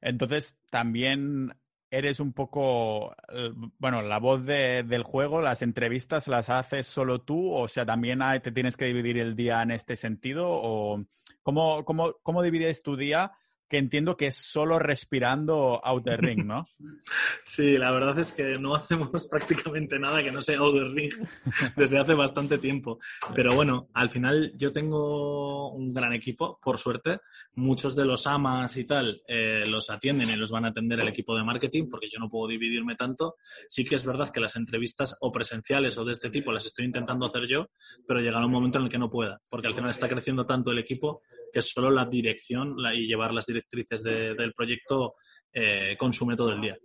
Entonces, 0.00 0.56
también 0.70 1.52
eres 1.90 2.20
un 2.20 2.32
poco, 2.32 3.12
eh, 3.32 3.50
bueno, 3.78 4.02
la 4.02 4.18
voz 4.18 4.44
del 4.44 5.02
juego, 5.02 5.40
las 5.40 5.62
entrevistas 5.62 6.28
las 6.28 6.48
haces 6.48 6.86
solo 6.86 7.22
tú, 7.22 7.52
o 7.52 7.66
sea, 7.66 7.84
también 7.84 8.20
te 8.42 8.52
tienes 8.52 8.76
que 8.76 8.84
dividir 8.84 9.18
el 9.18 9.34
día 9.34 9.60
en 9.62 9.72
este 9.72 9.96
sentido, 9.96 10.46
o 10.48 11.04
cómo, 11.42 11.84
cómo, 11.84 12.14
cómo 12.22 12.42
divides 12.42 12.82
tu 12.82 12.96
día 12.96 13.32
que 13.70 13.78
entiendo 13.78 14.16
que 14.16 14.26
es 14.26 14.36
solo 14.36 14.80
respirando 14.80 15.80
Outer 15.82 16.20
Ring, 16.20 16.44
¿no? 16.44 16.66
Sí, 17.44 17.78
la 17.78 17.92
verdad 17.92 18.18
es 18.18 18.32
que 18.32 18.58
no 18.58 18.74
hacemos 18.76 19.26
prácticamente 19.28 19.98
nada 19.98 20.22
que 20.22 20.32
no 20.32 20.42
sea 20.42 20.58
Outer 20.58 20.90
Ring 20.90 21.12
desde 21.76 21.98
hace 21.98 22.14
bastante 22.14 22.58
tiempo. 22.58 22.98
Pero 23.34 23.54
bueno, 23.54 23.88
al 23.94 24.10
final 24.10 24.52
yo 24.56 24.72
tengo 24.72 25.72
un 25.72 25.94
gran 25.94 26.12
equipo, 26.12 26.58
por 26.60 26.78
suerte. 26.78 27.20
Muchos 27.54 27.94
de 27.94 28.04
los 28.04 28.26
amas 28.26 28.76
y 28.76 28.84
tal 28.84 29.22
eh, 29.28 29.64
los 29.66 29.88
atienden 29.88 30.30
y 30.30 30.36
los 30.36 30.50
van 30.50 30.64
a 30.64 30.68
atender 30.68 30.98
el 30.98 31.08
equipo 31.08 31.36
de 31.36 31.44
marketing 31.44 31.88
porque 31.88 32.08
yo 32.10 32.18
no 32.18 32.28
puedo 32.28 32.48
dividirme 32.48 32.96
tanto. 32.96 33.36
Sí 33.68 33.84
que 33.84 33.94
es 33.94 34.04
verdad 34.04 34.30
que 34.30 34.40
las 34.40 34.56
entrevistas 34.56 35.16
o 35.20 35.30
presenciales 35.30 35.96
o 35.96 36.04
de 36.04 36.12
este 36.12 36.30
tipo 36.30 36.50
las 36.50 36.66
estoy 36.66 36.86
intentando 36.86 37.26
hacer 37.26 37.46
yo, 37.46 37.70
pero 38.06 38.20
llegará 38.20 38.44
un 38.44 38.52
momento 38.52 38.78
en 38.78 38.84
el 38.84 38.90
que 38.90 38.98
no 38.98 39.10
pueda, 39.10 39.40
porque 39.48 39.68
al 39.68 39.74
final 39.76 39.92
está 39.92 40.08
creciendo 40.08 40.44
tanto 40.44 40.72
el 40.72 40.78
equipo 40.78 41.22
que 41.52 41.62
solo 41.62 41.90
la 41.90 42.06
dirección 42.06 42.76
y 42.94 43.06
llevar 43.06 43.32
las 43.32 43.46
direcciones 43.46 43.59
directrices 43.60 44.02
del 44.02 44.52
proyecto 44.54 45.14
eh, 45.52 45.96
consume 45.98 46.36
todo 46.36 46.52
el 46.52 46.60
día. 46.60 46.76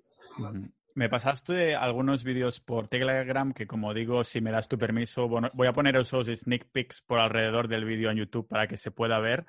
Me 0.96 1.10
pasaste 1.10 1.76
algunos 1.76 2.24
vídeos 2.24 2.62
por 2.62 2.88
Telegram 2.88 3.54
que, 3.54 3.68
como 3.68 3.94
digo, 3.94 4.24
si 4.24 4.40
me 4.40 4.52
das 4.52 4.70
tu 4.70 4.78
permiso, 4.78 5.28
voy 5.28 5.68
a 5.68 5.74
poner 5.74 5.98
esos 5.98 6.28
sneak 6.28 6.72
peeks 6.72 7.02
por 7.02 7.20
alrededor 7.20 7.68
del 7.68 7.84
vídeo 7.84 8.10
en 8.10 8.18
YouTube 8.18 8.48
para 8.48 8.68
que 8.68 8.78
se 8.78 8.92
pueda 8.92 9.20
ver. 9.20 9.46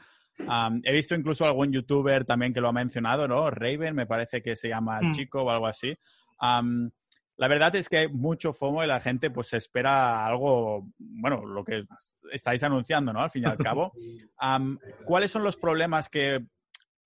he 0.83 0.93
visto 0.93 1.15
incluso 1.15 1.45
algún 1.45 1.73
youtuber 1.73 2.25
también 2.25 2.53
que 2.53 2.61
lo 2.61 2.69
ha 2.69 2.73
mencionado, 2.73 3.29
¿no? 3.29 3.49
Raven, 3.49 3.95
me 3.95 4.07
parece 4.07 4.43
que 4.43 4.57
se 4.57 4.69
llama 4.69 4.99
el 4.99 5.09
mm. 5.09 5.13
chico 5.13 5.43
o 5.43 5.51
algo 5.51 5.69
así. 5.69 5.97
la 6.41 7.49
verdad 7.49 7.77
es 7.77 7.89
que 7.89 7.99
hay 7.99 8.09
mucho 8.09 8.53
FOMO 8.53 8.83
y 8.83 8.89
la 8.89 9.01
gente 9.01 9.31
pues 9.31 9.53
espera 9.53 10.27
algo, 10.27 10.89
bueno, 10.99 11.47
lo 11.47 11.63
que 11.63 11.85
estáis 12.33 12.65
anunciando, 12.65 13.13
¿no? 13.13 13.23
Al 13.23 13.31
fin 13.31 13.45
y 13.45 13.47
al 13.47 13.57
cabo. 13.57 13.93
¿Cuáles 15.07 15.31
son 15.31 15.45
los 15.45 15.57
problemas 15.57 16.09
que 16.09 16.45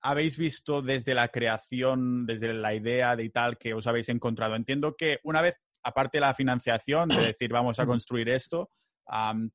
habéis 0.00 0.36
visto 0.36 0.82
desde 0.82 1.14
la 1.14 1.28
creación, 1.28 2.26
desde 2.26 2.52
la 2.54 2.74
idea 2.74 3.16
de 3.16 3.28
tal 3.30 3.58
que 3.58 3.74
os 3.74 3.86
habéis 3.86 4.08
encontrado? 4.08 4.56
Entiendo 4.56 4.96
que 4.96 5.18
una 5.24 5.42
vez, 5.42 5.56
aparte 5.82 6.18
de 6.18 6.22
la 6.22 6.34
financiación, 6.34 7.08
de 7.08 7.16
decir 7.34 7.52
vamos 7.52 7.78
a 7.78 7.86
construir 7.86 8.28
esto, 8.28 8.70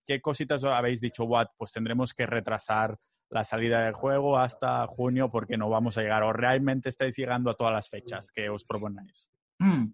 ¿qué 0.05 0.21
cositas 0.21 0.63
habéis 0.63 1.01
dicho, 1.01 1.23
what? 1.25 1.47
Pues 1.57 1.71
tendremos 1.71 2.13
que 2.13 2.25
retrasar 2.25 2.97
la 3.29 3.43
salida 3.43 3.83
del 3.85 3.93
juego 3.93 4.37
hasta 4.37 4.85
junio 4.87 5.29
porque 5.31 5.57
no 5.57 5.69
vamos 5.69 5.97
a 5.97 6.01
llegar 6.01 6.23
o 6.23 6.31
realmente 6.31 6.89
estáis 6.89 7.17
llegando 7.17 7.49
a 7.49 7.55
todas 7.55 7.73
las 7.73 7.89
fechas 7.89 8.31
que 8.31 8.49
os 8.49 8.65
proponéis. 8.65 9.31
Mm, 9.59 9.85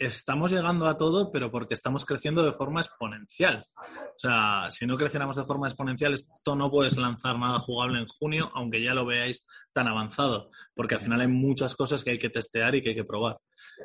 estamos 0.00 0.50
llegando 0.50 0.88
a 0.88 0.96
todo, 0.96 1.30
pero 1.30 1.50
porque 1.50 1.74
estamos 1.74 2.06
creciendo 2.06 2.42
de 2.42 2.52
forma 2.52 2.80
exponencial. 2.80 3.66
O 3.76 4.18
sea, 4.18 4.70
si 4.70 4.86
no 4.86 4.96
creciéramos 4.96 5.36
de 5.36 5.44
forma 5.44 5.68
exponencial, 5.68 6.14
esto 6.14 6.56
no 6.56 6.70
puedes 6.70 6.96
lanzar 6.96 7.38
nada 7.38 7.58
jugable 7.58 8.00
en 8.00 8.06
junio, 8.06 8.50
aunque 8.54 8.82
ya 8.82 8.94
lo 8.94 9.04
veáis 9.04 9.46
tan 9.74 9.88
avanzado, 9.88 10.50
porque 10.74 10.94
al 10.94 11.02
final 11.02 11.20
hay 11.20 11.28
muchas 11.28 11.76
cosas 11.76 12.02
que 12.02 12.12
hay 12.12 12.18
que 12.18 12.30
testear 12.30 12.74
y 12.74 12.82
que 12.82 12.90
hay 12.90 12.94
que 12.94 13.04
probar. 13.04 13.38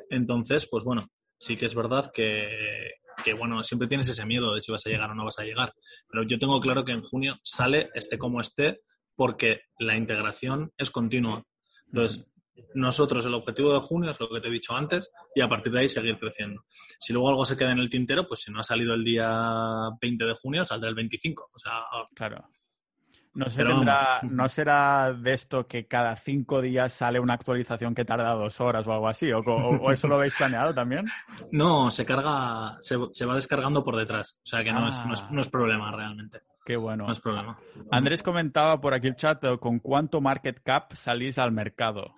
Entonces, 0.08 0.66
pues 0.70 0.84
bueno, 0.84 1.06
sí 1.38 1.54
que 1.54 1.66
es 1.66 1.74
verdad 1.74 2.10
que, 2.12 2.48
que 3.22 3.34
bueno, 3.34 3.62
siempre 3.62 3.86
tienes 3.86 4.08
ese 4.08 4.24
miedo 4.24 4.54
de 4.54 4.62
si 4.62 4.72
vas 4.72 4.86
a 4.86 4.90
llegar 4.90 5.10
o 5.10 5.14
no 5.14 5.26
vas 5.26 5.38
a 5.38 5.44
llegar. 5.44 5.74
Pero 6.08 6.22
yo 6.22 6.38
tengo 6.38 6.58
claro 6.60 6.82
que 6.82 6.92
en 6.92 7.02
junio 7.02 7.38
sale, 7.42 7.90
esté 7.94 8.16
como 8.16 8.40
esté, 8.40 8.80
porque 9.14 9.60
la 9.78 9.98
integración 9.98 10.72
es 10.78 10.90
continua. 10.90 11.44
Entonces, 11.88 12.26
nosotros 12.74 13.24
el 13.26 13.34
objetivo 13.34 13.72
de 13.72 13.80
junio 13.80 14.10
es 14.10 14.20
lo 14.20 14.28
que 14.28 14.40
te 14.40 14.48
he 14.48 14.50
dicho 14.50 14.74
antes 14.74 15.12
y 15.34 15.40
a 15.40 15.48
partir 15.48 15.72
de 15.72 15.80
ahí 15.80 15.88
seguir 15.88 16.18
creciendo. 16.18 16.64
Si 16.98 17.12
luego 17.12 17.28
algo 17.28 17.44
se 17.44 17.56
queda 17.56 17.72
en 17.72 17.78
el 17.78 17.90
tintero, 17.90 18.26
pues 18.26 18.40
si 18.40 18.52
no 18.52 18.60
ha 18.60 18.64
salido 18.64 18.94
el 18.94 19.04
día 19.04 19.28
20 20.00 20.24
de 20.24 20.34
junio, 20.34 20.64
saldrá 20.64 20.88
el 20.88 20.94
25. 20.94 21.50
O 21.52 21.58
sea, 21.58 21.82
claro. 22.14 22.48
No, 23.36 23.46
no 24.22 24.48
será 24.48 25.12
de 25.12 25.34
esto 25.34 25.66
que 25.66 25.86
cada 25.86 26.16
cinco 26.16 26.62
días 26.62 26.94
sale 26.94 27.20
una 27.20 27.34
actualización 27.34 27.94
que 27.94 28.06
tarda 28.06 28.32
dos 28.32 28.62
horas 28.62 28.86
o 28.86 28.94
algo 28.94 29.08
así, 29.08 29.30
o, 29.30 29.92
eso 29.92 30.08
lo 30.08 30.16
habéis 30.16 30.34
planeado 30.38 30.72
también. 30.72 31.04
No, 31.52 31.90
se 31.90 32.06
carga, 32.06 32.78
se, 32.80 32.96
va 32.96 33.34
descargando 33.34 33.84
por 33.84 33.96
detrás, 33.96 34.38
o 34.42 34.46
sea 34.46 34.64
que 34.64 34.72
no, 34.72 34.88
es, 34.88 35.04
no, 35.30 35.40
es, 35.42 35.48
problema 35.50 35.92
realmente. 35.92 36.38
Qué 36.64 36.76
bueno. 36.76 37.04
No 37.04 37.12
es 37.12 37.20
problema. 37.20 37.58
Andrés 37.90 38.22
comentaba 38.22 38.80
por 38.80 38.94
aquí 38.94 39.08
el 39.08 39.16
chat 39.16 39.44
con 39.60 39.80
cuánto 39.80 40.22
market 40.22 40.62
cap 40.62 40.94
salís 40.94 41.36
al 41.36 41.52
mercado 41.52 42.14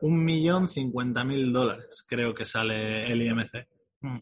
un 0.00 0.24
millón 0.24 0.68
cincuenta 0.68 1.24
mil 1.24 1.52
dólares, 1.52 2.04
creo 2.06 2.34
que 2.34 2.44
sale 2.44 3.10
el 3.10 3.22
IMC. 3.22 3.66
Mm. 4.00 4.18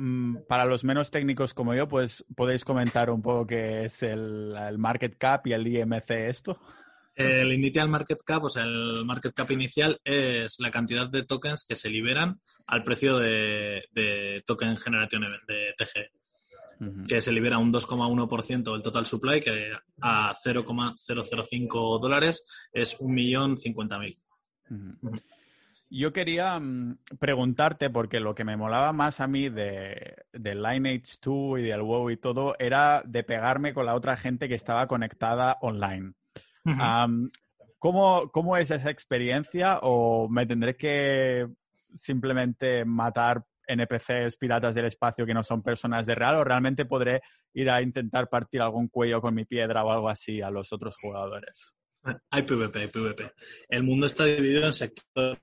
Mm, 0.00 0.46
para 0.46 0.64
los 0.64 0.84
menos 0.84 1.10
técnicos 1.10 1.52
como 1.54 1.74
yo, 1.74 1.88
pues 1.88 2.24
podéis 2.36 2.64
comentar 2.64 3.10
un 3.10 3.20
poco 3.20 3.48
qué 3.48 3.84
es 3.84 4.04
el, 4.04 4.54
market 4.78 5.18
cap 5.18 5.44
y 5.48 5.52
el 5.52 5.66
IMC 5.66 6.10
esto. 6.28 6.60
El 7.16 7.52
initial 7.52 7.88
market 7.88 8.22
cap, 8.24 8.44
o 8.44 8.48
sea, 8.48 8.62
el 8.62 9.04
market 9.04 9.34
cap 9.34 9.50
inicial 9.50 10.00
es 10.04 10.60
la 10.60 10.70
cantidad 10.70 11.08
de 11.08 11.24
tokens 11.24 11.64
que 11.64 11.74
se 11.74 11.90
liberan 11.90 12.40
al 12.68 12.84
precio 12.84 13.18
de, 13.18 14.42
token 14.46 14.76
generation 14.76 15.24
de 15.48 15.74
TG, 15.76 17.08
que 17.08 17.20
se 17.20 17.32
libera 17.32 17.58
un 17.58 17.72
2,1% 17.72 18.72
del 18.72 18.82
total 18.82 19.04
supply, 19.04 19.40
que 19.40 19.72
a 20.00 20.32
0,005 20.32 21.98
dólares 21.98 22.44
es 22.72 22.96
un 23.00 23.14
millón 23.14 23.58
cincuenta 23.58 23.98
mil. 23.98 24.16
Yo 25.90 26.12
quería 26.12 26.58
mm, 26.58 26.98
preguntarte, 27.18 27.88
porque 27.88 28.20
lo 28.20 28.34
que 28.34 28.44
me 28.44 28.56
molaba 28.56 28.92
más 28.92 29.20
a 29.20 29.26
mí 29.26 29.48
de, 29.48 30.26
Lineage 30.32 31.16
2 31.22 31.60
y 31.60 31.62
del 31.62 31.82
WoW 31.82 32.10
y 32.10 32.16
todo 32.16 32.56
era 32.58 33.02
de 33.06 33.24
pegarme 33.24 33.72
con 33.72 33.86
la 33.86 33.94
otra 33.94 34.16
gente 34.16 34.48
que 34.48 34.54
estaba 34.54 34.86
conectada 34.86 35.56
online. 35.62 36.12
¿cómo, 37.78 38.30
¿Cómo 38.30 38.56
es 38.56 38.70
esa 38.70 38.90
experiencia? 38.90 39.78
¿O 39.82 40.28
me 40.28 40.44
tendré 40.44 40.76
que 40.76 41.48
simplemente 41.96 42.84
matar 42.84 43.42
NPCs 43.66 44.36
piratas 44.36 44.74
del 44.74 44.86
espacio 44.86 45.24
que 45.24 45.32
no 45.32 45.42
son 45.42 45.62
personas 45.62 46.04
de 46.04 46.14
real? 46.14 46.34
¿O 46.36 46.44
realmente 46.44 46.84
podré 46.84 47.22
ir 47.54 47.70
a 47.70 47.80
intentar 47.80 48.28
partir 48.28 48.60
algún 48.60 48.88
cuello 48.88 49.22
con 49.22 49.34
mi 49.34 49.46
piedra 49.46 49.84
o 49.84 49.90
algo 49.90 50.10
así 50.10 50.42
a 50.42 50.50
los 50.50 50.70
otros 50.70 50.96
jugadores? 50.98 51.77
Hay 52.30 52.42
PvP, 52.42 52.78
hay 52.78 52.88
PvP. 52.88 53.32
El 53.68 53.82
mundo 53.82 54.06
está 54.06 54.24
dividido 54.24 54.66
en 54.66 54.72
sectores 54.72 55.40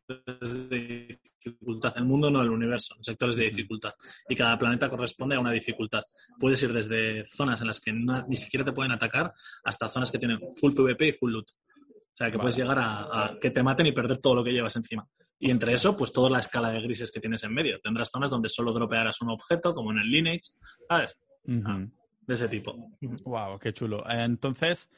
de 0.70 1.20
dificultad. 1.44 1.94
El 1.98 2.06
mundo 2.06 2.32
no 2.32 2.42
el 2.42 2.50
universo, 2.50 2.96
en 2.98 3.04
sectores 3.04 3.36
de 3.36 3.44
dificultad. 3.44 3.94
Y 4.28 4.36
cada 4.36 4.58
planeta 4.58 4.90
corresponde 4.90 5.36
a 5.36 5.40
una 5.40 5.52
dificultad. 5.52 6.04
Puedes 6.40 6.62
ir 6.64 6.74
desde 6.74 7.26
zonas 7.26 7.62
en 7.62 7.68
las 7.68 7.80
que 7.80 7.94
ni 7.94 8.38
siquiera 8.38 8.66
te 8.66 8.72
pueden 8.72 8.92
atacar 8.92 9.34
hasta 9.64 9.90
zonas 9.90 10.12
que 10.12 10.18
tienen 10.18 10.40
full 10.60 10.74
PvP 10.74 11.08
y 11.08 11.12
full 11.12 11.32
loot. 11.32 11.50
O 11.50 12.18
sea, 12.18 12.32
que 12.32 12.40
puedes 12.40 12.56
llegar 12.56 12.78
a, 12.80 13.38
que 13.42 13.52
te 13.52 13.62
maten 13.62 13.88
y 13.88 13.92
perder 13.92 14.20
todo 14.20 14.36
lo 14.36 14.44
que 14.44 14.54
llevas 14.54 14.76
encima. 14.78 15.06
Y 15.38 15.52
entre 15.52 15.74
eso, 15.74 15.98
pues 15.98 16.14
toda 16.14 16.30
la 16.30 16.40
escala 16.40 16.72
de 16.72 16.82
grises 16.82 17.12
que 17.12 17.20
tienes 17.20 17.44
en 17.44 17.54
medio. 17.54 17.78
Tendrás 17.82 18.10
zonas 18.10 18.30
donde 18.30 18.48
solo 18.48 18.72
dropearás 18.72 19.22
un 19.22 19.32
objeto, 19.32 19.74
como 19.74 19.92
en 19.92 20.00
el 20.00 20.10
Lineage, 20.10 20.54
¿sabes? 20.88 21.18
Ah, 21.66 21.86
de 22.26 22.34
ese 22.34 22.48
tipo. 22.48 22.90
Wow, 23.26 23.60
qué 23.60 23.74
chulo. 23.74 24.04
Entonces, 24.10 24.90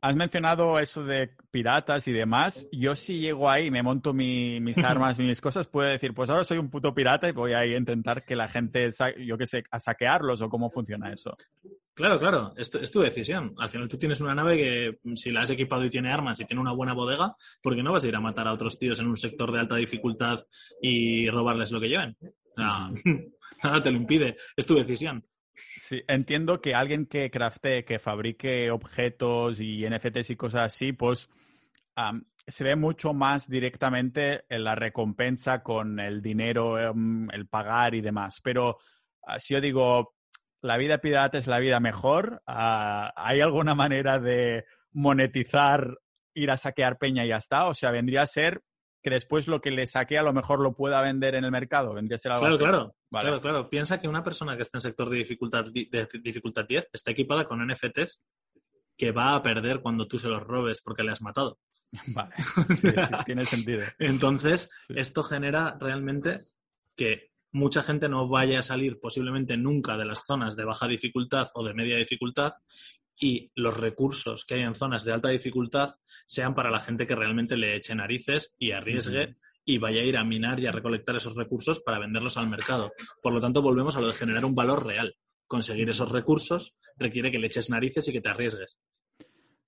Has 0.00 0.16
mencionado 0.16 0.78
eso 0.78 1.04
de 1.04 1.30
piratas 1.50 2.08
y 2.08 2.12
demás. 2.12 2.66
Yo 2.72 2.96
si 2.96 3.20
llego 3.20 3.50
ahí, 3.50 3.70
me 3.70 3.82
monto 3.82 4.12
mis 4.12 4.78
armas 4.84 5.18
y 5.18 5.22
mis 5.22 5.40
cosas, 5.40 5.68
puedo 5.68 5.88
decir, 5.88 6.14
pues 6.14 6.30
ahora 6.30 6.44
soy 6.44 6.58
un 6.58 6.70
puto 6.70 6.94
pirata 6.94 7.28
y 7.28 7.32
voy 7.32 7.52
a 7.52 7.66
intentar 7.66 8.24
que 8.24 8.36
la 8.36 8.48
gente, 8.48 8.90
yo 9.24 9.36
qué 9.36 9.46
sé, 9.46 9.64
a 9.70 9.80
saquearlos 9.80 10.40
o 10.40 10.48
cómo 10.48 10.70
funciona 10.70 11.12
eso. 11.12 11.36
Claro, 11.94 12.18
claro, 12.18 12.52
es 12.56 12.70
tu, 12.70 12.78
es 12.78 12.90
tu, 12.90 13.00
decisión. 13.00 13.54
Al 13.56 13.68
final 13.68 13.88
tú 13.88 13.96
tienes 13.96 14.20
una 14.20 14.34
nave 14.34 14.56
que 14.56 14.98
si 15.14 15.30
la 15.30 15.42
has 15.42 15.50
equipado 15.50 15.84
y 15.84 15.90
tiene 15.90 16.12
armas 16.12 16.40
y 16.40 16.44
tiene 16.44 16.60
una 16.60 16.72
buena 16.72 16.92
bodega, 16.92 17.36
¿por 17.62 17.76
qué 17.76 17.84
no 17.84 17.92
vas 17.92 18.02
a 18.02 18.08
ir 18.08 18.16
a 18.16 18.20
matar 18.20 18.48
a 18.48 18.52
otros 18.52 18.78
tíos 18.78 18.98
en 18.98 19.06
un 19.06 19.16
sector 19.16 19.52
de 19.52 19.60
alta 19.60 19.76
dificultad 19.76 20.40
y 20.82 21.30
robarles 21.30 21.70
lo 21.70 21.80
que 21.80 21.88
lleven? 21.88 22.16
nada 23.62 23.82
te 23.82 23.90
lo 23.90 23.96
impide, 23.96 24.36
es 24.56 24.66
tu 24.66 24.74
decisión. 24.74 25.24
Sí, 25.54 26.02
entiendo 26.08 26.60
que 26.60 26.74
alguien 26.74 27.06
que 27.06 27.30
crafte, 27.30 27.84
que 27.84 27.98
fabrique 27.98 28.70
objetos 28.70 29.60
y 29.60 29.86
NFTs 29.86 30.30
y 30.30 30.36
cosas 30.36 30.62
así, 30.72 30.92
pues 30.92 31.30
se 32.46 32.64
ve 32.64 32.76
mucho 32.76 33.14
más 33.14 33.48
directamente 33.48 34.44
en 34.48 34.64
la 34.64 34.74
recompensa 34.74 35.62
con 35.62 35.98
el 36.00 36.20
dinero, 36.20 36.78
em, 36.78 37.30
el 37.30 37.46
pagar 37.46 37.94
y 37.94 38.00
demás. 38.00 38.40
Pero 38.42 38.78
ah, 39.22 39.38
si 39.38 39.54
yo 39.54 39.60
digo, 39.60 40.14
la 40.60 40.76
vida 40.76 40.98
pirata 40.98 41.38
es 41.38 41.46
la 41.46 41.58
vida 41.58 41.80
mejor. 41.80 42.42
Ah, 42.46 43.12
¿Hay 43.16 43.40
alguna 43.40 43.74
manera 43.74 44.18
de 44.18 44.64
monetizar, 44.92 45.98
ir 46.34 46.50
a 46.50 46.56
saquear 46.56 46.98
peña 46.98 47.24
y 47.24 47.28
ya 47.28 47.36
está? 47.36 47.66
O 47.66 47.74
sea, 47.74 47.90
vendría 47.90 48.22
a 48.22 48.26
ser 48.26 48.62
que 49.02 49.10
después 49.10 49.46
lo 49.46 49.60
que 49.60 49.70
le 49.70 49.86
saque 49.86 50.18
a 50.18 50.22
lo 50.22 50.32
mejor 50.32 50.60
lo 50.60 50.74
pueda 50.74 51.00
vender 51.02 51.34
en 51.34 51.44
el 51.44 51.50
mercado. 51.50 51.94
Vendría 51.94 52.16
a 52.16 52.18
ser 52.18 52.32
algo 52.32 52.46
Claro, 52.46 52.54
así. 52.54 52.64
claro, 52.64 52.96
Vale. 53.14 53.28
claro, 53.28 53.40
claro. 53.42 53.70
Piensa 53.70 54.00
que 54.00 54.08
una 54.08 54.22
persona 54.22 54.56
que 54.56 54.62
está 54.62 54.78
en 54.78 54.82
sector 54.82 55.08
de 55.10 55.18
dificultad, 55.18 55.64
di- 55.72 55.86
de 55.86 56.06
dificultad 56.22 56.66
10 56.68 56.88
está 56.92 57.10
equipada 57.12 57.44
con 57.44 57.60
NFTs 57.66 58.22
que 58.96 59.10
va 59.12 59.34
a 59.34 59.42
perder 59.42 59.80
cuando 59.80 60.06
tú 60.06 60.18
se 60.18 60.28
los 60.28 60.42
robes 60.42 60.80
porque 60.82 61.02
le 61.02 61.12
has 61.12 61.22
matado. 61.22 61.58
Vale. 62.14 62.34
Sí, 62.80 62.88
sí, 62.90 63.14
tiene 63.24 63.44
sentido. 63.44 63.80
Entonces, 63.98 64.68
Sí. 64.88 64.94
esto 64.96 65.22
genera 65.22 65.76
realmente 65.80 66.40
que 66.96 67.30
mucha 67.52 67.82
gente 67.82 68.08
no 68.08 68.28
vaya 68.28 68.58
a 68.58 68.62
salir 68.62 68.98
posiblemente 69.00 69.56
nunca 69.56 69.96
de 69.96 70.04
las 70.04 70.24
zonas 70.26 70.56
de 70.56 70.64
baja 70.64 70.88
dificultad 70.88 71.48
o 71.54 71.64
de 71.64 71.72
media 71.74 71.96
dificultad 71.96 72.54
y 73.16 73.52
los 73.54 73.76
recursos 73.76 74.44
que 74.44 74.54
hay 74.54 74.62
en 74.62 74.74
zonas 74.74 75.04
de 75.04 75.12
alta 75.12 75.28
dificultad 75.28 75.94
sean 76.26 76.54
para 76.56 76.70
la 76.72 76.80
gente 76.80 77.06
que 77.06 77.14
realmente 77.14 77.56
le 77.56 77.76
eche 77.76 77.94
narices 77.94 78.54
y 78.58 78.72
arriesgue. 78.72 79.36
Y 79.64 79.78
vaya 79.78 80.00
a 80.00 80.04
ir 80.04 80.16
a 80.16 80.24
minar 80.24 80.60
y 80.60 80.66
a 80.66 80.72
recolectar 80.72 81.16
esos 81.16 81.34
recursos 81.36 81.80
para 81.80 81.98
venderlos 81.98 82.36
al 82.36 82.48
mercado. 82.48 82.92
Por 83.22 83.32
lo 83.32 83.40
tanto, 83.40 83.62
volvemos 83.62 83.96
a 83.96 84.00
lo 84.00 84.08
de 84.08 84.12
generar 84.12 84.44
un 84.44 84.54
valor 84.54 84.86
real. 84.86 85.16
Conseguir 85.46 85.88
esos 85.88 86.10
recursos 86.10 86.76
requiere 86.96 87.30
que 87.30 87.38
le 87.38 87.46
eches 87.46 87.70
narices 87.70 88.06
y 88.08 88.12
que 88.12 88.20
te 88.20 88.28
arriesgues. 88.28 88.78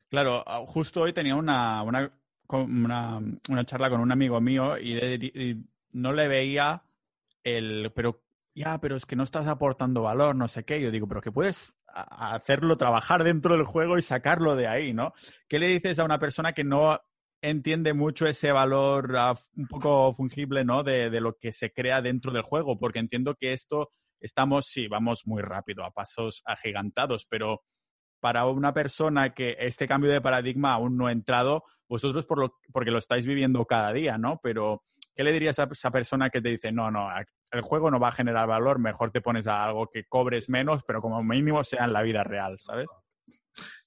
Claro, 0.08 0.44
justo 0.66 1.02
hoy 1.02 1.12
tenía 1.12 1.34
una, 1.34 1.82
una, 1.82 2.12
una, 2.48 3.64
charla 3.64 3.90
con 3.90 4.00
un 4.00 4.12
amigo 4.12 4.40
mío 4.40 4.78
y, 4.78 4.96
y 4.96 5.64
no 5.92 6.12
le 6.12 6.28
veía 6.28 6.82
el, 7.42 7.92
pero 7.94 8.22
ya, 8.54 8.80
pero 8.80 8.96
es 8.96 9.04
que 9.04 9.16
no 9.16 9.22
estás 9.22 9.46
aportando 9.46 10.02
valor, 10.02 10.34
no 10.34 10.48
sé 10.48 10.64
qué. 10.64 10.80
Yo 10.80 10.90
digo, 10.90 11.06
pero 11.06 11.20
que 11.20 11.32
puedes 11.32 11.74
hacerlo, 11.86 12.76
trabajar 12.76 13.24
dentro 13.24 13.54
del 13.54 13.64
juego 13.64 13.98
y 13.98 14.02
sacarlo 14.02 14.56
de 14.56 14.66
ahí, 14.66 14.92
¿no? 14.92 15.12
¿Qué 15.48 15.58
le 15.58 15.68
dices 15.68 15.98
a 15.98 16.04
una 16.04 16.18
persona 16.18 16.52
que 16.52 16.64
no 16.64 17.00
entiende 17.42 17.94
mucho 17.94 18.26
ese 18.26 18.52
valor 18.52 19.14
ah, 19.16 19.34
un 19.56 19.66
poco 19.66 20.12
fungible, 20.14 20.64
¿no? 20.64 20.82
De, 20.82 21.10
de 21.10 21.20
lo 21.20 21.36
que 21.36 21.52
se 21.52 21.72
crea 21.72 22.02
dentro 22.02 22.32
del 22.32 22.42
juego, 22.42 22.78
porque 22.78 22.98
entiendo 22.98 23.34
que 23.34 23.52
esto 23.52 23.90
estamos, 24.20 24.66
sí, 24.66 24.88
vamos 24.88 25.26
muy 25.26 25.42
rápido, 25.42 25.84
a 25.84 25.90
pasos 25.90 26.42
agigantados, 26.44 27.26
pero 27.28 27.62
para 28.20 28.46
una 28.46 28.72
persona 28.72 29.34
que 29.34 29.56
este 29.58 29.86
cambio 29.86 30.10
de 30.10 30.20
paradigma 30.20 30.72
aún 30.72 30.96
no 30.96 31.06
ha 31.06 31.12
entrado, 31.12 31.64
vosotros 31.88 32.24
por 32.24 32.38
lo, 32.38 32.58
porque 32.72 32.90
lo 32.90 32.98
estáis 32.98 33.26
viviendo 33.26 33.64
cada 33.66 33.92
día, 33.92 34.18
¿no? 34.18 34.40
Pero, 34.42 34.82
¿qué 35.14 35.22
le 35.22 35.32
dirías 35.32 35.58
a 35.58 35.68
esa 35.70 35.90
persona 35.90 36.30
que 36.30 36.40
te 36.40 36.48
dice, 36.48 36.72
no, 36.72 36.90
no, 36.90 37.08
el 37.52 37.60
juego 37.60 37.90
no 37.90 38.00
va 38.00 38.08
a 38.08 38.12
generar 38.12 38.48
valor, 38.48 38.78
mejor 38.78 39.12
te 39.12 39.20
pones 39.20 39.46
a 39.46 39.64
algo 39.64 39.88
que 39.88 40.04
cobres 40.04 40.48
menos, 40.48 40.82
pero 40.84 41.00
como 41.00 41.22
mínimo 41.22 41.62
sea 41.62 41.84
en 41.84 41.92
la 41.92 42.02
vida 42.02 42.24
real, 42.24 42.58
¿sabes? 42.58 42.88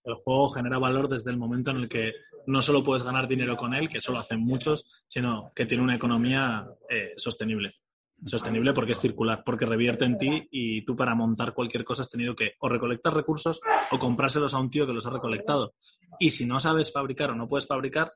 El 0.04 0.16
juego 0.16 0.50
genera 0.50 0.78
valor 0.78 1.10
desde 1.10 1.32
el 1.32 1.38
momento 1.38 1.72
en 1.72 1.78
el 1.78 1.90
que 1.90 2.14
no 2.48 2.62
solo 2.62 2.84
puedes 2.84 3.04
ganar 3.04 3.28
dinero 3.28 3.56
con 3.56 3.74
él, 3.74 3.90
que 3.90 4.00
eso 4.00 4.12
lo 4.12 4.20
hacen 4.20 4.40
muchos, 4.40 5.04
sino 5.08 5.52
que 5.56 5.66
tiene 5.66 5.84
una 5.84 5.96
economía 5.96 6.68
eh, 6.90 7.14
sostenible. 7.18 7.74
Sostenible 8.26 8.74
porque 8.74 8.92
es 8.92 9.00
circular, 9.00 9.44
porque 9.46 9.66
revierte 9.66 10.04
en 10.04 10.18
ti 10.18 10.48
y 10.52 10.84
tú 10.84 10.96
para 10.96 11.16
montar 11.16 11.54
cualquier 11.54 11.86
cosa 11.86 12.02
has 12.02 12.10
tenido 12.10 12.36
que 12.36 12.54
o 12.60 12.68
recolectar 12.68 13.14
recursos 13.14 13.62
o 13.92 14.00
comprárselos 14.00 14.54
a 14.54 14.60
un 14.60 14.70
tío 14.70 14.86
que 14.86 14.94
los 14.94 15.06
ha 15.06 15.10
recolectado. 15.10 15.74
Y 16.20 16.32
si 16.32 16.46
no 16.46 16.60
sabes 16.60 16.92
fabricar 16.92 17.32
o 17.32 17.36
no 17.36 17.48
puedes 17.48 17.68
fabricar, 17.68 18.12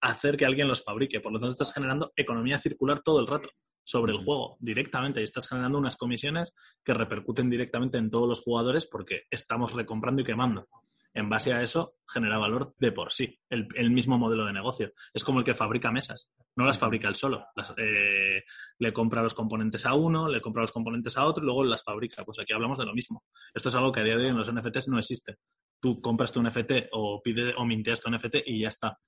hacer 0.00 0.36
que 0.36 0.46
alguien 0.46 0.68
los 0.68 0.84
fabrique. 0.84 1.20
Por 1.20 1.32
lo 1.32 1.40
tanto, 1.40 1.52
estás 1.52 1.74
generando 1.74 2.12
economía 2.14 2.58
circular 2.58 3.00
todo 3.00 3.18
el 3.18 3.26
rato 3.26 3.48
sobre 3.88 4.12
el 4.12 4.18
juego 4.18 4.58
directamente 4.60 5.22
y 5.22 5.24
estás 5.24 5.48
generando 5.48 5.78
unas 5.78 5.96
comisiones 5.96 6.54
que 6.84 6.92
repercuten 6.92 7.48
directamente 7.48 7.96
en 7.96 8.10
todos 8.10 8.28
los 8.28 8.42
jugadores 8.42 8.86
porque 8.86 9.22
estamos 9.30 9.72
recomprando 9.72 10.20
y 10.20 10.26
quemando. 10.26 10.68
En 11.14 11.30
base 11.30 11.54
a 11.54 11.62
eso, 11.62 11.94
genera 12.06 12.36
valor 12.36 12.74
de 12.78 12.92
por 12.92 13.12
sí, 13.12 13.40
el, 13.48 13.66
el 13.76 13.90
mismo 13.90 14.18
modelo 14.18 14.44
de 14.44 14.52
negocio. 14.52 14.92
Es 15.14 15.24
como 15.24 15.38
el 15.38 15.44
que 15.46 15.54
fabrica 15.54 15.90
mesas. 15.90 16.30
No 16.54 16.66
las 16.66 16.78
fabrica 16.78 17.08
él 17.08 17.14
solo. 17.14 17.46
Las, 17.56 17.72
eh, 17.78 18.44
le 18.78 18.92
compra 18.92 19.22
los 19.22 19.32
componentes 19.32 19.86
a 19.86 19.94
uno, 19.94 20.28
le 20.28 20.42
compra 20.42 20.60
los 20.60 20.70
componentes 20.72 21.16
a 21.16 21.24
otro 21.24 21.42
y 21.42 21.46
luego 21.46 21.64
las 21.64 21.82
fabrica. 21.82 22.26
Pues 22.26 22.38
aquí 22.38 22.52
hablamos 22.52 22.78
de 22.78 22.84
lo 22.84 22.92
mismo. 22.92 23.24
Esto 23.54 23.70
es 23.70 23.74
algo 23.74 23.90
que 23.90 24.00
a 24.00 24.04
día 24.04 24.18
de 24.18 24.24
hoy 24.24 24.28
en 24.28 24.36
los 24.36 24.52
NFTs 24.52 24.88
no 24.88 24.98
existe. 24.98 25.38
Tú 25.80 25.98
compras 26.02 26.30
tu 26.30 26.42
NFT 26.42 26.90
o, 26.92 27.22
pide, 27.22 27.54
o 27.56 27.64
minteas 27.64 28.02
tu 28.02 28.10
NFT 28.10 28.36
y 28.44 28.60
ya 28.60 28.68
está. 28.68 28.98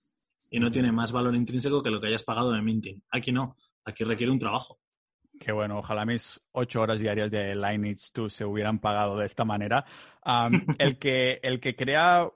Y 0.49 0.59
no 0.59 0.73
tiene 0.73 0.91
más 0.91 1.13
valor 1.13 1.37
intrínseco 1.37 1.83
que 1.83 1.91
lo 1.91 2.01
que 2.01 2.07
hayas 2.07 2.23
pagado 2.23 2.53
de 2.53 2.63
minting. 2.63 3.05
Aquí 3.11 3.31
no. 3.31 3.57
Aquí 3.85 4.05
requiere 4.05 4.33
un 4.33 4.39
trabajo. 4.39 4.79
Que 5.39 5.53
bueno, 5.53 5.79
ojalá 5.79 6.05
mis 6.05 6.41
ocho 6.53 6.83
horas 6.83 7.01
diarias 7.01 7.31
de 7.31 7.55
Lineage 7.55 8.11
2 8.13 8.33
se 8.33 8.45
hubieran 8.45 8.79
pagado 8.79 9.17
de 9.17 9.27
esta 9.27 9.45
manera. 9.45 9.85
Um, 10.25 10.53
el, 10.79 10.99
que, 10.99 11.41
el 11.43 11.61
que 11.61 11.77
crea, 11.77 12.29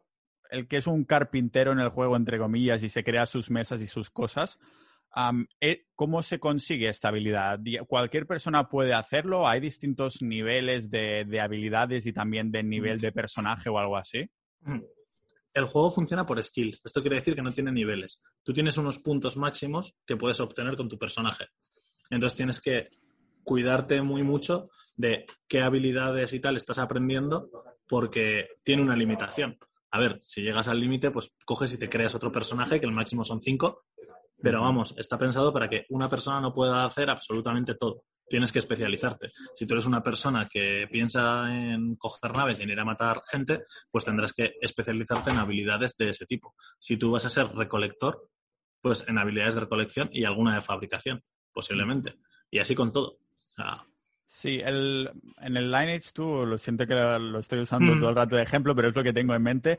el 0.50 0.68
que 0.68 0.78
es 0.78 0.86
un 0.86 1.04
carpintero 1.04 1.72
en 1.72 1.80
el 1.80 1.90
juego, 1.90 2.16
entre 2.16 2.38
comillas, 2.38 2.82
y 2.82 2.88
se 2.88 3.04
crea 3.04 3.26
sus 3.26 3.50
mesas 3.50 3.80
y 3.82 3.86
sus 3.86 4.10
cosas, 4.10 4.58
um, 5.14 5.46
eh, 5.60 5.86
¿cómo 5.94 6.22
se 6.22 6.38
consigue 6.38 6.88
esta 6.88 7.08
habilidad? 7.08 7.60
¿Cualquier 7.86 8.26
persona 8.26 8.68
puede 8.68 8.94
hacerlo? 8.94 9.46
¿Hay 9.46 9.60
distintos 9.60 10.22
niveles 10.22 10.90
de, 10.90 11.26
de 11.26 11.40
habilidades 11.40 12.06
y 12.06 12.12
también 12.12 12.50
de 12.50 12.62
nivel 12.62 13.00
de 13.00 13.12
personaje 13.12 13.68
o 13.68 13.78
algo 13.78 13.96
así? 13.98 14.30
El 15.54 15.64
juego 15.64 15.92
funciona 15.92 16.26
por 16.26 16.42
skills. 16.42 16.82
Esto 16.84 17.00
quiere 17.00 17.16
decir 17.16 17.36
que 17.36 17.42
no 17.42 17.52
tiene 17.52 17.70
niveles. 17.70 18.20
Tú 18.42 18.52
tienes 18.52 18.76
unos 18.76 18.98
puntos 18.98 19.36
máximos 19.36 19.94
que 20.04 20.16
puedes 20.16 20.40
obtener 20.40 20.76
con 20.76 20.88
tu 20.88 20.98
personaje. 20.98 21.46
Entonces 22.10 22.36
tienes 22.36 22.60
que 22.60 22.88
cuidarte 23.44 24.02
muy 24.02 24.24
mucho 24.24 24.68
de 24.96 25.26
qué 25.46 25.62
habilidades 25.62 26.32
y 26.32 26.40
tal 26.40 26.56
estás 26.56 26.78
aprendiendo 26.78 27.50
porque 27.86 28.48
tiene 28.64 28.82
una 28.82 28.96
limitación. 28.96 29.56
A 29.92 30.00
ver, 30.00 30.18
si 30.24 30.42
llegas 30.42 30.66
al 30.66 30.80
límite, 30.80 31.12
pues 31.12 31.32
coges 31.44 31.72
y 31.72 31.78
te 31.78 31.88
creas 31.88 32.16
otro 32.16 32.32
personaje, 32.32 32.80
que 32.80 32.86
el 32.86 32.92
máximo 32.92 33.24
son 33.24 33.40
cinco, 33.40 33.84
pero 34.42 34.60
vamos, 34.60 34.94
está 34.98 35.16
pensado 35.16 35.52
para 35.52 35.68
que 35.68 35.86
una 35.90 36.08
persona 36.08 36.40
no 36.40 36.52
pueda 36.52 36.84
hacer 36.84 37.08
absolutamente 37.10 37.76
todo. 37.76 38.02
Tienes 38.28 38.52
que 38.52 38.58
especializarte. 38.58 39.30
Si 39.54 39.66
tú 39.66 39.74
eres 39.74 39.86
una 39.86 40.02
persona 40.02 40.48
que 40.50 40.88
piensa 40.90 41.46
en 41.54 41.96
coger 41.96 42.32
naves 42.32 42.60
y 42.60 42.62
en 42.62 42.70
ir 42.70 42.80
a 42.80 42.84
matar 42.84 43.20
gente, 43.30 43.64
pues 43.90 44.04
tendrás 44.04 44.32
que 44.32 44.54
especializarte 44.60 45.30
en 45.30 45.38
habilidades 45.38 45.96
de 45.96 46.10
ese 46.10 46.26
tipo. 46.26 46.54
Si 46.78 46.96
tú 46.96 47.10
vas 47.10 47.24
a 47.26 47.30
ser 47.30 47.48
recolector, 47.48 48.30
pues 48.80 49.04
en 49.08 49.18
habilidades 49.18 49.54
de 49.54 49.60
recolección 49.60 50.10
y 50.12 50.24
alguna 50.24 50.54
de 50.54 50.62
fabricación, 50.62 51.22
posiblemente. 51.52 52.16
Y 52.50 52.58
así 52.58 52.74
con 52.74 52.92
todo. 52.92 53.18
O 53.18 53.54
sea, 53.56 53.86
Sí, 54.26 54.58
el, 54.64 55.10
en 55.40 55.56
el 55.56 55.70
Lineage 55.70 56.10
2, 56.14 56.48
lo 56.48 56.58
siento 56.58 56.86
que 56.86 56.94
lo, 56.94 57.38
estoy 57.38 57.60
usando 57.60 57.94
Mm. 57.94 58.00
todo 58.00 58.08
el 58.10 58.16
rato 58.16 58.36
de 58.36 58.42
ejemplo, 58.42 58.74
pero 58.74 58.88
es 58.88 58.94
lo 58.94 59.02
que 59.02 59.12
tengo 59.12 59.34
en 59.34 59.42
mente. 59.42 59.78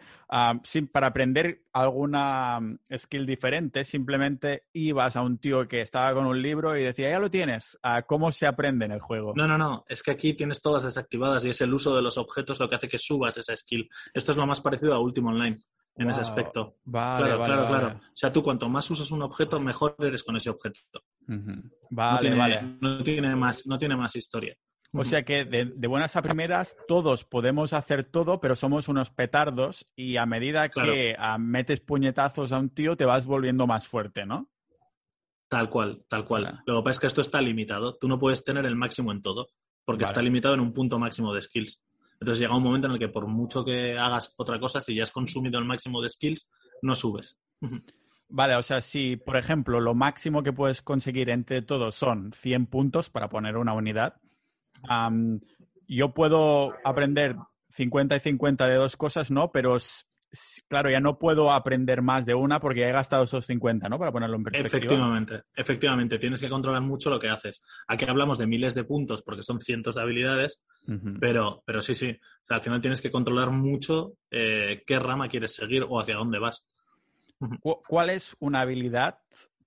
Sí, 0.63 0.81
para 0.83 1.07
aprender 1.07 1.63
alguna 1.73 2.59
skill 2.95 3.25
diferente, 3.25 3.83
simplemente 3.83 4.65
ibas 4.73 5.15
a 5.15 5.23
un 5.23 5.39
tío 5.39 5.67
que 5.67 5.81
estaba 5.81 6.13
con 6.13 6.25
un 6.25 6.41
libro 6.41 6.77
y 6.77 6.83
decía, 6.83 7.09
ya 7.09 7.19
lo 7.19 7.29
tienes. 7.31 7.77
Ah, 7.83 8.03
¿Cómo 8.03 8.31
se 8.31 8.45
aprende 8.47 8.85
en 8.85 8.91
el 8.91 9.01
juego? 9.01 9.33
No, 9.35 9.47
no, 9.47 9.57
no. 9.57 9.83
Es 9.87 10.03
que 10.03 10.11
aquí 10.11 10.33
tienes 10.35 10.61
todas 10.61 10.83
desactivadas 10.83 11.43
y 11.45 11.49
es 11.49 11.59
el 11.61 11.73
uso 11.73 11.95
de 11.95 12.01
los 12.01 12.17
objetos 12.17 12.59
lo 12.59 12.69
que 12.69 12.75
hace 12.75 12.87
que 12.87 12.97
subas 12.97 13.37
esa 13.37 13.55
skill. 13.57 13.89
Esto 14.13 14.31
es 14.31 14.37
lo 14.37 14.45
más 14.45 14.61
parecido 14.61 14.93
a 14.93 14.99
Ultima 14.99 15.31
Online 15.31 15.57
en 15.97 16.09
ese 16.09 16.21
aspecto. 16.21 16.75
Vale, 16.83 17.23
claro, 17.25 17.39
vale, 17.39 17.53
claro, 17.53 17.69
vale. 17.71 17.85
claro. 17.85 17.99
O 18.03 18.15
sea, 18.15 18.31
tú 18.31 18.43
cuanto 18.43 18.67
más 18.69 18.89
usas 18.91 19.11
un 19.11 19.21
objeto, 19.21 19.59
mejor 19.59 19.95
eres 19.99 20.23
con 20.23 20.35
ese 20.35 20.49
objeto. 20.49 20.79
Ujú. 21.27 21.51
no, 21.51 21.63
Vale, 21.91 22.19
tiene, 22.19 22.37
vale. 22.37 22.61
no 22.81 23.03
tiene 23.03 23.35
más, 23.35 23.65
no 23.67 23.77
tiene 23.77 23.95
más 23.95 24.15
historia. 24.15 24.55
O 24.97 25.03
sea 25.03 25.23
que 25.23 25.43
de, 25.43 25.65
de 25.65 25.87
buenas 25.87 26.15
a 26.15 26.21
primeras 26.21 26.77
todos 26.87 27.25
podemos 27.25 27.73
hacer 27.73 28.05
todo, 28.05 28.39
pero 28.39 28.55
somos 28.55 28.87
unos 28.87 29.09
petardos 29.11 29.85
y 29.95 30.15
a 30.15 30.25
medida 30.25 30.69
Claro. 30.69 30.93
que 30.93 31.17
metes 31.37 31.81
puñetazos 31.81 32.53
a 32.53 32.59
un 32.59 32.69
tío 32.69 32.95
te 32.95 33.03
vas 33.03 33.25
volviendo 33.25 33.67
más 33.67 33.87
fuerte, 33.87 34.25
¿no? 34.25 34.49
Tal 35.49 35.69
cual, 35.69 36.05
tal 36.07 36.23
cual. 36.25 36.43
Vale. 36.45 36.57
Lo 36.65 36.77
que 36.79 36.83
pasa 36.85 36.91
es 36.91 36.99
que 37.01 37.07
esto 37.07 37.21
está 37.21 37.41
limitado. 37.41 37.97
Tú 37.97 38.07
no 38.07 38.17
puedes 38.17 38.43
tener 38.43 38.65
el 38.65 38.75
máximo 38.77 39.11
en 39.11 39.21
todo, 39.21 39.49
porque 39.83 40.03
Vale. 40.05 40.11
está 40.11 40.21
limitado 40.21 40.53
en 40.53 40.61
un 40.61 40.71
punto 40.71 40.97
máximo 40.97 41.33
de 41.33 41.41
skills. 41.41 41.83
Entonces 42.19 42.39
llega 42.39 42.55
un 42.55 42.63
momento 42.63 42.87
en 42.87 42.93
el 42.93 42.99
que 42.99 43.09
por 43.09 43.27
mucho 43.27 43.65
que 43.65 43.97
hagas 43.97 44.33
otra 44.37 44.59
cosa, 44.61 44.79
si 44.79 44.95
ya 44.95 45.03
has 45.03 45.11
consumido 45.11 45.59
el 45.59 45.65
máximo 45.65 46.01
de 46.01 46.07
skills, 46.09 46.49
no 46.81 46.95
subes. 46.95 47.37
Vale, 48.27 48.55
o 48.55 48.63
sea, 48.63 48.81
si, 48.81 49.17
por 49.17 49.37
ejemplo, 49.37 49.79
lo 49.79 49.93
máximo 49.93 50.43
que 50.43 50.53
puedes 50.53 50.81
conseguir 50.81 51.29
entre 51.29 51.61
todos 51.61 51.95
son 51.95 52.31
100 52.33 52.65
puntos 52.65 53.09
para 53.09 53.29
poner 53.29 53.57
una 53.57 53.73
unidad, 53.73 54.15
yo 55.87 56.13
puedo 56.13 56.73
aprender 56.83 57.35
50 57.69 58.15
y 58.15 58.19
50 58.19 58.67
de 58.67 58.75
dos 58.75 58.97
cosas, 58.97 59.29
¿no? 59.29 59.51
Pero, 59.51 59.77
claro, 60.67 60.89
ya 60.89 60.99
no 60.99 61.19
puedo 61.19 61.51
aprender 61.51 62.01
más 62.01 62.25
de 62.25 62.33
una 62.33 62.59
porque 62.59 62.79
ya 62.81 62.89
he 62.89 62.93
gastado 62.93 63.25
esos 63.25 63.45
50, 63.45 63.89
¿no? 63.89 63.99
Para 63.99 64.11
ponerlo 64.11 64.37
en 64.37 64.43
perspectiva. 64.43 64.77
Efectivamente, 64.77 65.41
efectivamente. 65.55 66.17
Tienes 66.17 66.41
que 66.41 66.49
controlar 66.49 66.81
mucho 66.81 67.09
lo 67.09 67.19
que 67.19 67.29
haces. 67.29 67.61
Aquí 67.87 68.05
hablamos 68.05 68.37
de 68.37 68.47
miles 68.47 68.73
de 68.73 68.85
puntos 68.85 69.21
porque 69.21 69.43
son 69.43 69.61
cientos 69.61 69.95
de 69.95 70.01
habilidades, 70.01 70.63
pero, 71.19 71.63
pero 71.65 71.81
sí, 71.81 71.93
sí. 71.93 72.09
O 72.09 72.47
sea, 72.47 72.57
al 72.57 72.61
final 72.61 72.81
tienes 72.81 73.01
que 73.01 73.11
controlar 73.11 73.51
mucho 73.51 74.13
eh, 74.31 74.83
qué 74.85 74.97
rama 74.97 75.27
quieres 75.27 75.53
seguir 75.55 75.85
o 75.87 75.99
hacia 75.99 76.15
dónde 76.15 76.39
vas. 76.39 76.67
¿Cu- 77.59 77.81
¿Cuál 77.87 78.09
es 78.09 78.35
una 78.39 78.61
habilidad 78.61 79.19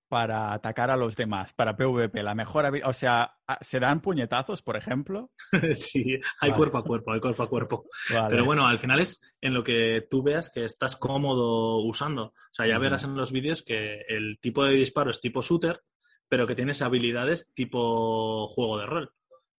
para 0.07 0.53
atacar 0.53 0.89
a 0.89 0.97
los 0.97 1.15
demás, 1.15 1.53
para 1.53 1.75
PvP? 1.77 2.23
La 2.23 2.33
mejor 2.33 2.65
o 2.83 2.93
sea, 2.93 3.37
¿se 3.61 3.79
dan 3.79 4.01
puñetazos, 4.01 4.61
por 4.63 4.75
ejemplo? 4.75 5.31
sí, 5.73 6.19
hay 6.41 6.51
cuerpo 6.51 6.79
a 6.79 6.83
cuerpo, 6.83 7.11
hay 7.13 7.19
cuerpo 7.19 7.43
a 7.43 7.49
cuerpo. 7.49 7.85
Pero 8.29 8.43
bueno, 8.45 8.67
al 8.67 8.79
final 8.79 8.99
es 8.99 9.21
en 9.41 9.53
lo 9.53 9.63
que 9.63 10.07
tú 10.09 10.23
veas 10.23 10.49
que 10.49 10.65
estás 10.65 10.95
cómodo 10.95 11.77
usando. 11.83 12.23
O 12.25 12.33
sea, 12.51 12.65
ya 12.65 12.79
verás 12.79 13.03
en 13.03 13.15
los 13.15 13.31
vídeos 13.31 13.61
que 13.63 14.01
el 14.07 14.39
tipo 14.41 14.63
de 14.65 14.73
disparo 14.73 15.11
es 15.11 15.21
tipo 15.21 15.41
shooter, 15.41 15.83
pero 16.27 16.47
que 16.47 16.55
tienes 16.55 16.81
habilidades 16.81 17.51
tipo 17.53 18.47
juego 18.47 18.79
de 18.79 18.85
rol. 18.87 19.13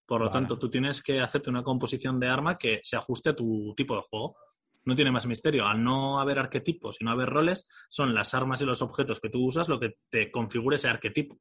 Por 0.06 0.22
lo 0.22 0.30
tanto, 0.32 0.58
tú 0.58 0.68
tienes 0.68 1.02
que 1.04 1.20
hacerte 1.20 1.50
una 1.50 1.62
composición 1.62 2.18
de 2.18 2.28
arma 2.28 2.58
que 2.58 2.80
se 2.82 2.96
ajuste 2.96 3.30
a 3.30 3.36
tu 3.36 3.72
tipo 3.76 3.94
de 3.94 4.02
juego. 4.02 4.36
No 4.84 4.94
tiene 4.94 5.10
más 5.10 5.26
misterio. 5.26 5.66
Al 5.66 5.82
no 5.82 6.20
haber 6.20 6.38
arquetipos 6.38 6.96
y 7.00 7.04
no 7.04 7.10
haber 7.10 7.28
roles, 7.28 7.68
son 7.88 8.14
las 8.14 8.34
armas 8.34 8.60
y 8.62 8.64
los 8.64 8.82
objetos 8.82 9.20
que 9.20 9.28
tú 9.28 9.44
usas 9.44 9.68
lo 9.68 9.78
que 9.78 9.96
te 10.08 10.30
configure 10.30 10.76
ese 10.76 10.88
arquetipo. 10.88 11.38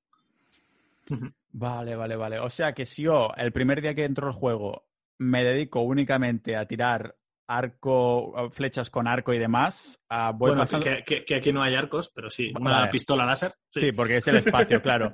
Vale, 1.51 1.95
vale, 1.95 2.15
vale. 2.15 2.39
O 2.39 2.49
sea 2.49 2.73
que 2.73 2.85
si 2.85 3.03
yo 3.03 3.31
el 3.35 3.51
primer 3.51 3.81
día 3.81 3.95
que 3.95 4.05
entro 4.05 4.27
al 4.27 4.33
juego 4.33 4.85
me 5.17 5.43
dedico 5.43 5.81
únicamente 5.81 6.55
a 6.55 6.67
tirar 6.67 7.15
arco, 7.49 8.51
flechas 8.51 8.91
con 8.91 9.07
arco 9.07 9.33
y 9.33 9.39
demás. 9.39 9.99
Uh, 10.09 10.31
bueno, 10.33 10.63
que, 11.05 11.35
aquí 11.35 11.51
no 11.51 11.63
hay 11.63 11.73
arcos, 11.73 12.11
pero 12.13 12.29
sí, 12.29 12.53
una 12.57 12.89
pistola 12.91 13.25
láser. 13.25 13.55
Sí. 13.69 13.91
porque 13.91 14.17
es 14.17 14.27
el 14.27 14.37
espacio, 14.37 14.81
claro. 14.81 15.13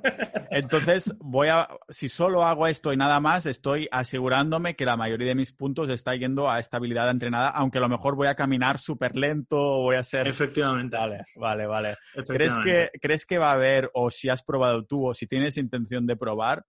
Entonces, 0.50 1.14
voy 1.18 1.48
a, 1.48 1.66
si 1.88 2.08
solo 2.08 2.44
hago 2.44 2.66
esto 2.66 2.92
y 2.92 2.96
nada 2.96 3.20
más, 3.20 3.46
estoy 3.46 3.88
asegurándome 3.90 4.76
que 4.76 4.84
la 4.84 4.96
mayoría 4.96 5.28
de 5.28 5.34
mis 5.34 5.52
puntos 5.52 5.88
está 5.88 6.14
yendo 6.14 6.50
a 6.50 6.58
estabilidad 6.58 7.10
entrenada, 7.10 7.48
aunque 7.48 7.78
a 7.78 7.80
lo 7.82 7.88
mejor 7.88 8.16
voy 8.16 8.28
a 8.28 8.34
caminar 8.34 8.78
súper 8.78 9.16
lento 9.16 9.56
o 9.56 9.82
voy 9.82 9.96
a 9.96 10.04
ser... 10.04 10.28
Efectivamente. 10.28 10.96
Vale, 10.96 11.24
vale, 11.36 11.66
vale. 11.66 11.96
¿Crees 12.26 12.54
que, 12.62 12.90
¿Crees 13.00 13.24
que 13.24 13.38
va 13.38 13.50
a 13.50 13.54
haber, 13.54 13.90
o 13.94 14.10
si 14.10 14.28
has 14.28 14.42
probado 14.42 14.84
tú, 14.84 15.08
o 15.08 15.14
si 15.14 15.26
tienes 15.26 15.56
intención 15.56 16.06
de 16.06 16.16
probar, 16.16 16.64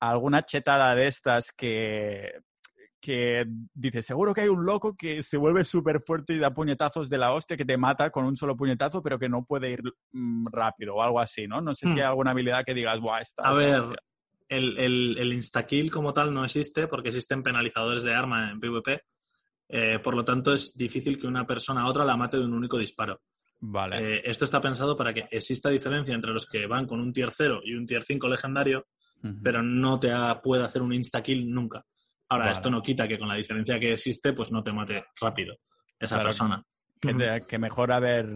alguna 0.00 0.44
chetada 0.44 0.94
de 0.94 1.06
estas 1.08 1.52
que 1.52 2.32
que 3.04 3.44
dice, 3.74 4.02
seguro 4.02 4.32
que 4.32 4.40
hay 4.40 4.48
un 4.48 4.64
loco 4.64 4.96
que 4.96 5.22
se 5.22 5.36
vuelve 5.36 5.62
súper 5.62 6.00
fuerte 6.00 6.32
y 6.32 6.38
da 6.38 6.54
puñetazos 6.54 7.10
de 7.10 7.18
la 7.18 7.34
hostia 7.34 7.54
que 7.54 7.66
te 7.66 7.76
mata 7.76 8.08
con 8.08 8.24
un 8.24 8.34
solo 8.34 8.56
puñetazo, 8.56 9.02
pero 9.02 9.18
que 9.18 9.28
no 9.28 9.44
puede 9.44 9.72
ir 9.72 9.82
mm, 10.12 10.46
rápido 10.50 10.94
o 10.94 11.02
algo 11.02 11.20
así, 11.20 11.46
¿no? 11.46 11.60
No 11.60 11.74
sé 11.74 11.86
si 11.86 12.00
hay 12.00 12.06
hmm. 12.06 12.08
alguna 12.08 12.30
habilidad 12.30 12.64
que 12.64 12.72
digas, 12.72 12.98
buah, 12.98 13.20
esta... 13.20 13.42
A 13.42 13.52
ver, 13.52 13.82
el, 14.48 14.78
el, 14.78 15.18
el 15.18 15.32
instakill 15.34 15.90
como 15.90 16.14
tal 16.14 16.32
no 16.32 16.46
existe 16.46 16.88
porque 16.88 17.10
existen 17.10 17.42
penalizadores 17.42 18.04
de 18.04 18.14
arma 18.14 18.50
en 18.50 18.58
PvP. 18.58 19.02
Eh, 19.68 19.98
por 20.02 20.14
lo 20.14 20.24
tanto, 20.24 20.54
es 20.54 20.74
difícil 20.74 21.20
que 21.20 21.26
una 21.26 21.46
persona 21.46 21.82
a 21.82 21.88
otra 21.88 22.06
la 22.06 22.16
mate 22.16 22.38
de 22.38 22.46
un 22.46 22.54
único 22.54 22.78
disparo. 22.78 23.20
Vale. 23.60 23.96
Eh, 23.98 24.22
esto 24.24 24.46
está 24.46 24.62
pensado 24.62 24.96
para 24.96 25.12
que 25.12 25.28
exista 25.30 25.68
diferencia 25.68 26.14
entre 26.14 26.32
los 26.32 26.46
que 26.46 26.66
van 26.66 26.86
con 26.86 27.00
un 27.00 27.12
tier 27.12 27.30
0 27.30 27.60
y 27.64 27.74
un 27.74 27.84
tier 27.84 28.02
5 28.02 28.28
legendario, 28.30 28.86
pero 29.42 29.62
no 29.62 29.98
te 30.00 30.10
puede 30.42 30.64
hacer 30.64 30.80
un 30.82 30.92
insta-kill 30.92 31.50
nunca. 31.50 31.84
Ahora, 32.34 32.52
esto 32.52 32.70
no 32.70 32.82
quita 32.82 33.08
que 33.08 33.18
con 33.18 33.28
la 33.28 33.36
diferencia 33.36 33.78
que 33.78 33.92
existe, 33.92 34.32
pues 34.32 34.52
no 34.52 34.62
te 34.62 34.72
mate 34.72 35.04
rápido 35.20 35.56
esa 35.98 36.20
persona. 36.20 36.62
Que, 37.46 37.58
mejor 37.58 37.92
haber 37.92 38.26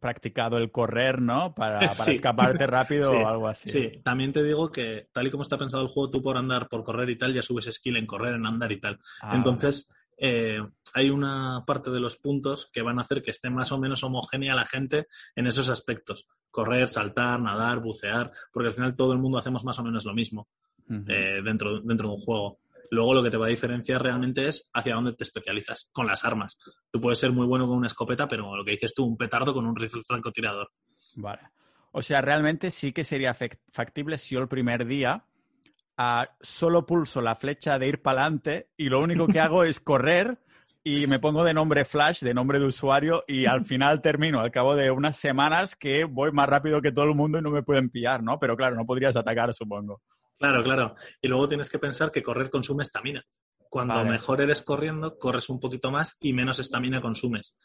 practicado 0.00 0.56
el 0.58 0.70
correr, 0.70 1.20
¿no? 1.20 1.52
Para, 1.54 1.86
escaparte 1.86 2.66
rápido 2.66 3.12
o 3.12 3.26
algo 3.26 3.48
así. 3.48 3.70
Sí, 3.70 4.00
también 4.04 4.32
te 4.32 4.42
digo 4.42 4.70
que 4.70 5.08
tal 5.12 5.26
y 5.26 5.30
como 5.30 5.42
está 5.42 5.58
pensado 5.58 5.82
el 5.82 5.88
juego, 5.88 6.10
tú 6.10 6.22
por 6.22 6.36
andar, 6.36 6.68
por 6.68 6.84
correr 6.84 7.10
y 7.10 7.18
tal, 7.18 7.34
ya 7.34 7.42
subes 7.42 7.68
skill 7.72 7.96
en 7.96 8.06
correr, 8.06 8.34
en 8.34 8.46
andar 8.46 8.70
y 8.70 8.80
tal. 8.80 9.00
Ah, 9.20 9.34
Entonces, 9.34 9.92
eh, 10.16 10.60
hay 10.94 11.10
una 11.10 11.64
parte 11.66 11.90
de 11.90 12.00
los 12.00 12.16
puntos 12.16 12.70
que 12.72 12.82
van 12.82 12.98
a 12.98 13.02
hacer 13.02 13.22
que 13.22 13.30
esté 13.30 13.50
más 13.50 13.72
o 13.72 13.78
menos 13.78 14.02
homogénea 14.02 14.54
la 14.54 14.64
gente 14.64 15.08
en 15.34 15.46
esos 15.46 15.68
aspectos. 15.68 16.28
Correr, 16.50 16.88
saltar, 16.88 17.40
nadar, 17.40 17.80
bucear, 17.80 18.30
porque 18.52 18.68
al 18.68 18.74
final 18.74 18.96
todo 18.96 19.12
el 19.12 19.18
mundo 19.18 19.38
hacemos 19.38 19.64
más 19.64 19.78
o 19.78 19.82
menos 19.82 20.04
lo 20.04 20.14
mismo 20.14 20.48
eh, 21.08 21.42
dentro, 21.44 21.80
dentro 21.80 22.08
de 22.08 22.14
un 22.14 22.20
juego. 22.20 22.60
Luego 22.90 23.14
lo 23.14 23.22
que 23.22 23.30
te 23.30 23.36
va 23.36 23.46
a 23.46 23.50
diferenciar 23.50 24.02
realmente 24.02 24.48
es 24.48 24.70
hacia 24.72 24.94
dónde 24.94 25.14
te 25.14 25.24
especializas 25.24 25.90
con 25.92 26.06
las 26.06 26.24
armas. 26.24 26.58
Tú 26.90 27.00
puedes 27.00 27.18
ser 27.18 27.32
muy 27.32 27.46
bueno 27.46 27.66
con 27.66 27.76
una 27.76 27.86
escopeta, 27.86 28.28
pero 28.28 28.54
lo 28.56 28.64
que 28.64 28.72
dices 28.72 28.94
tú, 28.94 29.04
un 29.04 29.16
petardo 29.16 29.54
con 29.54 29.66
un 29.66 29.76
rifle 29.76 30.02
francotirador. 30.06 30.70
Vale. 31.16 31.42
O 31.92 32.02
sea, 32.02 32.20
realmente 32.20 32.70
sí 32.70 32.92
que 32.92 33.04
sería 33.04 33.34
factible 33.72 34.18
si 34.18 34.34
yo 34.34 34.42
el 34.42 34.48
primer 34.48 34.86
día 34.86 35.24
ah, 35.96 36.28
solo 36.40 36.84
pulso 36.84 37.22
la 37.22 37.36
flecha 37.36 37.78
de 37.78 37.88
ir 37.88 38.02
para 38.02 38.22
adelante 38.22 38.70
y 38.76 38.88
lo 38.88 39.00
único 39.00 39.26
que 39.26 39.40
hago 39.40 39.64
es 39.64 39.80
correr 39.80 40.38
y 40.88 41.08
me 41.08 41.18
pongo 41.18 41.42
de 41.42 41.52
nombre 41.52 41.84
Flash, 41.84 42.20
de 42.20 42.32
nombre 42.32 42.60
de 42.60 42.66
usuario, 42.66 43.24
y 43.26 43.46
al 43.46 43.64
final 43.64 44.00
termino, 44.00 44.38
al 44.38 44.52
cabo 44.52 44.76
de 44.76 44.92
unas 44.92 45.16
semanas, 45.16 45.74
que 45.74 46.04
voy 46.04 46.30
más 46.30 46.48
rápido 46.48 46.80
que 46.80 46.92
todo 46.92 47.06
el 47.06 47.16
mundo 47.16 47.38
y 47.38 47.42
no 47.42 47.50
me 47.50 47.64
pueden 47.64 47.90
pillar, 47.90 48.22
¿no? 48.22 48.38
Pero 48.38 48.56
claro, 48.56 48.76
no 48.76 48.86
podrías 48.86 49.16
atacar, 49.16 49.52
supongo. 49.52 50.00
Claro, 50.38 50.62
claro. 50.62 50.94
Y 51.20 51.28
luego 51.28 51.48
tienes 51.48 51.70
que 51.70 51.78
pensar 51.78 52.10
que 52.12 52.22
correr 52.22 52.50
consume 52.50 52.82
estamina. 52.82 53.24
Cuando 53.68 54.04
mejor 54.04 54.40
eres 54.40 54.62
corriendo, 54.62 55.18
corres 55.18 55.48
un 55.48 55.60
poquito 55.60 55.90
más 55.90 56.16
y 56.20 56.32
menos 56.32 56.58
estamina 56.58 57.00
consumes. 57.00 57.58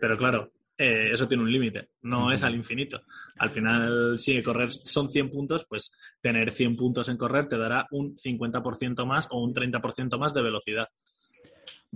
Pero 0.00 0.16
claro, 0.18 0.52
eh, 0.76 1.10
eso 1.12 1.28
tiene 1.28 1.44
un 1.44 1.52
límite, 1.52 1.90
no 2.02 2.32
es 2.32 2.42
al 2.42 2.54
infinito. 2.54 3.02
Al 3.38 3.50
final, 3.50 4.18
si 4.18 4.42
correr 4.42 4.72
son 4.72 5.08
100 5.08 5.30
puntos, 5.30 5.64
pues 5.68 5.92
tener 6.20 6.50
100 6.50 6.76
puntos 6.76 7.08
en 7.08 7.16
correr 7.16 7.46
te 7.48 7.56
dará 7.56 7.86
un 7.92 8.16
50% 8.16 9.06
más 9.06 9.28
o 9.30 9.40
un 9.40 9.54
30% 9.54 10.18
más 10.18 10.34
de 10.34 10.42
velocidad. 10.42 10.88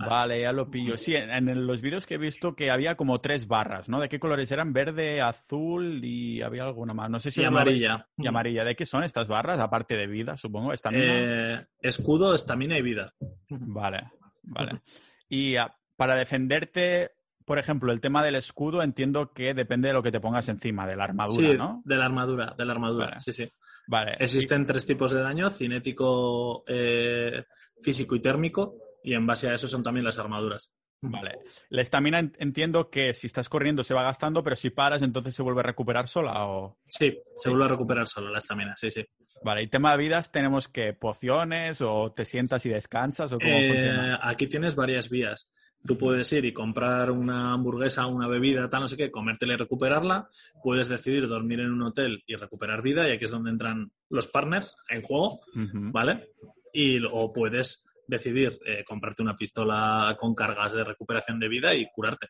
Vale, 0.06 0.40
ya 0.40 0.52
lo 0.52 0.70
pillo. 0.70 0.96
Sí, 0.96 1.14
en, 1.16 1.66
los 1.66 1.80
vídeos 1.80 2.06
que 2.06 2.14
he 2.14 2.18
visto 2.18 2.54
que 2.54 2.70
había 2.70 2.96
como 2.96 3.20
tres 3.20 3.48
barras, 3.48 3.88
¿no? 3.88 4.00
¿De 4.00 4.08
qué 4.08 4.20
colores 4.20 4.50
eran? 4.52 4.72
Verde, 4.72 5.20
azul 5.20 6.04
y 6.04 6.40
había 6.42 6.64
alguna 6.64 6.94
más. 6.94 7.10
No 7.10 7.18
sé 7.18 7.30
si... 7.30 7.40
Y 7.40 7.44
amarilla. 7.44 8.08
Y 8.16 8.26
amarilla. 8.26 8.64
¿De 8.64 8.76
qué 8.76 8.86
son 8.86 9.02
estas 9.02 9.26
barras? 9.26 9.58
Aparte 9.58 9.96
de 9.96 10.06
vida, 10.06 10.36
supongo. 10.36 10.72
Eh, 10.72 11.66
escudo, 11.80 12.34
estamina 12.34 12.78
y 12.78 12.82
vida. 12.82 13.14
Vale, 13.50 14.10
vale. 14.42 14.82
Y 15.28 15.56
ah, 15.56 15.74
para 15.96 16.16
defenderte, 16.16 17.12
por 17.44 17.58
ejemplo, 17.58 17.92
el 17.92 18.00
tema 18.00 18.24
del 18.24 18.36
escudo 18.36 18.82
entiendo 18.82 19.32
que 19.32 19.52
depende 19.52 19.88
de 19.88 19.94
lo 19.94 20.02
que 20.02 20.12
te 20.12 20.20
pongas 20.20 20.48
encima, 20.48 20.86
de 20.86 20.96
la 20.96 21.04
armadura, 21.04 21.48
sí, 21.48 21.56
¿no? 21.56 21.82
de 21.84 21.96
la 21.96 22.06
armadura, 22.06 22.54
de 22.56 22.64
la 22.64 22.72
armadura, 22.72 23.20
sí, 23.20 23.32
sí. 23.32 23.50
Vale. 23.86 24.16
Existen 24.18 24.66
tres 24.66 24.86
tipos 24.86 25.12
de 25.12 25.20
daño, 25.20 25.50
cinético, 25.50 26.64
eh, 26.66 27.44
físico 27.80 28.16
y 28.16 28.20
térmico 28.20 28.87
y 29.02 29.14
en 29.14 29.26
base 29.26 29.48
a 29.48 29.54
eso 29.54 29.68
son 29.68 29.82
también 29.82 30.04
las 30.04 30.18
armaduras. 30.18 30.72
Vale. 31.00 31.38
La 31.68 31.82
estamina 31.82 32.18
entiendo 32.18 32.90
que 32.90 33.14
si 33.14 33.28
estás 33.28 33.48
corriendo 33.48 33.84
se 33.84 33.94
va 33.94 34.02
gastando, 34.02 34.42
pero 34.42 34.56
si 34.56 34.70
paras 34.70 35.02
entonces 35.02 35.34
se 35.34 35.42
vuelve 35.42 35.60
a 35.60 35.64
recuperar 35.64 36.08
sola 36.08 36.46
o... 36.46 36.78
Sí, 36.88 37.20
se 37.36 37.48
vuelve 37.48 37.66
a 37.66 37.68
recuperar 37.68 38.08
sola 38.08 38.30
la 38.30 38.38
estamina, 38.38 38.74
sí, 38.76 38.90
sí. 38.90 39.04
Vale, 39.44 39.62
y 39.62 39.68
tema 39.68 39.92
de 39.92 39.98
vidas, 39.98 40.32
¿tenemos 40.32 40.66
que 40.66 40.94
pociones 40.94 41.80
o 41.80 42.12
te 42.12 42.24
sientas 42.24 42.66
y 42.66 42.70
descansas 42.70 43.32
o 43.32 43.38
cómo 43.38 43.50
eh, 43.50 44.16
Aquí 44.20 44.48
tienes 44.48 44.74
varias 44.74 45.08
vías. 45.08 45.52
Tú 45.86 45.96
puedes 45.96 46.32
ir 46.32 46.44
y 46.44 46.52
comprar 46.52 47.12
una 47.12 47.52
hamburguesa, 47.52 48.06
una 48.06 48.26
bebida, 48.26 48.68
tal, 48.68 48.80
no 48.80 48.88
sé 48.88 48.96
qué, 48.96 49.12
comértela 49.12 49.54
y 49.54 49.56
recuperarla. 49.58 50.28
Puedes 50.60 50.88
decidir 50.88 51.28
dormir 51.28 51.60
en 51.60 51.70
un 51.70 51.82
hotel 51.82 52.24
y 52.26 52.34
recuperar 52.34 52.82
vida, 52.82 53.08
y 53.08 53.12
aquí 53.12 53.24
es 53.24 53.30
donde 53.30 53.50
entran 53.50 53.92
los 54.10 54.26
partners 54.26 54.74
en 54.88 55.02
juego, 55.02 55.40
¿vale? 55.54 56.30
Y, 56.72 57.00
o 57.04 57.32
puedes 57.32 57.87
decidir 58.08 58.58
eh, 58.66 58.82
comprarte 58.84 59.22
una 59.22 59.36
pistola 59.36 60.16
con 60.18 60.34
cargas 60.34 60.72
de 60.72 60.82
recuperación 60.82 61.38
de 61.38 61.48
vida 61.48 61.74
y 61.74 61.88
curarte. 61.90 62.28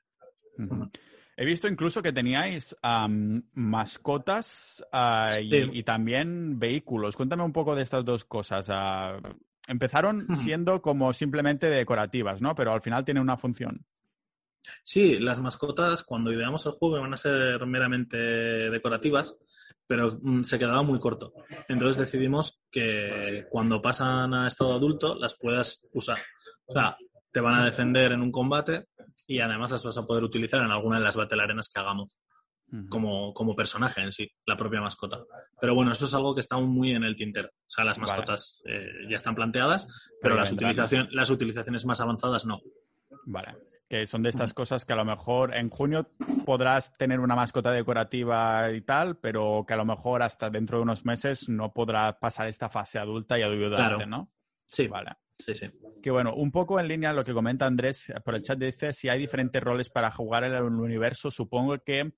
He 1.36 1.44
visto 1.44 1.68
incluso 1.68 2.02
que 2.02 2.12
teníais 2.12 2.76
mascotas 3.54 4.84
ah, 4.92 5.36
y, 5.40 5.82
también 5.84 6.58
vehículos. 6.58 7.16
Cuéntame 7.16 7.44
un 7.44 7.52
poco 7.52 7.76
de 7.76 7.82
estas 7.82 8.04
dos 8.04 8.24
cosas. 8.24 8.66
Ah, 8.68 9.20
empezaron 9.68 10.26
siendo 10.36 10.82
como 10.82 11.12
simplemente 11.12 11.68
decorativas, 11.68 12.42
¿no? 12.42 12.56
Pero 12.56 12.72
al 12.72 12.82
final 12.82 13.04
tienen 13.04 13.22
una 13.22 13.36
función. 13.36 13.86
Sí, 14.82 15.18
las 15.18 15.40
mascotas 15.40 16.02
cuando 16.02 16.32
ideamos 16.32 16.66
el 16.66 16.72
juego 16.72 17.00
van 17.00 17.14
a 17.14 17.16
ser 17.16 17.64
meramente 17.66 18.16
decorativas, 18.16 19.36
pero 19.88 20.18
mm, 20.22 20.42
se 20.44 20.58
quedaba 20.58 20.82
muy 20.82 21.00
corto. 21.00 21.32
Entonces 21.66 21.96
decidimos 21.96 22.62
que 22.70 23.46
cuando 23.50 23.82
pasan 23.82 24.34
a 24.34 24.46
estado 24.46 24.74
adulto 24.74 25.16
las 25.16 25.36
puedas 25.36 25.88
usar. 25.92 26.18
O 26.66 26.74
sea, 26.74 26.96
te 27.32 27.40
van 27.40 27.56
a 27.56 27.64
defender 27.64 28.12
en 28.12 28.20
un 28.20 28.30
combate 28.30 28.84
y 29.26 29.40
además 29.40 29.72
las 29.72 29.82
vas 29.82 29.96
a 29.96 30.06
poder 30.06 30.22
utilizar 30.22 30.60
en 30.60 30.70
alguna 30.70 30.98
de 30.98 31.04
las 31.04 31.16
battle 31.16 31.42
arenas 31.42 31.68
que 31.68 31.80
hagamos. 31.80 32.20
Como, 32.90 33.32
como, 33.32 33.56
personaje 33.56 34.02
en 34.02 34.12
sí, 34.12 34.30
la 34.44 34.54
propia 34.54 34.82
mascota. 34.82 35.24
Pero 35.58 35.74
bueno, 35.74 35.92
eso 35.92 36.04
es 36.04 36.12
algo 36.12 36.34
que 36.34 36.42
está 36.42 36.58
muy 36.58 36.92
en 36.92 37.02
el 37.02 37.16
tintero. 37.16 37.48
O 37.48 37.70
sea, 37.70 37.82
las 37.82 37.98
mascotas 37.98 38.62
eh, 38.66 39.08
ya 39.08 39.16
están 39.16 39.34
planteadas, 39.34 39.88
pero 40.20 40.34
las, 40.34 40.52
utilización, 40.52 41.08
las 41.12 41.30
utilizaciones 41.30 41.86
más 41.86 42.02
avanzadas 42.02 42.44
no. 42.44 42.60
Vale. 43.30 43.56
Que 43.88 44.06
son 44.06 44.22
de 44.22 44.30
estas 44.30 44.54
cosas 44.54 44.84
que 44.84 44.92
a 44.92 44.96
lo 44.96 45.04
mejor 45.04 45.54
en 45.54 45.68
junio 45.70 46.10
podrás 46.44 46.96
tener 46.96 47.20
una 47.20 47.34
mascota 47.34 47.72
decorativa 47.72 48.70
y 48.72 48.80
tal, 48.80 49.18
pero 49.18 49.64
que 49.66 49.74
a 49.74 49.76
lo 49.76 49.84
mejor 49.84 50.22
hasta 50.22 50.50
dentro 50.50 50.78
de 50.78 50.82
unos 50.82 51.04
meses 51.04 51.48
no 51.48 51.72
podrá 51.72 52.18
pasar 52.18 52.48
esta 52.48 52.68
fase 52.68 52.98
adulta 52.98 53.38
y 53.38 53.42
ayudarte, 53.42 54.06
¿no? 54.06 54.30
Sí. 54.70 54.88
Vale. 54.88 55.12
Sí, 55.38 55.54
sí. 55.54 55.70
Que 56.02 56.10
bueno, 56.10 56.34
un 56.34 56.50
poco 56.50 56.80
en 56.80 56.88
línea 56.88 57.12
lo 57.12 57.22
que 57.22 57.32
comenta 57.32 57.66
Andrés 57.66 58.12
por 58.24 58.34
el 58.34 58.42
chat 58.42 58.58
dice 58.58 58.92
si 58.92 59.08
hay 59.08 59.20
diferentes 59.20 59.62
roles 59.62 59.88
para 59.88 60.10
jugar 60.10 60.44
en 60.44 60.54
el 60.54 60.64
universo. 60.64 61.30
Supongo 61.30 61.78
que 61.78 62.12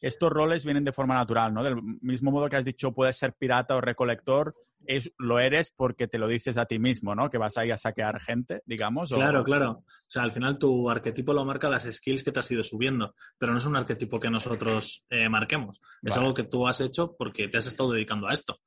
estos 0.00 0.30
roles 0.30 0.64
vienen 0.64 0.84
de 0.84 0.92
forma 0.92 1.14
natural, 1.14 1.54
¿no? 1.54 1.62
Del 1.62 1.76
mismo 2.02 2.30
modo 2.30 2.48
que 2.48 2.56
has 2.56 2.64
dicho, 2.64 2.92
puedes 2.92 3.16
ser 3.16 3.34
pirata 3.34 3.76
o 3.76 3.80
recolector, 3.80 4.52
es, 4.86 5.12
lo 5.18 5.38
eres 5.38 5.70
porque 5.70 6.08
te 6.08 6.18
lo 6.18 6.28
dices 6.28 6.56
a 6.56 6.66
ti 6.66 6.78
mismo, 6.78 7.14
¿no? 7.14 7.30
Que 7.30 7.38
vas 7.38 7.56
ahí 7.56 7.70
a 7.70 7.78
saquear 7.78 8.20
gente, 8.20 8.62
digamos. 8.66 9.10
Claro, 9.10 9.44
claro. 9.44 9.70
O 9.70 9.84
sea, 10.06 10.22
al 10.22 10.32
final 10.32 10.58
tu 10.58 10.90
arquetipo 10.90 11.32
lo 11.32 11.44
marca 11.44 11.68
las 11.68 11.84
skills 11.84 12.22
que 12.22 12.32
te 12.32 12.40
has 12.40 12.50
ido 12.50 12.62
subiendo, 12.62 13.14
pero 13.38 13.52
no 13.52 13.58
es 13.58 13.66
un 13.66 13.76
arquetipo 13.76 14.18
que 14.20 14.30
nosotros 14.30 15.06
eh, 15.10 15.28
marquemos. 15.28 15.80
Es 16.02 16.16
algo 16.16 16.34
que 16.34 16.44
tú 16.44 16.66
has 16.66 16.80
hecho 16.80 17.14
porque 17.16 17.48
te 17.48 17.58
has 17.58 17.66
estado 17.66 17.92
dedicando 17.92 18.28
a 18.28 18.32
esto. 18.32 18.58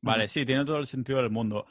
Vale, 0.00 0.28
sí, 0.28 0.44
tiene 0.44 0.64
todo 0.64 0.78
el 0.78 0.86
sentido 0.86 1.18
del 1.18 1.30
mundo. 1.30 1.64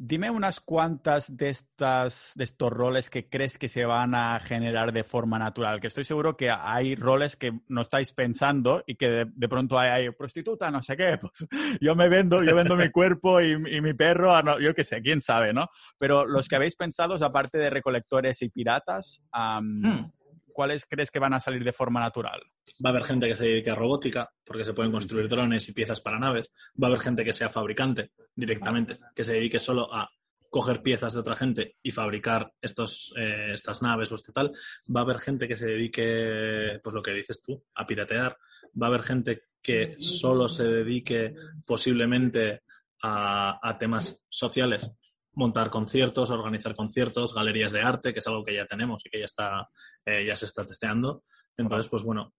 Dime 0.00 0.30
unas 0.30 0.60
cuantas 0.60 1.36
de 1.36 1.50
estas 1.50 2.30
de 2.36 2.44
estos 2.44 2.72
roles 2.72 3.10
que 3.10 3.28
crees 3.28 3.58
que 3.58 3.68
se 3.68 3.84
van 3.84 4.14
a 4.14 4.38
generar 4.38 4.92
de 4.92 5.02
forma 5.02 5.40
natural, 5.40 5.80
que 5.80 5.88
estoy 5.88 6.04
seguro 6.04 6.36
que 6.36 6.50
hay 6.50 6.94
roles 6.94 7.34
que 7.34 7.58
no 7.66 7.80
estáis 7.80 8.12
pensando 8.12 8.84
y 8.86 8.94
que 8.94 9.26
de, 9.26 9.48
pronto 9.48 9.76
hay, 9.76 10.10
prostituta, 10.10 10.70
no 10.70 10.82
sé 10.82 10.96
qué, 10.96 11.18
pues 11.20 11.48
yo 11.80 11.96
me 11.96 12.08
vendo, 12.08 12.44
yo 12.44 12.54
vendo 12.54 12.76
mi 12.76 12.90
cuerpo 12.90 13.40
y, 13.40 13.58
mi 13.58 13.92
perro, 13.92 14.60
yo 14.60 14.72
qué 14.72 14.84
sé, 14.84 15.02
quién 15.02 15.20
sabe, 15.20 15.52
¿no? 15.52 15.66
Pero 15.98 16.26
los 16.26 16.46
que 16.46 16.54
habéis 16.54 16.76
pensado, 16.76 17.16
aparte 17.24 17.58
de 17.58 17.68
recolectores 17.68 18.40
y 18.42 18.50
piratas, 18.50 19.20
hmm. 19.32 20.12
¿Cuáles 20.58 20.86
crees 20.86 21.12
que 21.12 21.20
van 21.20 21.34
a 21.34 21.38
salir 21.38 21.62
de 21.62 21.72
forma 21.72 22.00
natural? 22.00 22.42
Va 22.84 22.90
a 22.90 22.92
haber 22.92 23.04
gente 23.04 23.28
que 23.28 23.36
se 23.36 23.44
dedique 23.44 23.70
a 23.70 23.76
robótica, 23.76 24.28
porque 24.44 24.64
se 24.64 24.74
pueden 24.74 24.90
construir 24.90 25.28
drones 25.28 25.68
y 25.68 25.72
piezas 25.72 26.00
para 26.00 26.18
naves. 26.18 26.50
Va 26.82 26.88
a 26.88 26.90
haber 26.90 26.98
gente 27.00 27.24
que 27.24 27.32
sea 27.32 27.48
fabricante 27.48 28.10
directamente, 28.34 28.98
que 29.14 29.22
se 29.22 29.34
dedique 29.34 29.60
solo 29.60 29.94
a 29.94 30.10
coger 30.50 30.82
piezas 30.82 31.12
de 31.12 31.20
otra 31.20 31.36
gente 31.36 31.76
y 31.80 31.92
fabricar 31.92 32.52
estos, 32.60 33.14
eh, 33.16 33.52
estas 33.52 33.82
naves 33.82 34.10
o 34.10 34.16
este 34.16 34.32
tal. 34.32 34.50
Va 34.92 35.02
a 35.02 35.04
haber 35.04 35.20
gente 35.20 35.46
que 35.46 35.54
se 35.54 35.68
dedique, 35.68 36.80
pues 36.82 36.92
lo 36.92 37.02
que 37.02 37.12
dices 37.12 37.40
tú, 37.40 37.64
a 37.76 37.86
piratear. 37.86 38.36
Va 38.82 38.86
a 38.86 38.88
haber 38.88 39.04
gente 39.04 39.42
que 39.62 39.94
solo 40.00 40.48
se 40.48 40.64
dedique 40.64 41.36
posiblemente 41.64 42.62
a, 43.04 43.60
a 43.62 43.78
temas 43.78 44.26
sociales, 44.28 44.90
montar 45.38 45.70
conciertos, 45.70 46.30
organizar 46.30 46.74
conciertos, 46.74 47.32
galerías 47.32 47.72
de 47.72 47.80
arte, 47.80 48.12
que 48.12 48.18
es 48.18 48.26
algo 48.26 48.44
que 48.44 48.56
ya 48.56 48.66
tenemos 48.66 49.06
y 49.06 49.08
que 49.08 49.20
ya 49.20 49.24
está, 49.24 49.68
eh, 50.04 50.26
ya 50.26 50.34
se 50.34 50.46
está 50.46 50.66
testeando. 50.66 51.22
Entonces, 51.56 51.88
pues 51.88 52.02
bueno. 52.02 52.34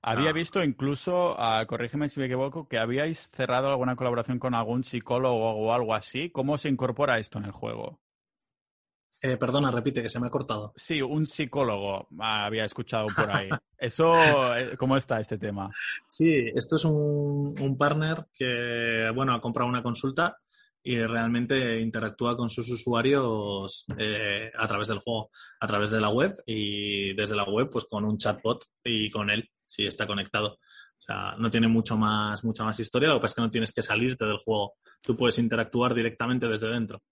Había 0.00 0.30
ah. 0.30 0.32
visto 0.32 0.62
incluso, 0.62 1.34
uh, 1.34 1.66
corrígeme 1.66 2.08
si 2.08 2.20
me 2.20 2.26
equivoco, 2.26 2.68
que 2.68 2.78
habíais 2.78 3.30
cerrado 3.32 3.68
alguna 3.68 3.96
colaboración 3.96 4.38
con 4.38 4.54
algún 4.54 4.84
psicólogo 4.84 5.50
o 5.50 5.72
algo 5.72 5.92
así. 5.92 6.30
¿Cómo 6.30 6.58
se 6.58 6.68
incorpora 6.68 7.18
esto 7.18 7.38
en 7.38 7.46
el 7.46 7.50
juego? 7.50 8.00
Eh, 9.20 9.36
perdona, 9.36 9.72
repite, 9.72 10.00
que 10.00 10.08
se 10.08 10.20
me 10.20 10.28
ha 10.28 10.30
cortado. 10.30 10.72
Sí, 10.76 11.02
un 11.02 11.26
psicólogo 11.26 12.08
ah, 12.20 12.46
había 12.46 12.64
escuchado 12.64 13.08
por 13.14 13.30
ahí. 13.30 13.50
Eso, 13.78 14.14
eh, 14.56 14.76
¿cómo 14.78 14.96
está 14.96 15.20
este 15.20 15.38
tema? 15.38 15.70
Sí, 16.06 16.50
esto 16.54 16.76
es 16.76 16.84
un, 16.84 17.54
un 17.58 17.78
partner 17.78 18.26
que, 18.32 19.10
bueno, 19.14 19.34
ha 19.34 19.40
comprado 19.40 19.68
una 19.70 19.82
consulta 19.82 20.36
y 20.82 20.98
realmente 21.02 21.80
interactúa 21.80 22.36
con 22.36 22.50
sus 22.50 22.68
usuarios 22.70 23.84
eh, 23.98 24.50
a 24.56 24.66
través 24.66 24.88
del 24.88 24.98
juego, 24.98 25.30
a 25.60 25.66
través 25.66 25.90
de 25.90 26.00
la 26.00 26.10
web 26.10 26.34
y 26.46 27.14
desde 27.14 27.36
la 27.36 27.44
web 27.44 27.68
pues 27.70 27.84
con 27.84 28.04
un 28.04 28.16
chatbot 28.16 28.64
y 28.84 29.10
con 29.10 29.30
él 29.30 29.48
si 29.64 29.86
está 29.86 30.06
conectado. 30.06 30.48
O 30.54 31.02
sea, 31.02 31.34
no 31.38 31.50
tiene 31.50 31.68
mucho 31.68 31.96
más, 31.96 32.44
mucha 32.44 32.64
más 32.64 32.78
historia, 32.80 33.08
lo 33.08 33.16
que 33.16 33.22
pasa 33.22 33.32
es 33.32 33.36
que 33.36 33.42
no 33.42 33.50
tienes 33.50 33.72
que 33.72 33.82
salirte 33.82 34.24
del 34.24 34.38
juego. 34.38 34.74
Tú 35.00 35.16
puedes 35.16 35.38
interactuar 35.38 35.94
directamente 35.94 36.46
desde 36.46 36.68
dentro. 36.68 37.02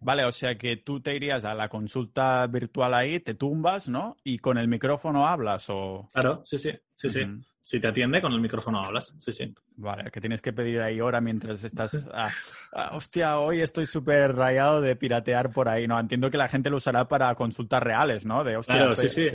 Vale, 0.00 0.24
o 0.24 0.32
sea 0.32 0.56
que 0.56 0.76
tú 0.76 1.00
te 1.00 1.14
irías 1.14 1.44
a 1.44 1.54
la 1.54 1.68
consulta 1.68 2.46
virtual 2.46 2.94
ahí, 2.94 3.20
te 3.20 3.34
tumbas, 3.34 3.88
¿no? 3.88 4.16
Y 4.22 4.38
con 4.38 4.58
el 4.58 4.68
micrófono 4.68 5.26
hablas 5.26 5.66
o... 5.68 6.08
Claro, 6.12 6.42
sí, 6.44 6.58
sí, 6.58 6.72
sí, 6.92 7.10
sí. 7.10 7.20
Si 7.68 7.80
te 7.80 7.88
atiende, 7.88 8.22
con 8.22 8.32
el 8.32 8.40
micrófono 8.40 8.78
hablas, 8.78 9.12
sí, 9.18 9.32
sí. 9.32 9.52
Vale, 9.78 10.08
que 10.12 10.20
tienes 10.20 10.40
que 10.40 10.52
pedir 10.52 10.80
ahí 10.80 11.00
hora 11.00 11.20
mientras 11.20 11.64
estás... 11.64 12.06
Ah, 12.18 12.30
ah, 12.72 12.90
hostia, 12.94 13.40
hoy 13.40 13.60
estoy 13.60 13.84
súper 13.84 14.34
rayado 14.34 14.80
de 14.80 14.94
piratear 14.94 15.50
por 15.50 15.68
ahí, 15.68 15.86
¿no? 15.86 15.98
Entiendo 15.98 16.30
que 16.30 16.38
la 16.38 16.48
gente 16.48 16.70
lo 16.70 16.76
usará 16.76 17.08
para 17.08 17.34
consultas 17.34 17.82
reales, 17.82 18.24
¿no? 18.24 18.44
De, 18.44 18.56
hostia, 18.56 18.76
claro, 18.76 18.96
sí, 18.96 19.08
sí. 19.08 19.28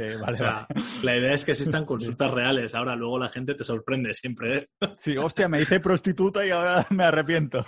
La 1.03 1.17
idea 1.17 1.34
es 1.34 1.45
que 1.45 1.51
existan 1.51 1.86
consultas 1.86 2.32
reales. 2.32 2.73
Ahora, 2.73 2.95
luego 2.95 3.19
la 3.19 3.29
gente 3.29 3.53
te 3.53 3.63
sorprende 3.63 4.13
siempre, 4.13 4.57
¿eh? 4.57 4.67
Sí, 4.97 5.17
hostia, 5.17 5.47
me 5.47 5.61
hice 5.61 5.79
prostituta 5.79 6.45
y 6.45 6.49
ahora 6.49 6.88
me 6.89 7.03
arrepiento. 7.03 7.65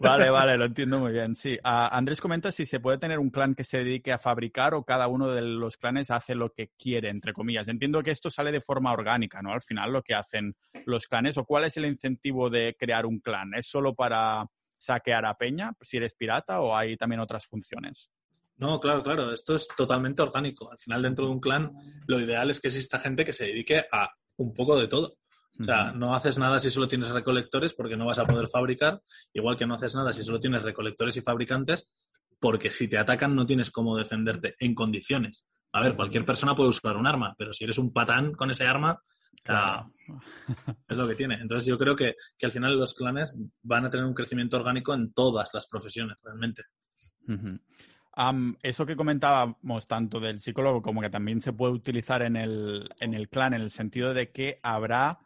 vale, 0.00 0.30
vale, 0.30 0.58
lo 0.58 0.66
entiendo 0.66 1.00
muy 1.00 1.12
bien. 1.12 1.34
Sí, 1.34 1.58
ah, 1.64 1.88
Andrés 1.96 2.20
comenta 2.20 2.52
si 2.52 2.66
se 2.66 2.78
puede 2.78 2.98
tener 2.98 3.18
un 3.18 3.30
clan 3.30 3.54
que 3.54 3.64
se 3.64 3.78
dedique 3.78 4.12
a 4.12 4.18
fabricar 4.18 4.74
o 4.74 4.84
cada 4.84 5.08
uno 5.08 5.28
de 5.28 5.42
los 5.42 5.76
clanes 5.76 6.10
hace 6.10 6.34
lo 6.34 6.52
que 6.52 6.70
quiere, 6.78 7.08
entre 7.08 7.32
comillas. 7.32 7.66
Entiendo 7.68 8.02
que 8.02 8.10
esto 8.10 8.30
sale 8.30 8.52
de 8.52 8.60
forma 8.60 8.92
orgánica, 8.92 9.42
¿no? 9.42 9.52
Al 9.52 9.62
final 9.62 9.85
lo 9.90 10.02
que 10.02 10.14
hacen 10.14 10.54
los 10.84 11.06
clanes 11.06 11.36
o 11.36 11.44
cuál 11.44 11.64
es 11.64 11.76
el 11.76 11.86
incentivo 11.86 12.50
de 12.50 12.76
crear 12.78 13.06
un 13.06 13.20
clan? 13.20 13.54
¿Es 13.54 13.66
solo 13.66 13.94
para 13.94 14.46
saquear 14.78 15.24
a 15.26 15.34
Peña 15.34 15.72
si 15.80 15.96
eres 15.96 16.14
pirata 16.14 16.60
o 16.60 16.76
hay 16.76 16.96
también 16.96 17.20
otras 17.20 17.46
funciones? 17.46 18.10
No, 18.58 18.80
claro, 18.80 19.02
claro, 19.02 19.32
esto 19.32 19.54
es 19.54 19.68
totalmente 19.76 20.22
orgánico. 20.22 20.70
Al 20.70 20.78
final, 20.78 21.02
dentro 21.02 21.26
de 21.26 21.32
un 21.32 21.40
clan, 21.40 21.72
lo 22.06 22.20
ideal 22.20 22.50
es 22.50 22.60
que 22.60 22.68
exista 22.68 22.98
gente 22.98 23.24
que 23.24 23.32
se 23.32 23.44
dedique 23.44 23.84
a 23.92 24.08
un 24.36 24.54
poco 24.54 24.78
de 24.78 24.88
todo. 24.88 25.18
O 25.58 25.64
sea, 25.64 25.92
no 25.92 26.14
haces 26.14 26.38
nada 26.38 26.60
si 26.60 26.68
solo 26.68 26.86
tienes 26.86 27.08
recolectores 27.08 27.72
porque 27.72 27.96
no 27.96 28.04
vas 28.04 28.18
a 28.18 28.26
poder 28.26 28.46
fabricar, 28.46 29.00
igual 29.32 29.56
que 29.56 29.66
no 29.66 29.74
haces 29.74 29.94
nada 29.94 30.12
si 30.12 30.22
solo 30.22 30.38
tienes 30.38 30.62
recolectores 30.62 31.16
y 31.16 31.22
fabricantes, 31.22 31.88
porque 32.38 32.70
si 32.70 32.88
te 32.88 32.98
atacan 32.98 33.34
no 33.34 33.46
tienes 33.46 33.70
cómo 33.70 33.96
defenderte 33.96 34.54
en 34.58 34.74
condiciones. 34.74 35.46
A 35.72 35.80
ver, 35.80 35.96
cualquier 35.96 36.26
persona 36.26 36.54
puede 36.54 36.70
usar 36.70 36.96
un 36.96 37.06
arma, 37.06 37.34
pero 37.38 37.54
si 37.54 37.64
eres 37.64 37.78
un 37.78 37.92
patán 37.92 38.34
con 38.34 38.50
ese 38.50 38.64
arma, 38.64 39.02
es 40.88 40.96
lo 40.96 41.08
que 41.08 41.14
tiene. 41.14 41.36
Entonces 41.36 41.66
yo 41.66 41.78
creo 41.78 41.94
que, 41.94 42.14
al 42.42 42.50
final 42.50 42.78
los 42.78 42.94
clanes 42.94 43.34
van 43.62 43.84
a 43.84 43.90
tener 43.90 44.06
un 44.06 44.14
crecimiento 44.14 44.56
orgánico 44.56 44.94
en 44.94 45.12
todas 45.12 45.50
las 45.52 45.66
profesiones, 45.66 46.16
realmente. 46.22 46.62
eso 48.62 48.86
que 48.86 48.96
comentábamos 48.96 49.86
tanto 49.86 50.20
del 50.20 50.40
psicólogo 50.40 50.82
como 50.82 51.00
que 51.00 51.10
también 51.10 51.40
se 51.40 51.52
puede 51.52 51.74
utilizar 51.74 52.22
en 52.22 52.36
el, 52.36 52.88
en 53.00 53.14
el 53.14 53.28
clan, 53.28 53.54
en 53.54 53.62
el 53.62 53.70
sentido 53.70 54.14
de 54.14 54.30
que 54.30 54.58
habrá, 54.62 55.18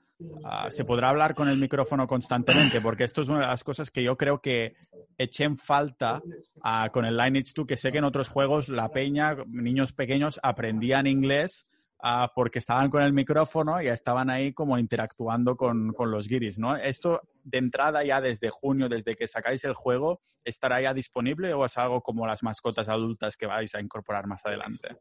ah, 0.45 0.69
se 0.71 0.85
podrá 0.85 1.11
hablar 1.11 1.35
con 1.35 1.49
el 1.49 1.59
micrófono 1.59 2.07
constantemente, 2.07 2.81
porque 2.81 3.05
esto 3.05 3.23
es 3.23 3.29
una 3.29 3.41
de 3.41 3.47
las 3.47 3.63
cosas 3.63 3.91
que 3.91 4.03
yo 4.03 4.17
creo 4.17 4.41
que 4.41 4.75
eché 5.19 5.45
en 5.45 5.57
falta 5.57 6.21
ah, 6.63 6.91
con 6.93 7.05
el 7.05 7.17
Lineage 7.17 7.53
2, 7.55 7.67
que 7.67 7.77
sé 7.77 7.93
que 7.93 7.99
en 7.99 8.05
otros 8.05 8.29
juegos 8.29 8.69
la 8.69 8.89
peña, 8.91 9.37
niños 9.47 9.93
pequeños, 9.93 10.41
aprendían 10.43 11.07
inglés 11.07 11.69
Ah, 12.03 12.33
porque 12.35 12.61
estaban 12.61 12.89
con 12.89 13.03
el 13.03 13.13
micrófono 13.13 13.83
y 13.83 13.89
estaban 13.89 14.31
ahí 14.31 14.55
como 14.55 14.79
interactuando 14.79 15.57
con, 15.57 15.95
los 15.99 16.29
guiris, 16.29 16.59
¿no? 16.59 16.77
Esto 16.77 17.21
de 17.45 17.59
entrada 17.59 18.03
ya 18.05 18.21
desde 18.21 18.49
junio, 18.49 18.89
desde 18.89 19.17
que 19.17 19.27
sacáis 19.27 19.65
el 19.65 19.75
juego, 19.75 20.23
¿estará 20.45 20.81
ya 20.81 20.95
disponible 20.95 21.53
o 21.53 21.65
es 21.65 21.77
algo 21.77 22.01
como 22.01 22.27
las 22.27 22.43
mascotas 22.43 22.89
adultas 22.89 23.37
que 23.37 23.47
vais 23.47 23.75
a 23.75 23.81
incorporar 23.81 24.27
más 24.27 24.45
adelante? 24.47 24.97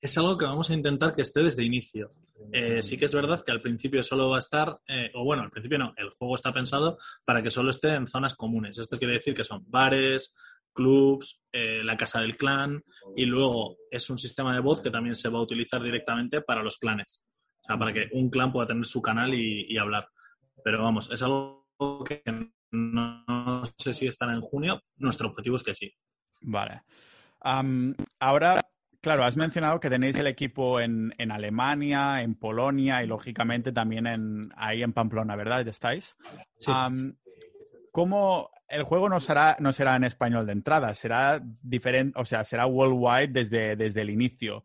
Es 0.00 0.16
algo 0.18 0.36
que 0.36 0.46
vamos 0.46 0.70
a 0.70 0.74
intentar 0.74 1.14
que 1.14 1.22
esté 1.22 1.42
desde 1.42 1.62
inicio. 1.62 2.12
Eh, 2.52 2.82
sí 2.82 2.96
que 2.96 3.04
es 3.04 3.14
verdad 3.14 3.42
que 3.44 3.52
al 3.52 3.60
principio 3.60 4.02
solo 4.02 4.30
va 4.30 4.36
a 4.36 4.38
estar, 4.38 4.80
eh, 4.88 5.10
o 5.14 5.24
bueno, 5.24 5.42
al 5.42 5.50
principio 5.50 5.78
no, 5.78 5.92
el 5.96 6.10
juego 6.10 6.34
está 6.34 6.52
pensado 6.52 6.98
para 7.24 7.42
que 7.42 7.50
solo 7.50 7.70
esté 7.70 7.94
en 7.94 8.06
zonas 8.06 8.34
comunes. 8.34 8.78
Esto 8.78 8.98
quiere 8.98 9.14
decir 9.14 9.34
que 9.34 9.44
son 9.44 9.64
bares, 9.68 10.34
clubs, 10.72 11.40
eh, 11.52 11.82
la 11.82 11.96
casa 11.96 12.20
del 12.20 12.36
clan 12.36 12.82
y 13.16 13.26
luego 13.26 13.76
es 13.90 14.08
un 14.10 14.18
sistema 14.18 14.54
de 14.54 14.60
voz 14.60 14.80
que 14.80 14.90
también 14.90 15.16
se 15.16 15.28
va 15.28 15.38
a 15.38 15.42
utilizar 15.42 15.82
directamente 15.82 16.42
para 16.42 16.62
los 16.62 16.78
clanes. 16.78 17.24
O 17.62 17.66
sea, 17.66 17.78
para 17.78 17.92
que 17.92 18.08
un 18.12 18.30
clan 18.30 18.52
pueda 18.52 18.68
tener 18.68 18.86
su 18.86 19.02
canal 19.02 19.34
y, 19.34 19.76
hablar. 19.76 20.08
Pero 20.64 20.82
vamos, 20.82 21.10
es 21.10 21.22
algo 21.22 21.66
que 22.06 22.22
no, 22.72 23.62
sé 23.76 23.92
si 23.92 24.06
estará 24.06 24.32
en 24.32 24.40
junio. 24.40 24.82
Nuestro 24.96 25.28
objetivo 25.28 25.56
es 25.56 25.62
que 25.62 25.74
sí. 25.74 25.92
Vale. 26.42 26.82
ahora, 27.40 28.60
claro, 29.00 29.24
has 29.24 29.36
mencionado 29.36 29.80
que 29.80 29.90
tenéis 29.90 30.16
el 30.16 30.26
equipo 30.26 30.80
en, 30.80 31.12
Alemania, 31.30 32.22
en 32.22 32.34
Polonia 32.34 33.02
y 33.02 33.06
lógicamente 33.06 33.72
también 33.72 34.06
en, 34.06 34.50
ahí 34.56 34.82
en 34.82 34.92
Pamplona, 34.92 35.36
¿verdad? 35.36 35.66
¿Estáis? 35.68 36.16
Sí. 36.56 36.72
¿Cómo 37.92 38.50
el 38.70 38.84
juego 38.84 39.08
no 39.08 39.20
será, 39.20 39.56
no 39.58 39.72
será 39.72 39.96
en 39.96 40.04
español 40.04 40.46
de 40.46 40.52
entrada, 40.52 40.94
será 40.94 41.42
diferente, 41.60 42.18
o 42.18 42.24
sea, 42.24 42.44
será 42.44 42.66
worldwide 42.66 43.32
desde, 43.32 43.76
desde 43.76 44.00
el 44.00 44.10
inicio. 44.10 44.64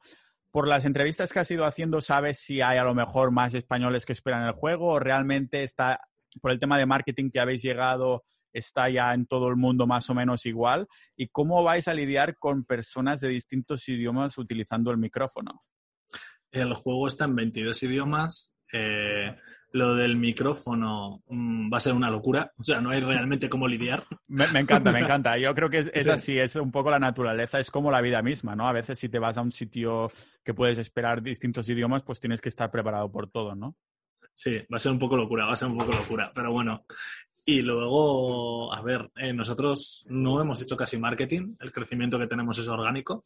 Por 0.52 0.68
las 0.68 0.86
entrevistas 0.86 1.34
que 1.34 1.40
has 1.40 1.52
ido 1.52 1.66
haciendo, 1.66 2.00
¿sabes 2.02 2.40
si 2.40 2.62
hay 2.62 2.78
a 2.78 2.84
lo 2.84 2.94
mejor 2.94 3.32
más 3.32 3.54
españoles 3.54 4.06
que 4.06 4.14
esperan 4.14 4.44
el 4.44 4.54
juego 4.54 4.88
o 4.90 5.00
realmente 5.00 5.64
está, 5.64 6.00
por 6.40 6.52
el 6.52 6.60
tema 6.60 6.78
de 6.78 6.86
marketing 6.86 7.32
que 7.32 7.40
habéis 7.40 7.64
llegado, 7.64 8.24
está 8.54 8.90
ya 8.90 9.14
en 9.14 9.26
todo 9.26 9.50
el 9.50 9.56
mundo 9.56 9.88
más 9.88 10.10
o 10.10 10.14
menos 10.14 10.46
igual? 10.46 10.88
¿Y 11.18 11.28
cómo 11.28 11.64
vais 11.64 11.88
a 11.88 11.94
lidiar 11.96 12.38
con 12.38 12.64
personas 12.64 13.20
de 13.20 13.30
distintos 13.30 13.90
idiomas 13.90 14.38
utilizando 14.38 14.92
el 14.92 14.98
micrófono? 14.98 15.64
El 16.52 16.74
juego 16.74 17.08
está 17.08 17.26
en 17.26 17.36
22 17.36 17.84
idiomas 17.84 18.55
Eh, 18.78 19.34
lo 19.72 19.96
del 19.96 20.18
micrófono 20.18 21.24
mm, 21.28 21.72
va 21.72 21.78
a 21.78 21.82
ser 21.82 21.94
una 21.94 22.10
locura. 22.10 22.52
O 22.58 22.64
sea, 22.64 22.82
no 22.82 22.90
hay 22.90 23.02
realmente 23.02 23.50
cómo 23.50 23.68
lidiar. 23.68 24.04
Me, 24.28 24.46
encanta, 24.60 24.92
me 24.92 25.00
encanta. 25.00 25.38
Yo 25.38 25.54
creo 25.56 25.70
que 25.70 25.80
es, 25.94 26.08
así, 26.08 26.38
es 26.38 26.56
un 26.56 26.72
poco 26.72 26.92
la 26.92 27.00
naturaleza, 27.00 27.60
es 27.60 27.72
como 27.72 27.92
la 27.92 28.02
vida 28.02 28.22
misma, 28.22 28.56
¿no? 28.56 28.68
A 28.68 28.74
veces 28.74 29.00
si 29.00 29.10
te 29.10 29.20
vas 29.20 29.38
a 29.38 29.42
un 29.42 29.52
sitio 29.52 30.12
que 30.44 30.54
puedes 30.54 30.78
esperar 30.78 31.22
distintos 31.22 31.70
idiomas, 31.70 32.04
pues 32.04 32.20
tienes 32.20 32.42
que 32.42 32.50
estar 32.50 32.72
preparado 32.72 33.12
por 33.12 33.30
todo, 33.30 33.56
¿no? 33.56 33.76
Sí, 34.34 34.58
va 34.72 34.78
a 34.78 34.80
ser 34.80 34.92
un 34.92 35.00
poco 35.00 35.16
locura, 35.16 35.46
va 35.46 35.54
a 35.54 35.58
ser 35.58 35.70
un 35.70 35.78
poco 35.78 35.92
locura. 35.92 36.32
Pero 36.34 36.52
bueno, 36.52 36.86
y 37.46 37.62
luego, 37.62 38.74
a 38.74 38.82
ver, 38.82 39.12
eh, 39.16 39.32
nosotros 39.32 40.06
no 40.10 40.42
hemos 40.42 40.62
hecho 40.62 40.76
casi 40.76 40.98
marketing, 40.98 41.56
el 41.60 41.72
crecimiento 41.72 42.20
que 42.20 42.28
tenemos 42.28 42.58
es 42.58 42.68
orgánico. 42.68 43.24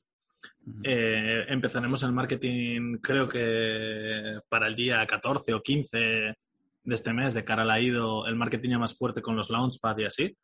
Eh, 0.83 1.45
empezaremos 1.47 2.03
el 2.03 2.11
marketing, 2.11 2.97
creo 3.01 3.27
que 3.27 4.39
para 4.47 4.67
el 4.67 4.75
día 4.75 5.05
14 5.05 5.53
o 5.53 5.61
15 5.61 5.97
de 5.97 6.35
este 6.95 7.13
mes, 7.13 7.33
de 7.33 7.43
cara 7.43 7.63
al 7.63 7.67
la 7.67 7.79
IDO, 7.79 8.25
el 8.27 8.35
marketing 8.35 8.71
ya 8.71 8.79
más 8.79 8.95
fuerte 8.95 9.21
con 9.21 9.35
los 9.35 9.49
Launchpad 9.49 9.97
y 9.97 10.05
así. 10.05 10.37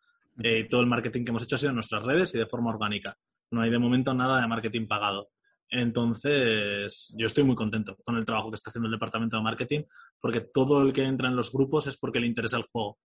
Eh, 0.43 0.59
y 0.59 0.67
todo 0.67 0.81
el 0.81 0.87
marketing 0.87 1.23
que 1.23 1.31
hemos 1.31 1.43
hecho 1.43 1.55
ha 1.55 1.59
sido 1.59 1.69
en 1.69 1.75
nuestras 1.75 2.03
redes 2.03 2.33
y 2.35 2.37
de 2.37 2.45
forma 2.45 2.71
orgánica. 2.71 3.17
No 3.51 3.61
hay 3.61 3.69
de 3.69 3.79
momento 3.79 4.13
nada 4.13 4.41
de 4.41 4.47
marketing 4.47 4.87
pagado. 4.87 5.29
Entonces, 5.69 7.13
yo 7.17 7.25
estoy 7.25 7.43
muy 7.43 7.55
contento 7.55 7.97
con 8.03 8.17
el 8.17 8.25
trabajo 8.25 8.51
que 8.51 8.55
está 8.55 8.69
haciendo 8.69 8.87
el 8.87 8.93
departamento 8.93 9.37
de 9.37 9.43
marketing, 9.43 9.81
porque 10.19 10.41
todo 10.41 10.81
el 10.83 10.93
que 10.93 11.03
entra 11.03 11.27
en 11.27 11.35
los 11.35 11.51
grupos 11.51 11.87
es 11.87 11.97
porque 11.97 12.19
le 12.19 12.27
interesa 12.27 12.57
el 12.57 12.63
juego. 12.63 12.99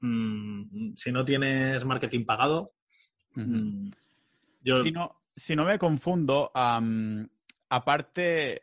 Mm, 0.00 0.94
si 0.96 1.12
no 1.12 1.24
tienes 1.24 1.84
marketing 1.84 2.24
pagado, 2.24 2.72
mm, 3.34 3.90
yo... 4.62 4.82
Si 4.82 4.90
no, 4.90 5.20
si 5.36 5.54
no 5.54 5.64
me 5.64 5.78
confundo, 5.78 6.50
aparte 7.68 8.60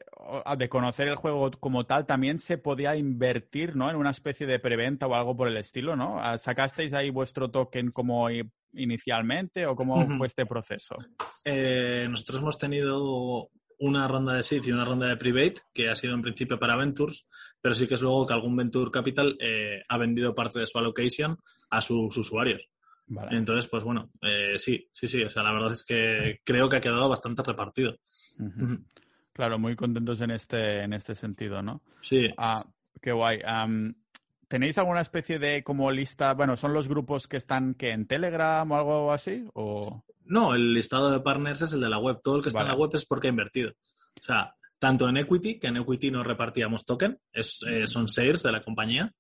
de 0.58 0.70
conocer 0.70 1.08
el 1.08 1.16
juego 1.16 1.52
como 1.52 1.86
tal, 1.86 2.06
también 2.06 2.40
se 2.40 2.58
podía 2.58 2.96
invertir, 2.96 3.76
¿no? 3.76 3.90
En 3.90 3.96
una 3.96 4.12
especie 4.12 4.48
de 4.48 4.60
preventa 4.60 5.08
o 5.08 5.14
algo 5.14 5.38
por 5.38 5.48
el 5.48 5.58
estilo, 5.58 5.96
¿no? 5.96 6.20
Ah, 6.20 6.38
¿Sacasteis 6.38 6.94
ahí 6.94 7.10
vuestro 7.10 7.52
token 7.52 7.92
como 7.92 8.28
inicialmente 8.74 9.66
o 9.66 9.76
cómo 9.76 10.18
fue 10.18 10.28
este 10.28 10.46
proceso? 10.46 10.96
Eh, 11.46 12.08
nosotros 12.10 12.40
hemos 12.40 12.58
tenido 12.58 13.50
una 13.80 14.08
ronda 14.08 14.34
de 14.34 14.44
seed 14.44 14.64
y 14.66 14.72
una 14.72 14.86
ronda 14.86 15.08
de 15.08 15.18
private, 15.18 15.56
que 15.74 15.90
ha 15.90 15.96
sido 15.96 16.14
en 16.14 16.22
principio 16.22 16.58
para 16.58 16.78
Ventures, 16.78 17.28
pero 17.62 17.76
sí 17.76 17.86
que 17.86 17.96
es 17.96 18.02
luego 18.02 18.26
que 18.26 18.34
algún 18.34 18.56
Venture 18.56 18.92
Capital 18.92 19.36
eh, 19.40 19.82
ha 19.88 19.98
vendido 19.98 20.34
parte 20.34 20.60
de 20.60 20.68
su 20.68 20.78
allocation 20.78 21.38
a 21.70 21.82
sus 21.82 22.16
usuarios. 22.16 22.70
Entonces, 23.32 23.70
pues 23.70 23.84
bueno, 23.84 24.12
eh, 24.22 24.58
sí, 24.58 24.88
sí, 24.92 25.08
sí. 25.08 25.24
O 25.24 25.30
sea, 25.30 25.44
la 25.44 25.54
verdad 25.54 25.74
es 25.74 25.84
que 25.84 26.42
creo 26.44 26.70
que 26.70 26.78
ha 26.78 26.82
quedado 26.82 27.10
bastante 27.10 27.44
repartido. 27.44 27.96
Claro, 29.34 29.58
muy 29.60 29.76
contentos 29.76 30.22
en 30.22 30.32
este, 30.32 30.82
en 30.82 30.94
este 30.94 31.16
sentido, 31.16 31.62
¿no? 31.62 31.82
Sí. 32.02 32.30
Ah, 32.38 32.64
qué 33.02 33.12
guay. 33.12 33.42
¿Tenéis 34.48 34.78
alguna 34.78 35.02
especie 35.02 35.40
de 35.40 35.64
como 35.64 35.90
lista? 35.90 36.34
Bueno, 36.36 36.56
¿son 36.56 36.74
los 36.74 36.88
grupos 36.88 37.28
que 37.28 37.38
están 37.38 37.74
que 37.74 37.90
en 37.90 38.06
Telegram 38.06 38.70
o 38.72 38.76
algo 38.76 39.12
así? 39.12 39.44
O... 39.56 40.04
No, 40.26 40.54
el 40.54 40.74
listado 40.74 41.10
de 41.10 41.22
partners 41.22 41.64
es 41.64 41.74
el 41.74 41.82
de 41.82 41.90
la 41.90 41.98
web. 41.98 42.20
Todo 42.24 42.36
el 42.38 42.44
que 42.44 42.50
está 42.50 42.62
en 42.62 42.68
la 42.68 42.76
web 42.76 42.92
es 42.94 43.06
porque 43.06 43.28
ha 43.28 43.32
invertido. 43.32 43.72
O 43.72 44.24
sea, 44.24 44.54
tanto 44.78 45.10
en 45.10 45.18
Equity, 45.18 45.60
que 45.60 45.68
en 45.68 45.78
Equity 45.78 46.12
no 46.12 46.24
repartíamos 46.24 46.86
token, 46.86 47.20
es, 47.32 47.62
eh, 47.68 47.88
son 47.88 48.06
shares 48.06 48.44
de 48.44 48.52
la 48.52 48.62
compañía, 48.62 49.12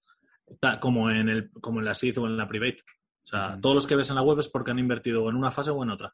como 0.79 1.09
en, 1.09 1.29
el, 1.29 1.51
como 1.51 1.79
en 1.79 1.85
la 1.85 1.93
SID 1.93 2.19
o 2.19 2.27
en 2.27 2.37
la 2.37 2.47
Private. 2.47 2.83
O 3.23 3.25
sea, 3.25 3.57
todos 3.61 3.75
los 3.75 3.87
que 3.87 3.95
ves 3.95 4.09
en 4.09 4.17
la 4.17 4.21
web 4.21 4.39
es 4.39 4.49
porque 4.49 4.71
han 4.71 4.79
invertido 4.79 5.29
en 5.29 5.35
una 5.35 5.51
fase 5.51 5.71
o 5.71 5.81
en 5.81 5.89
otra. 5.91 6.13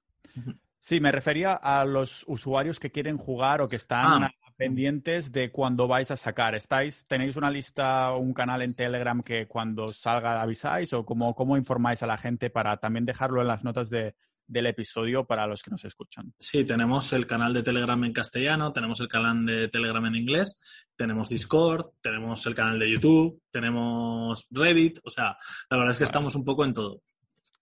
Sí, 0.80 1.00
me 1.00 1.12
refería 1.12 1.54
a 1.54 1.84
los 1.86 2.24
usuarios 2.28 2.80
que 2.80 2.92
quieren 2.92 3.18
jugar 3.18 3.62
o 3.62 3.68
que 3.68 3.76
están 3.76 4.24
ah. 4.24 4.32
pendientes 4.56 5.32
de 5.32 5.52
cuando 5.52 5.88
vais 5.88 6.12
a 6.12 6.18
sacar. 6.18 6.56
¿Estáis, 6.56 7.06
¿Tenéis 7.08 7.36
una 7.36 7.52
lista 7.52 8.14
o 8.14 8.20
un 8.20 8.34
canal 8.34 8.62
en 8.62 8.76
Telegram 8.76 9.22
que 9.24 9.48
cuando 9.48 9.88
salga 9.90 10.42
avisáis 10.42 10.94
o 10.94 11.06
cómo, 11.06 11.36
cómo 11.36 11.58
informáis 11.58 12.04
a 12.04 12.08
la 12.08 12.18
gente 12.18 12.50
para 12.50 12.78
también 12.78 13.06
dejarlo 13.06 13.42
en 13.42 13.48
las 13.48 13.64
notas 13.64 13.90
de, 13.90 14.16
del 14.50 14.66
episodio 14.66 15.26
para 15.26 15.48
los 15.48 15.62
que 15.62 15.72
nos 15.72 15.86
escuchan. 15.86 16.34
Sí, 16.40 16.66
tenemos 16.66 17.14
el 17.14 17.28
canal 17.28 17.54
de 17.54 17.64
Telegram 17.64 18.04
en 18.04 18.12
castellano, 18.12 18.74
tenemos 18.74 19.00
el 19.00 19.08
canal 19.08 19.46
de 19.46 19.70
Telegram 19.70 20.06
en 20.08 20.16
inglés, 20.16 20.60
tenemos 20.96 21.30
Discord, 21.30 21.86
tenemos 22.02 22.46
el 22.48 22.56
canal 22.56 22.80
de 22.80 22.92
YouTube, 22.92 23.42
tenemos 23.52 24.48
Reddit, 24.50 25.00
o 25.04 25.10
sea, 25.10 25.38
la 25.70 25.78
verdad 25.78 25.92
es 25.92 26.00
que 26.00 26.04
estamos 26.04 26.36
un 26.36 26.44
poco 26.44 26.66
en 26.66 26.74
todo. 26.74 27.02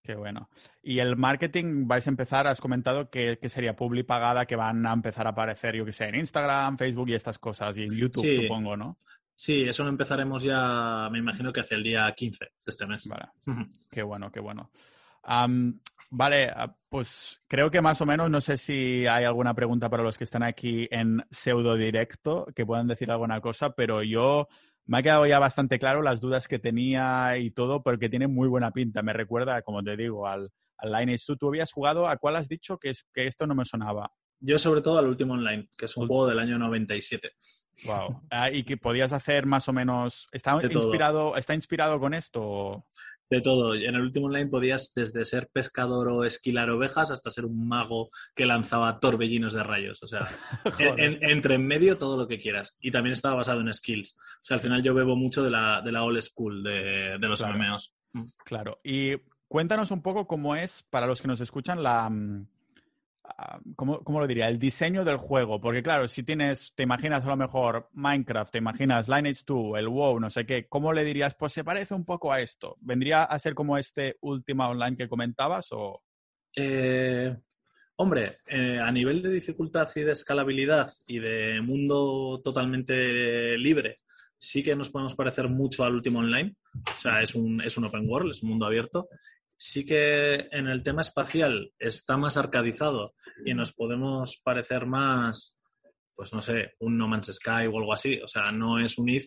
Qué 0.02 0.16
bueno. 0.16 0.50
Y 0.82 1.00
el 1.00 1.18
marketing, 1.18 1.86
vais 1.86 2.08
a 2.08 2.10
empezar, 2.10 2.48
has 2.48 2.62
comentado 2.62 3.10
que, 3.10 3.38
sería 3.50 3.76
publi 3.76 4.06
pagada, 4.06 4.46
que 4.46 4.56
van 4.56 4.86
a 4.86 4.94
empezar 4.94 5.28
a 5.28 5.32
aparecer, 5.32 5.76
yo 5.76 5.84
que 5.84 5.92
sé, 5.92 6.06
en 6.06 6.16
Instagram, 6.16 6.78
Facebook 6.78 7.10
y 7.10 7.16
estas 7.16 7.38
cosas, 7.38 7.78
y 7.78 7.84
en 7.84 7.94
YouTube, 7.94 8.44
supongo, 8.44 8.78
¿no? 8.78 9.00
Sí, 9.34 9.64
eso 9.64 9.84
lo 9.84 9.90
empezaremos 9.90 10.42
ya, 10.42 11.10
me 11.12 11.20
imagino 11.20 11.52
que 11.52 11.60
hacia 11.60 11.76
el 11.76 11.84
día 11.84 12.12
15 12.16 12.46
de 12.46 12.52
este 12.66 12.88
mes. 12.88 13.08
Vale. 13.08 13.26
Qué 13.92 14.02
bueno, 14.02 14.32
qué 14.32 14.40
bueno. 14.40 14.72
Vale, 16.10 16.50
ah, 16.56 16.74
pues 16.90 17.42
creo 17.48 17.70
que 17.70 17.82
más 17.82 18.00
o 18.02 18.06
menos, 18.06 18.30
no 18.30 18.40
sé 18.40 18.58
si 18.58 19.06
hay 19.08 19.26
alguna 19.26 19.54
pregunta 19.54 19.90
para 19.90 20.04
los 20.04 20.18
que 20.18 20.24
están 20.24 20.44
aquí 20.44 20.88
en 20.90 21.24
pseudo 21.30 21.76
directo, 21.76 22.48
que 22.56 22.66
puedan 22.66 22.88
decir 22.88 23.12
alguna 23.12 23.42
cosa, 23.42 23.72
pero 23.72 24.04
yo 24.04 24.48
me 24.86 25.00
ha 25.00 25.04
quedado 25.04 25.26
ya 25.26 25.38
bastante 25.38 25.80
claro 25.80 26.02
las 26.02 26.22
dudas 26.22 26.48
que 26.48 26.60
tenía 26.60 27.38
y 27.38 27.52
todo, 27.52 27.84
porque 27.84 28.10
tiene 28.10 28.28
muy 28.28 28.48
buena 28.48 28.72
pinta. 28.72 29.04
Me 29.04 29.12
recuerda, 29.12 29.62
como 29.62 29.84
te 29.84 29.98
digo, 29.98 30.28
al, 30.28 30.50
al 30.78 30.92
Lineage 30.94 31.26
2. 31.28 31.38
¿Tú 31.38 31.48
habías 31.50 31.74
jugado? 31.74 32.08
¿A 32.08 32.18
cuál 32.18 32.38
has 32.38 32.48
dicho 32.48 32.78
que, 32.78 32.92
es, 32.92 33.06
que 33.14 33.28
esto 33.28 33.46
no 33.46 33.54
me 33.54 33.66
sonaba? 33.66 34.10
Yo 34.40 34.58
sobre 34.60 34.82
todo 34.82 35.00
al 35.00 35.08
último 35.08 35.34
online, 35.34 35.70
que 35.76 35.86
es 35.86 35.98
un 35.98 36.08
juego 36.08 36.28
del 36.28 36.40
año 36.40 36.58
97. 36.58 37.32
Wow. 37.86 38.22
Ah, 38.30 38.50
y 38.50 38.64
que 38.64 38.78
podías 38.78 39.12
hacer 39.12 39.46
más 39.46 39.68
o 39.68 39.74
menos. 39.74 40.28
¿Está 40.32 40.58
inspirado, 40.64 41.36
¿Está 41.36 41.54
inspirado 41.54 42.00
con 42.00 42.14
esto? 42.14 42.86
De 43.30 43.42
todo. 43.42 43.76
En 43.76 43.96
el 43.96 44.02
último 44.02 44.28
online 44.28 44.50
podías 44.50 44.94
desde 44.94 45.26
ser 45.26 45.50
pescador 45.50 46.08
o 46.08 46.24
esquilar 46.24 46.70
ovejas 46.70 47.12
hasta 47.12 47.30
ser 47.30 47.46
un 47.46 47.68
mago 47.68 48.10
que 48.36 48.46
lanzaba 48.46 49.00
torbellinos 49.00 49.54
de 49.54 49.64
rayos. 49.64 50.02
O 50.04 50.08
sea, 50.08 50.28
entre 50.98 51.56
en 51.56 51.68
medio 51.68 51.98
todo 51.98 52.18
lo 52.18 52.28
que 52.28 52.40
quieras. 52.40 52.76
Y 52.80 52.92
también 52.92 53.14
estaba 53.14 53.36
basado 53.36 53.62
en 53.62 53.74
skills. 53.74 54.16
O 54.18 54.44
sea, 54.46 54.56
al 54.56 54.62
final 54.62 54.82
yo 54.82 54.94
bebo 54.94 55.16
mucho 55.16 55.44
de 55.44 55.52
la, 55.52 55.82
de 55.82 55.92
la 55.92 56.04
old 56.04 56.22
school 56.22 56.64
de, 56.64 57.18
los 57.20 57.42
claro. 57.42 57.58
MMOs. 57.58 57.94
Claro. 58.46 58.80
Y 58.84 59.18
cuéntanos 59.48 59.92
un 59.92 60.02
poco 60.02 60.28
cómo 60.28 60.56
es, 60.56 60.84
para 60.90 61.08
los 61.08 61.22
que 61.22 61.28
nos 61.28 61.42
escuchan, 61.42 61.84
la 61.84 62.10
mm, 62.10 62.48
¿cómo, 63.76 64.04
¿cómo, 64.04 64.20
lo 64.20 64.28
diría? 64.28 64.48
El 64.48 64.60
diseño 64.60 65.04
del 65.04 65.18
juego. 65.18 65.60
Porque 65.60 65.84
claro, 65.84 66.08
si 66.08 66.24
tienes, 66.24 66.74
te 66.76 66.84
imaginas 66.84 67.24
a 67.24 67.28
lo 67.28 67.38
mejor 67.38 67.90
Minecraft, 67.94 68.52
te 68.52 68.58
imaginas 68.58 69.08
Lineage 69.08 69.44
2, 69.46 69.78
el 69.78 69.88
WoW, 69.88 70.20
no 70.20 70.30
sé 70.30 70.46
qué, 70.46 70.68
¿cómo 70.68 70.94
le 70.94 71.04
dirías? 71.04 71.36
Pues 71.36 71.54
se 71.54 71.64
parece 71.64 71.94
un 71.94 72.06
poco 72.06 72.32
a 72.32 72.42
esto. 72.42 72.78
¿Vendría 72.82 73.24
a 73.24 73.40
ser 73.40 73.54
como 73.54 73.78
este 73.78 74.18
última 74.22 74.70
online 74.70 74.98
que 74.98 75.10
comentabas 75.10 75.68
o...? 75.72 76.04
Eh, 76.56 77.36
hombre, 77.98 78.38
eh, 78.48 78.80
a 78.80 78.92
nivel 78.92 79.22
de 79.22 79.32
dificultad 79.32 79.90
y 79.96 80.02
de 80.02 80.14
escalabilidad 80.14 80.92
y 81.06 81.20
de 81.20 81.62
mundo 81.62 82.42
totalmente 82.44 83.58
libre, 83.58 84.02
sí 84.38 84.64
que 84.64 84.76
nos 84.76 84.90
podemos 84.90 85.16
parecer 85.16 85.50
mucho 85.50 85.84
al 85.84 85.96
último 85.96 86.20
online. 86.20 86.56
O 86.74 87.00
sea, 87.00 87.22
es 87.22 87.36
un, 87.36 87.62
es 87.62 87.78
un 87.78 87.86
open 87.86 88.08
world, 88.10 88.32
es 88.32 88.44
un 88.44 88.50
mundo 88.50 88.66
abierto 88.66 89.10
sí 89.58 89.86
que 89.86 90.48
en 90.52 90.68
el 90.68 90.84
tema 90.84 91.02
espacial 91.02 91.74
está 91.80 92.16
más 92.16 92.38
arcadizado 92.38 93.16
y 93.44 93.54
nos 93.54 93.74
podemos 93.74 94.40
parecer 94.44 94.86
más, 94.86 95.58
pues 96.16 96.32
no 96.32 96.42
sé, 96.42 96.76
un 96.80 96.98
No 96.98 97.08
Man's 97.08 97.34
Sky 97.34 97.66
o 97.68 97.78
algo 97.78 97.94
así. 97.94 98.20
O 98.22 98.28
sea, 98.28 98.52
no 98.52 98.80
es 98.80 98.98
un 98.98 99.10
if 99.10 99.26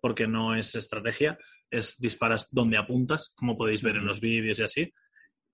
porque 0.00 0.26
no 0.26 0.54
es 0.54 0.74
estrategia, 0.74 1.38
es 1.70 1.96
disparas 1.98 2.48
donde 2.50 2.78
apuntas, 2.78 3.32
como 3.34 3.56
podéis 3.56 3.82
ver 3.82 3.96
en 3.96 4.06
los 4.06 4.20
vídeos 4.20 4.58
y 4.58 4.62
así. 4.62 4.92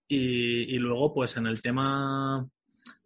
Y, 0.07 0.79
luego, 0.79 1.13
pues 1.13 1.37
en 1.39 1.47
el 1.47 1.63
tema 1.63 2.47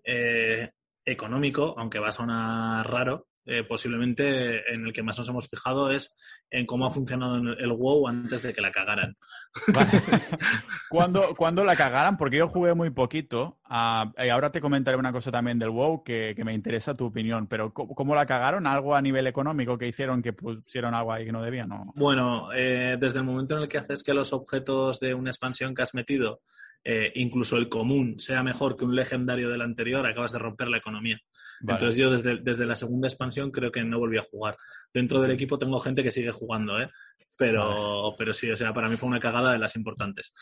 eh, 0.04 0.70
económico, 1.04 1.74
aunque 1.78 2.00
va 2.00 2.09
a 2.09 2.12
sonar 2.12 2.90
raro, 2.90 3.28
eh, 3.51 3.64
posiblemente 3.64 4.70
en 4.70 4.84
el 4.84 4.92
que 4.92 5.03
más 5.03 5.16
nos 5.18 5.26
hemos 5.30 5.49
fijado 5.49 5.90
es 5.90 6.14
en 6.51 6.66
cómo 6.66 6.86
ha 6.86 6.90
funcionado 6.90 7.36
el 7.36 7.72
WoW 7.72 8.07
antes 8.07 8.42
de 8.42 8.53
que 8.53 8.61
la 8.61 8.70
cagaran. 8.70 9.16
¿Cuándo, 10.90 11.64
la 11.64 11.74
cagaran? 11.74 12.18
Porque 12.18 12.36
yo 12.36 12.49
jugué 12.49 12.74
muy 12.74 12.90
poquito. 12.90 13.59
Ah, 13.64 14.12
y 14.18 14.28
ahora 14.28 14.53
te 14.53 14.61
comentaré 14.61 14.99
una 14.99 15.12
cosa 15.12 15.32
también 15.32 15.59
del 15.59 15.70
WoW 15.70 16.05
que, 16.05 16.34
me 16.44 16.53
interesa 16.53 16.94
tu 16.94 17.07
opinión. 17.07 17.46
Pero 17.46 17.72
¿cómo, 17.72 18.14
la 18.14 18.26
cagaron? 18.26 18.66
¿Algo 18.66 18.94
a 18.94 19.01
nivel 19.01 19.26
económico 19.26 19.78
que 19.78 19.88
hicieron 19.88 20.20
que 20.20 20.34
pusieron 20.34 20.92
algo 20.92 21.14
ahí 21.14 21.24
que 21.24 21.32
no 21.32 21.42
debían? 21.42 21.70
No? 21.70 21.92
Bueno, 21.96 22.53
eh, 22.53 22.99
desde 23.01 23.20
el 23.20 23.24
momento 23.24 23.57
en 23.57 23.62
el 23.62 23.68
que 23.68 23.78
haces 23.78 24.03
que 24.03 24.12
los 24.12 24.34
objetos 24.34 25.01
de 25.01 25.14
una 25.14 25.30
expansión 25.30 25.74
que 25.74 25.82
has 25.82 25.94
metido 25.94 26.42
eh, 26.85 27.12
incluso 27.16 27.57
el 27.57 27.68
común 27.68 28.18
sea 28.18 28.43
mejor 28.43 28.76
que 28.76 28.85
un 28.85 28.97
legendario 28.97 29.51
del 29.51 29.62
anterior, 29.62 30.07
acabas 30.07 30.33
de 30.33 30.39
romper 30.39 30.68
la 30.68 30.79
economía. 30.79 31.20
Entonces 31.61 31.97
yo 31.97 32.11
desde, 32.11 32.39
desde, 32.39 32.66
la 32.66 32.76
segunda 32.76 33.09
expansión 33.09 33.51
creo 33.51 33.72
que 33.72 33.85
no 33.85 33.99
volví 33.99 34.18
a 34.18 34.22
jugar. 34.22 34.57
Dentro 34.93 35.20
del 35.20 35.33
equipo 35.33 35.59
tengo 35.59 35.81
gente 35.81 36.03
que 36.03 36.12
sigue 36.12 36.31
jugando, 36.31 36.81
¿eh? 36.81 36.91
Pero, 37.37 38.14
pero 38.16 38.33
sí, 38.33 38.51
o 38.51 38.57
sea, 38.57 38.72
para 38.72 38.89
mí 38.89 38.97
fue 38.97 39.09
una 39.09 39.20
cagada 39.20 39.53
de 39.53 39.59
las 39.59 39.76
importantes. 39.76 40.35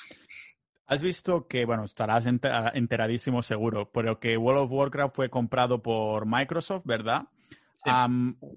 Has 0.87 1.03
visto 1.03 1.49
que, 1.49 1.65
bueno, 1.65 1.85
estarás 1.85 2.25
enteradísimo 2.27 3.43
seguro, 3.43 3.91
pero 3.93 4.21
que 4.21 4.37
World 4.37 4.63
of 4.63 4.73
Warcraft 4.73 5.17
fue 5.17 5.29
comprado 5.29 5.83
por 5.83 6.27
Microsoft, 6.27 6.83
¿verdad? 6.85 7.25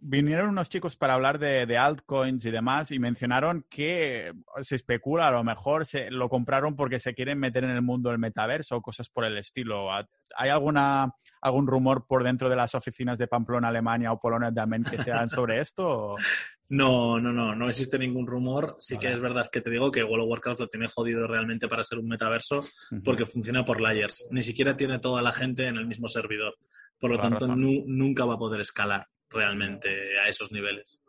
Vinieron 0.01 0.49
unos 0.49 0.70
chicos 0.70 0.95
para 0.95 1.13
hablar 1.13 1.39
de, 1.39 1.78
altcoins 1.78 2.45
y 2.45 2.51
demás 2.51 2.91
y 2.91 2.99
mencionaron 2.99 3.65
que 3.70 4.34
se 4.61 4.76
especula, 4.76 5.28
a 5.28 5.32
lo 5.32 5.43
mejor 5.43 5.86
se 5.86 6.09
lo 6.11 6.30
compraron 6.30 6.76
porque 6.76 6.99
se 6.99 7.13
quieren 7.13 7.39
meter 7.39 7.63
en 7.63 7.72
el 7.72 7.82
mundo 7.82 8.09
del 8.09 8.20
metaverso 8.20 8.78
o 8.78 8.82
cosas 8.82 9.09
por 9.09 9.26
el 9.26 9.38
estilo. 9.38 9.91
¿Hay 9.91 10.49
alguna 10.49 11.13
algún 11.41 11.67
rumor 11.67 12.05
por 12.05 12.24
dentro 12.24 12.49
de 12.49 12.55
las 12.55 12.76
oficinas 12.76 13.17
de 13.17 13.28
Pamplona, 13.28 13.70
Alemania 13.70 14.11
o 14.11 14.20
Polonia 14.20 14.51
también 14.51 14.84
que 14.84 14.97
sean 14.97 15.30
sobre 15.30 15.59
esto? 15.59 16.15
No, 16.72 17.20
no, 17.20 17.34
no, 17.34 17.55
no 17.55 17.67
existe 17.67 17.97
ningún 17.97 18.28
rumor. 18.28 18.76
Sí 18.78 18.99
que 18.99 19.11
es 19.11 19.20
verdad 19.20 19.49
que 19.51 19.61
te 19.61 19.72
digo 19.72 19.89
que 19.89 20.03
World 20.03 20.26
of 20.26 20.30
Warcraft 20.30 20.59
lo 20.59 20.67
tiene 20.67 20.88
jodido 20.88 21.26
realmente 21.26 21.67
para 21.67 21.84
ser 21.84 21.97
un 21.97 22.07
metaverso 22.07 22.63
porque 23.03 23.26
funciona 23.26 23.65
por 23.65 23.82
layers. 23.82 24.28
Ni 24.30 24.43
siquiera 24.43 24.78
tiene 24.78 24.99
toda 24.99 25.24
la 25.24 25.32
gente 25.32 25.65
en 25.65 25.78
el 25.78 25.88
mismo 25.88 26.07
servidor. 26.07 26.53
Por 27.00 27.12
lo 27.12 27.20
tanto, 27.20 27.47
nunca 27.47 28.26
va 28.26 28.36
a 28.36 28.39
poder 28.39 28.62
escalar 28.62 29.08
realmente 29.30 30.20
a 30.20 30.28
esos 30.28 30.52
niveles. 30.52 31.02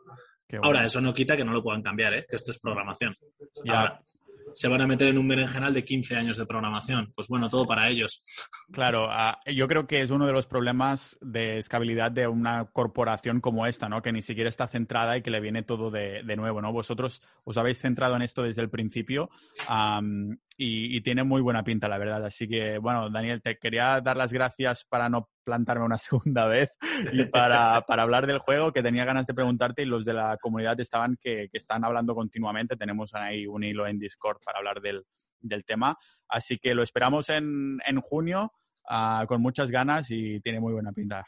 Ahora, 0.62 0.84
eso 0.84 1.00
no 1.00 1.14
quita 1.14 1.36
que 1.36 1.44
no 1.44 1.52
lo 1.52 1.62
puedan 1.62 1.82
cambiar, 1.82 2.14
¿eh? 2.14 2.26
que 2.28 2.36
esto 2.36 2.50
es 2.50 2.58
programación. 2.58 3.14
Ahora, 3.68 4.00
se 4.52 4.68
van 4.68 4.80
a 4.80 4.86
meter 4.86 5.08
en 5.08 5.18
un 5.18 5.28
berenjenal 5.28 5.72
de 5.72 5.84
15 5.84 6.16
años 6.16 6.36
de 6.36 6.46
programación. 6.46 7.12
Pues 7.14 7.28
bueno, 7.28 7.48
todo 7.48 7.66
para 7.66 7.88
ellos. 7.88 8.22
Claro, 8.72 9.08
ah, 9.10 9.40
yo 9.52 9.66
creo 9.66 9.88
que 9.88 10.00
es 10.00 10.10
uno 10.10 10.28
de 10.28 10.32
los 10.32 10.46
problemas 10.46 11.18
de 11.20 11.58
escalabilidad 11.58 12.12
de 12.12 12.28
una 12.28 12.66
corporación 12.66 13.40
como 13.40 13.66
esta, 13.66 13.88
¿no? 13.88 14.00
Que 14.00 14.12
ni 14.12 14.22
siquiera 14.22 14.48
está 14.48 14.68
centrada 14.68 15.16
y 15.16 15.22
que 15.22 15.32
le 15.32 15.40
viene 15.40 15.64
todo 15.64 15.90
de, 15.90 16.22
nuevo, 16.36 16.62
¿no? 16.62 16.72
Vosotros 16.72 17.20
os 17.42 17.56
habéis 17.56 17.80
centrado 17.80 18.14
en 18.14 18.22
esto 18.22 18.44
desde 18.44 18.62
el 18.62 18.70
principio 18.70 19.28
y, 20.56 21.00
tiene 21.00 21.24
muy 21.24 21.42
buena 21.42 21.64
pinta, 21.64 21.88
la 21.88 21.98
verdad. 21.98 22.24
Así 22.24 22.46
que, 22.46 22.78
bueno, 22.78 23.10
Daniel, 23.10 23.42
te 23.42 23.58
quería 23.58 24.00
dar 24.00 24.16
las 24.16 24.32
gracias 24.32 24.84
para 24.84 25.08
no 25.08 25.28
plantarme 25.44 25.84
una 25.84 25.98
segunda 25.98 26.46
vez 26.46 26.70
y 27.12 27.24
para, 27.24 27.76
hablar 27.76 28.26
del 28.26 28.38
juego, 28.38 28.72
que 28.72 28.82
tenía 28.82 29.04
ganas 29.04 29.26
de 29.26 29.34
preguntarte 29.34 29.82
y 29.82 29.86
los 29.86 30.04
de 30.04 30.14
la 30.14 30.36
comunidad 30.38 30.78
estaban 30.80 31.16
que, 31.20 31.48
están 31.52 31.84
hablando 31.84 32.14
continuamente. 32.14 32.76
Tenemos 32.76 33.14
ahí 33.14 33.46
un 33.46 33.64
hilo 33.64 33.86
en 33.86 33.98
Discord 33.98 34.38
para 34.44 34.58
hablar 34.58 34.80
del, 34.80 35.04
tema. 35.64 35.96
Así 36.28 36.58
que 36.58 36.74
lo 36.74 36.82
esperamos 36.82 37.28
en, 37.30 37.80
junio 38.02 38.52
ah, 38.88 39.24
con 39.26 39.40
muchas 39.40 39.70
ganas 39.70 40.10
y 40.10 40.40
tiene 40.40 40.60
muy 40.60 40.72
buena 40.72 40.92
pinta. 40.92 41.24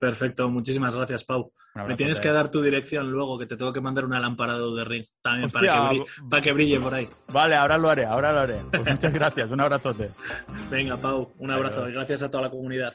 Perfecto, 0.00 0.48
muchísimas 0.48 0.96
gracias, 0.96 1.24
Pau. 1.24 1.52
Me 1.86 1.94
tienes 1.94 2.18
que 2.20 2.30
dar 2.30 2.50
tu 2.50 2.62
dirección 2.62 3.12
luego, 3.12 3.38
que 3.38 3.44
te 3.44 3.54
tengo 3.54 3.70
que 3.70 3.82
mandar 3.82 4.06
una 4.06 4.18
lámpara 4.18 4.56
de 4.56 4.82
ring 4.82 5.04
también 5.20 5.50
para, 5.50 6.40
que 6.40 6.52
brille, 6.52 6.80
por 6.80 6.94
ahí. 6.94 7.06
Vale, 7.28 7.54
ahora 7.54 7.76
lo 7.76 7.90
haré, 7.90 8.06
ahora 8.06 8.32
lo 8.32 8.38
haré. 8.40 8.56
Pues 8.70 8.86
muchas 8.86 9.12
gracias, 9.12 9.50
un 9.50 9.60
abrazote. 9.60 10.08
Venga, 10.70 10.96
Pau, 10.96 11.34
un 11.36 11.50
abrazo 11.50 11.86
y 11.86 11.92
gracias 11.92 12.22
a 12.22 12.30
toda 12.30 12.44
la 12.44 12.50
comunidad. 12.50 12.94